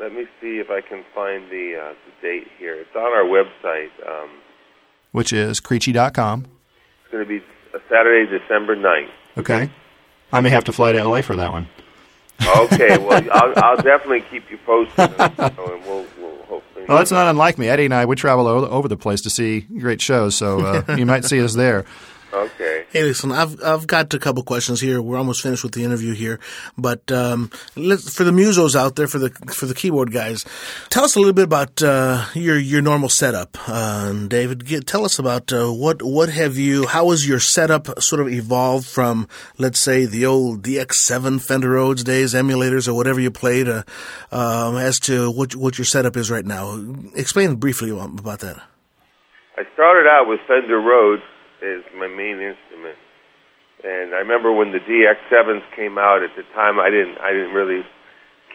let 0.00 0.12
me 0.12 0.26
see 0.40 0.58
if 0.58 0.70
I 0.70 0.80
can 0.80 1.04
find 1.14 1.50
the, 1.50 1.76
uh, 1.80 1.94
the 2.06 2.28
date 2.28 2.46
here. 2.58 2.74
It's 2.74 2.94
on 2.94 3.02
our 3.02 3.24
website. 3.24 3.90
Um, 4.08 4.30
Which 5.12 5.32
is 5.32 5.60
Creatchy.com. 5.60 6.46
it's 7.02 7.12
going 7.12 7.24
to 7.24 7.28
be 7.28 7.44
Saturday, 7.88 8.30
December 8.38 8.76
9th. 8.76 9.10
Okay. 9.38 9.70
I 10.32 10.40
may 10.40 10.50
have 10.50 10.64
to 10.64 10.72
fly 10.72 10.92
to 10.92 11.04
LA 11.04 11.22
for 11.22 11.36
that 11.36 11.52
one. 11.52 11.68
Okay, 12.56 12.98
well, 13.06 13.22
I'll, 13.32 13.52
I'll 13.56 13.76
definitely 13.76 14.22
keep 14.22 14.50
you 14.50 14.58
posted, 14.58 14.98
and, 15.18 15.38
and 15.38 15.56
we'll, 15.58 16.06
we'll 16.18 16.36
hopefully. 16.44 16.84
Well, 16.88 16.98
that's 16.98 17.12
not 17.12 17.28
unlike 17.28 17.58
me. 17.58 17.68
Eddie 17.68 17.84
and 17.84 17.94
I, 17.94 18.04
we 18.06 18.16
travel 18.16 18.46
over 18.48 18.88
the 18.88 18.96
place 18.96 19.20
to 19.22 19.30
see 19.30 19.60
great 19.60 20.00
shows, 20.00 20.34
so 20.34 20.60
uh, 20.60 20.82
you 20.96 21.06
might 21.06 21.24
see 21.24 21.42
us 21.42 21.54
there. 21.54 21.84
Okay. 22.34 22.84
Hey, 22.90 23.04
listen, 23.04 23.30
I've 23.30 23.62
I've 23.62 23.86
got 23.86 24.12
a 24.12 24.18
couple 24.18 24.42
questions 24.42 24.80
here. 24.80 25.00
We're 25.00 25.18
almost 25.18 25.40
finished 25.40 25.62
with 25.62 25.72
the 25.72 25.84
interview 25.84 26.14
here, 26.14 26.40
but 26.76 27.12
um, 27.12 27.48
let's, 27.76 28.12
for 28.12 28.24
the 28.24 28.32
musos 28.32 28.74
out 28.74 28.96
there, 28.96 29.06
for 29.06 29.20
the 29.20 29.30
for 29.52 29.66
the 29.66 29.74
keyboard 29.74 30.12
guys, 30.12 30.44
tell 30.90 31.04
us 31.04 31.14
a 31.14 31.20
little 31.20 31.32
bit 31.32 31.44
about 31.44 31.80
uh, 31.80 32.26
your 32.34 32.58
your 32.58 32.82
normal 32.82 33.08
setup, 33.08 33.56
uh, 33.68 34.12
David. 34.26 34.64
Get, 34.64 34.88
tell 34.88 35.04
us 35.04 35.20
about 35.20 35.52
uh, 35.52 35.68
what 35.68 36.02
what 36.02 36.28
have 36.28 36.56
you? 36.56 36.88
How 36.88 37.10
has 37.10 37.26
your 37.28 37.38
setup 37.38 38.02
sort 38.02 38.20
of 38.20 38.28
evolved 38.28 38.86
from, 38.86 39.28
let's 39.56 39.78
say, 39.78 40.04
the 40.04 40.26
old 40.26 40.64
DX7 40.64 41.40
Fender 41.40 41.70
Rhodes 41.70 42.02
days, 42.02 42.34
emulators, 42.34 42.88
or 42.88 42.94
whatever 42.94 43.20
you 43.20 43.30
played, 43.30 43.68
uh, 43.68 43.84
um, 44.32 44.76
as 44.76 44.98
to 45.00 45.30
what 45.30 45.54
what 45.54 45.78
your 45.78 45.84
setup 45.84 46.16
is 46.16 46.32
right 46.32 46.44
now? 46.44 46.82
Explain 47.14 47.54
briefly 47.56 47.90
about 47.90 48.40
that. 48.40 48.60
I 49.56 49.62
started 49.74 50.08
out 50.08 50.26
with 50.26 50.40
Fender 50.48 50.80
Rhodes 50.80 51.22
as 51.64 51.82
my 51.96 52.08
main 52.08 52.40
instrument, 52.40 52.98
and 53.82 54.14
I 54.14 54.18
remember 54.18 54.52
when 54.52 54.72
the 54.72 54.80
DX7s 54.80 55.62
came 55.74 55.98
out. 55.98 56.22
At 56.22 56.36
the 56.36 56.44
time, 56.54 56.78
I 56.78 56.90
didn't 56.90 57.18
I 57.18 57.32
didn't 57.32 57.54
really 57.54 57.82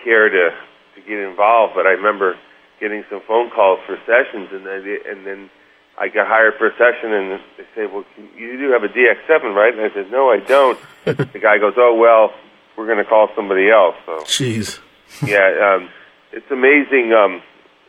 care 0.03 0.30
to 0.30 0.49
to 0.95 1.01
get 1.01 1.20
involved, 1.20 1.74
but 1.76 1.86
I 1.86 1.91
remember 1.91 2.36
getting 2.80 3.03
some 3.10 3.22
phone 3.28 3.49
calls 3.49 3.80
for 3.86 3.97
sessions, 4.05 4.49
and 4.51 4.66
then 4.66 4.86
and 5.10 5.26
then 5.26 5.49
I 5.97 6.07
got 6.07 6.28
hired 6.28 6.53
for 6.57 6.68
a 6.68 6.74
session, 6.78 7.12
and 7.12 7.41
they 7.57 7.66
say, 7.76 7.86
"Well, 7.86 8.05
you 8.38 8.57
do 8.57 8.72
have 8.72 8.84
a 8.84 8.88
DX7, 8.88 9.53
right?" 9.53 9.74
And 9.74 9.82
I 9.82 9.93
said, 9.93 10.12
"No, 10.12 10.32
I 10.32 10.39
don't." 10.39 10.80
the 11.05 11.39
guy 11.41 11.57
goes, 11.57 11.74
"Oh 11.78 11.95
well, 11.95 12.32
we're 12.78 12.86
going 12.86 13.03
to 13.03 13.10
call 13.10 13.30
somebody 13.36 13.70
else." 13.70 13.95
So 14.05 14.24
Jeez. 14.24 14.80
yeah, 15.26 15.76
um, 15.76 15.89
it's 16.32 16.49
amazing 16.51 17.12
um, 17.14 17.41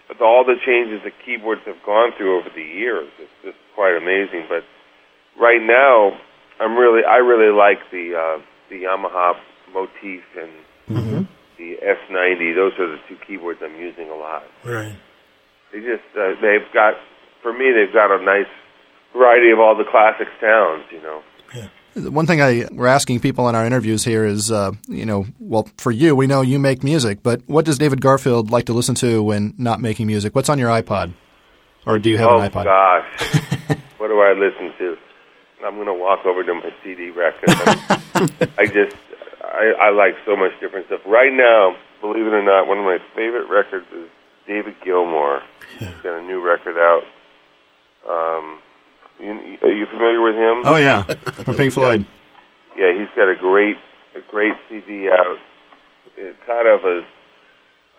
with 0.08 0.20
all 0.20 0.44
the 0.44 0.56
changes 0.66 1.02
that 1.04 1.12
keyboards 1.24 1.62
have 1.66 1.80
gone 1.86 2.10
through 2.16 2.40
over 2.40 2.50
the 2.50 2.62
years. 2.62 3.08
It's 3.18 3.30
just 3.44 3.58
quite 3.74 3.94
amazing. 3.94 4.46
But 4.48 4.64
right 5.38 5.60
now, 5.60 6.18
I'm 6.60 6.76
really, 6.76 7.02
I 7.04 7.16
really 7.16 7.52
like 7.52 7.78
the 7.90 8.14
uh, 8.16 8.42
the 8.68 8.84
Yamaha 8.84 9.34
Motif 9.72 10.22
and 10.36 10.50
the 11.60 11.76
S90. 11.84 12.54
Those 12.56 12.72
are 12.78 12.88
the 12.88 12.98
two 13.08 13.16
keyboards 13.26 13.60
I'm 13.62 13.76
using 13.76 14.08
a 14.08 14.16
lot. 14.16 14.44
Right. 14.64 14.96
They 15.72 15.78
just, 15.80 16.02
uh, 16.18 16.34
they've 16.40 16.66
got, 16.74 16.94
for 17.42 17.52
me, 17.52 17.70
they've 17.70 17.92
got 17.92 18.10
a 18.10 18.24
nice 18.24 18.50
variety 19.12 19.50
of 19.50 19.60
all 19.60 19.76
the 19.76 19.84
classic 19.84 20.26
sounds. 20.40 20.84
You 20.90 21.02
know. 21.02 21.22
Yeah. 21.54 21.68
One 22.08 22.26
thing 22.26 22.40
I 22.40 22.66
we're 22.72 22.86
asking 22.86 23.20
people 23.20 23.48
in 23.48 23.54
our 23.54 23.66
interviews 23.66 24.04
here 24.04 24.24
is, 24.24 24.50
uh, 24.50 24.72
you 24.88 25.04
know, 25.04 25.26
well, 25.38 25.68
for 25.76 25.90
you, 25.90 26.14
we 26.16 26.26
know 26.26 26.40
you 26.40 26.58
make 26.58 26.82
music, 26.82 27.22
but 27.22 27.42
what 27.46 27.64
does 27.64 27.78
David 27.78 28.00
Garfield 28.00 28.50
like 28.50 28.66
to 28.66 28.72
listen 28.72 28.94
to 28.96 29.22
when 29.22 29.54
not 29.58 29.80
making 29.80 30.06
music? 30.06 30.34
What's 30.34 30.48
on 30.48 30.58
your 30.58 30.70
iPod, 30.70 31.12
or 31.86 31.98
do 31.98 32.10
you 32.10 32.18
have 32.18 32.28
oh 32.28 32.38
an 32.38 32.50
iPod? 32.50 32.66
Oh 32.66 33.02
gosh, 33.10 33.78
what 33.98 34.08
do 34.08 34.20
I 34.20 34.32
listen 34.32 34.72
to? 34.78 34.96
I'm 35.64 35.74
going 35.74 35.86
to 35.86 35.94
walk 35.94 36.24
over 36.26 36.42
to 36.42 36.54
my 36.54 36.72
CD 36.82 37.10
rack. 37.10 37.34
I 38.58 38.66
just, 38.66 38.96
I, 39.42 39.72
I 39.80 39.90
like 39.90 40.14
so 40.24 40.36
much 40.36 40.52
different 40.60 40.86
stuff. 40.86 41.00
Right 41.06 41.32
now, 41.32 41.76
believe 42.00 42.26
it 42.26 42.32
or 42.32 42.42
not, 42.42 42.66
one 42.66 42.78
of 42.78 42.84
my 42.84 42.98
favorite 43.14 43.48
records 43.48 43.86
is 43.94 44.08
David 44.46 44.74
Gilmour. 44.84 45.42
He's 45.78 45.88
got 46.02 46.18
a 46.18 46.22
new 46.22 46.40
record 46.40 46.76
out. 46.76 47.02
Um, 48.08 48.58
you, 49.20 49.58
are 49.62 49.72
you 49.72 49.86
familiar 49.86 50.20
with 50.22 50.34
him? 50.34 50.62
Oh 50.64 50.76
yeah, 50.76 51.02
from 51.44 51.54
Pink 51.54 51.72
Floyd. 51.72 52.06
Yeah, 52.76 52.92
he's 52.96 53.08
got 53.14 53.28
a 53.28 53.36
great, 53.36 53.76
a 54.16 54.20
great 54.30 54.54
CD 54.68 55.08
out. 55.10 55.36
It's 56.16 56.38
kind 56.46 56.66
of 56.66 56.84
a, 56.84 57.04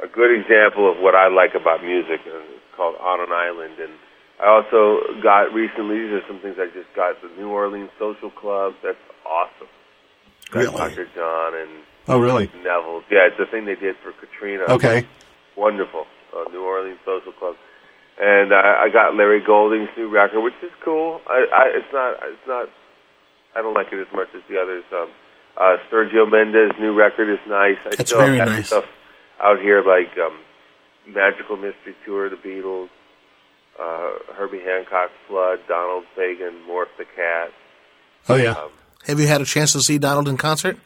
a 0.04 0.08
good 0.08 0.34
example 0.40 0.90
of 0.90 0.98
what 0.98 1.14
I 1.16 1.28
like 1.28 1.54
about 1.54 1.84
music. 1.84 2.22
It's 2.26 2.76
called 2.76 2.96
On 3.00 3.20
an 3.20 3.32
Island, 3.32 3.80
and 3.80 3.94
I 4.42 4.48
also 4.50 5.22
got 5.22 5.54
recently. 5.54 6.00
These 6.00 6.12
are 6.14 6.28
some 6.28 6.40
things 6.40 6.56
I 6.60 6.66
just 6.74 6.90
got. 6.96 7.16
The 7.22 7.30
New 7.40 7.50
Orleans 7.50 7.90
Social 8.00 8.32
Club. 8.32 8.74
That's 8.84 8.98
awesome. 9.26 9.68
Got 10.52 10.60
Really? 10.60 10.78
Dr. 10.78 11.08
John 11.16 11.56
and 11.56 11.70
Oh 12.08 12.20
really? 12.20 12.50
Neville. 12.58 13.04
Yeah, 13.12 13.28
it's 13.30 13.38
the 13.38 13.46
thing 13.46 13.66
they 13.66 13.76
did 13.76 13.96
for 14.04 14.12
Katrina. 14.14 14.64
Okay. 14.70 15.06
Wonderful. 15.56 16.06
Uh, 16.36 16.50
New 16.52 16.64
Orleans 16.64 16.98
Social 17.06 17.32
Club. 17.34 17.56
And 18.20 18.54
I, 18.54 18.86
I 18.86 18.90
got 18.92 19.16
Larry 19.16 19.42
Goldings' 19.46 19.90
new 19.98 20.10
record, 20.10 20.42
which 20.42 20.56
is 20.64 20.72
cool. 20.84 21.22
I, 21.28 21.46
I, 21.54 21.64
it's 21.78 21.94
not. 21.94 22.16
It's 22.24 22.48
not. 22.48 22.70
I 23.56 23.62
don't 23.62 23.74
like 23.74 23.88
it 23.94 24.00
as 24.00 24.08
much 24.14 24.28
as 24.36 24.42
the 24.50 24.60
others. 24.60 24.84
Um, 24.92 25.10
uh, 25.58 25.78
Sergio 25.92 26.30
Mendes' 26.30 26.74
new 26.80 26.94
record 26.94 27.30
is 27.32 27.40
nice. 27.48 27.78
I 27.86 27.96
That's 27.96 28.10
still 28.10 28.20
very 28.26 28.38
have 28.38 28.48
nice. 28.50 28.68
stuff 28.68 28.86
out 29.42 29.60
here 29.60 29.84
like 29.84 30.18
um, 30.18 30.40
Magical 31.08 31.58
Mystery 31.58 31.96
Tour, 32.06 32.30
The 32.30 32.38
Beatles, 32.38 32.90
uh, 33.80 34.34
Herbie 34.36 34.60
Hancock 34.64 35.12
Flood, 35.28 35.60
Donald 35.68 36.06
Fagen, 36.18 36.66
Morph 36.68 36.86
the 36.98 37.06
Cat. 37.16 37.52
Oh 38.30 38.36
yeah. 38.36 38.68
Have 39.08 39.20
you 39.20 39.28
had 39.28 39.42
a 39.42 39.46
chance 39.46 39.72
to 39.74 39.82
see 39.82 39.98
Donald 39.98 40.28
in 40.28 40.38
concert? 40.38 40.78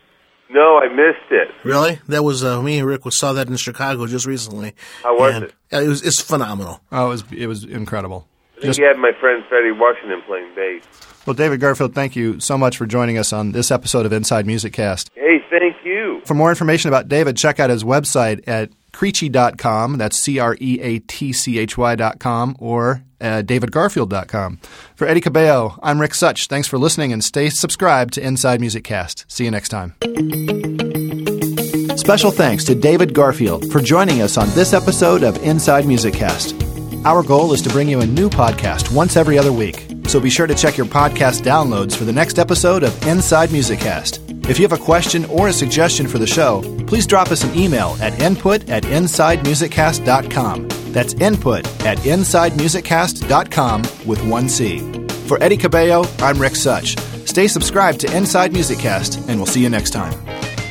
No, 0.49 0.77
I 0.77 0.87
missed 0.89 1.31
it. 1.31 1.49
Really? 1.63 1.99
That 2.07 2.23
was 2.23 2.43
uh, 2.43 2.61
me 2.61 2.77
and 2.77 2.87
Rick 2.87 3.03
was 3.03 3.17
saw 3.17 3.33
that 3.33 3.47
in 3.47 3.57
Chicago 3.57 4.05
just 4.05 4.25
recently. 4.25 4.73
How 5.03 5.17
was 5.17 5.33
And, 5.35 5.43
it? 5.45 5.53
uh, 5.73 5.81
It 5.81 5.87
was 5.87 6.01
it's 6.05 6.21
phenomenal. 6.21 6.81
Oh, 6.91 7.07
it 7.07 7.09
was 7.09 7.23
it 7.35 7.47
was 7.47 7.63
incredible. 7.63 8.27
I 8.57 8.61
think 8.61 8.77
you 8.77 8.85
had 8.85 8.97
my 8.97 9.11
friend 9.19 9.43
Freddie 9.49 9.71
Washington 9.71 10.21
playing 10.25 10.55
bass. 10.55 10.83
Well, 11.25 11.33
David 11.33 11.59
Garfield, 11.59 11.93
thank 11.93 12.15
you 12.15 12.39
so 12.39 12.57
much 12.57 12.77
for 12.77 12.85
joining 12.85 13.17
us 13.17 13.33
on 13.33 13.51
this 13.51 13.69
episode 13.69 14.05
of 14.05 14.13
Inside 14.13 14.45
Music 14.45 14.71
Cast. 14.71 15.09
Hey, 15.15 15.43
thank 15.49 15.75
you. 15.83 16.21
For 16.25 16.35
more 16.35 16.49
information 16.51 16.87
about 16.87 17.09
David, 17.09 17.35
check 17.35 17.59
out 17.59 17.69
his 17.69 17.83
website 17.83 18.47
at 18.47 18.69
creatchy.com. 18.95 19.97
That's 19.97 20.17
C 20.17 20.39
R 20.39 20.57
E 20.59 20.79
A 20.81 20.99
T 20.99 21.33
C 21.33 21.59
H 21.59 21.77
Y.com 21.77 22.55
or 22.59 23.03
uh, 23.21 23.43
davidgarfield.com. 23.45 24.59
For 24.95 25.07
Eddie 25.07 25.21
Cabello, 25.21 25.77
I'm 25.83 25.99
Rick 25.99 26.15
Such. 26.15 26.47
Thanks 26.47 26.67
for 26.67 26.77
listening 26.77 27.13
and 27.13 27.23
stay 27.23 27.49
subscribed 27.49 28.13
to 28.15 28.25
Inside 28.25 28.59
Music 28.59 28.83
Cast. 28.83 29.25
See 29.27 29.45
you 29.45 29.51
next 29.51 29.69
time. 29.69 29.95
Special 31.97 32.31
thanks 32.31 32.63
to 32.65 32.75
David 32.75 33.13
Garfield 33.13 33.71
for 33.71 33.81
joining 33.81 34.21
us 34.21 34.37
on 34.37 34.49
this 34.51 34.73
episode 34.73 35.23
of 35.23 35.41
Inside 35.43 35.85
Music 35.87 36.13
Cast. 36.13 36.64
Our 37.05 37.21
goal 37.21 37.53
is 37.53 37.61
to 37.61 37.69
bring 37.69 37.87
you 37.87 38.01
a 38.01 38.05
new 38.07 38.29
podcast 38.31 38.91
once 38.91 39.15
every 39.15 39.37
other 39.37 39.53
week, 39.53 39.85
so 40.07 40.19
be 40.19 40.31
sure 40.31 40.47
to 40.47 40.55
check 40.55 40.75
your 40.75 40.87
podcast 40.87 41.43
downloads 41.43 41.95
for 41.95 42.03
the 42.03 42.11
next 42.11 42.39
episode 42.39 42.81
of 42.81 43.05
Inside 43.05 43.51
Music 43.51 43.77
Cast. 43.79 44.21
If 44.49 44.57
you 44.57 44.67
have 44.67 44.79
a 44.79 44.83
question 44.83 45.23
or 45.25 45.47
a 45.49 45.53
suggestion 45.53 46.07
for 46.07 46.17
the 46.17 46.25
show, 46.25 46.63
please 46.87 47.05
drop 47.05 47.31
us 47.31 47.43
an 47.43 47.55
email 47.55 47.95
at 48.01 48.19
input 48.19 48.67
at 48.71 48.81
insidemusiccast.com. 48.85 50.67
That's 50.93 51.13
input 51.13 51.67
at 51.85 51.99
insidemusiccast.com 51.99 53.81
with 54.07 54.25
one 54.25 54.49
C. 54.49 54.79
For 55.27 55.41
Eddie 55.43 55.57
Cabello, 55.57 56.05
I'm 56.17 56.41
Rick 56.41 56.55
Such. 56.55 56.97
Stay 57.27 57.47
subscribed 57.47 57.99
to 57.99 58.17
Inside 58.17 58.51
Music 58.51 58.79
Cast, 58.79 59.19
and 59.29 59.37
we'll 59.37 59.45
see 59.45 59.61
you 59.61 59.69
next 59.69 59.91
time. 59.91 60.13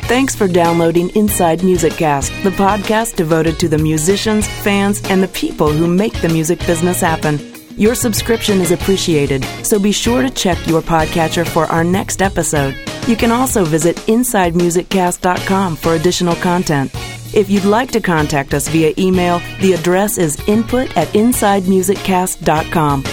Thanks 0.07 0.34
for 0.36 0.46
downloading 0.46 1.09
Inside 1.16 1.64
Music 1.64 1.94
Cast, 1.94 2.30
the 2.44 2.50
podcast 2.50 3.16
devoted 3.16 3.59
to 3.59 3.68
the 3.68 3.78
musicians, 3.78 4.46
fans, 4.46 5.00
and 5.09 5.22
the 5.22 5.28
people 5.28 5.72
who 5.72 5.86
make 5.86 6.12
the 6.20 6.28
music 6.28 6.59
business 6.66 7.00
happen. 7.00 7.40
Your 7.78 7.94
subscription 7.94 8.61
is 8.61 8.70
appreciated, 8.70 9.42
so 9.62 9.78
be 9.78 9.92
sure 9.92 10.20
to 10.20 10.28
check 10.28 10.59
your 10.66 10.82
podcatcher 10.82 11.48
for 11.48 11.64
our 11.66 11.82
next 11.82 12.20
episode. 12.20 12.76
You 13.09 13.16
can 13.16 13.32
also 13.32 13.64
visit 13.64 13.96
InsideMusicCast.com 13.96 15.76
for 15.76 15.94
additional 15.94 16.36
content. 16.36 16.90
If 17.34 17.48
you'd 17.48 17.64
like 17.64 17.90
to 17.92 18.00
contact 18.00 18.52
us 18.52 18.68
via 18.68 18.92
email, 18.98 19.40
the 19.61 19.72
address 19.72 20.18
is 20.18 20.38
input 20.46 20.94
at 20.98 21.09
InsideMusicCast.com. 21.09 23.05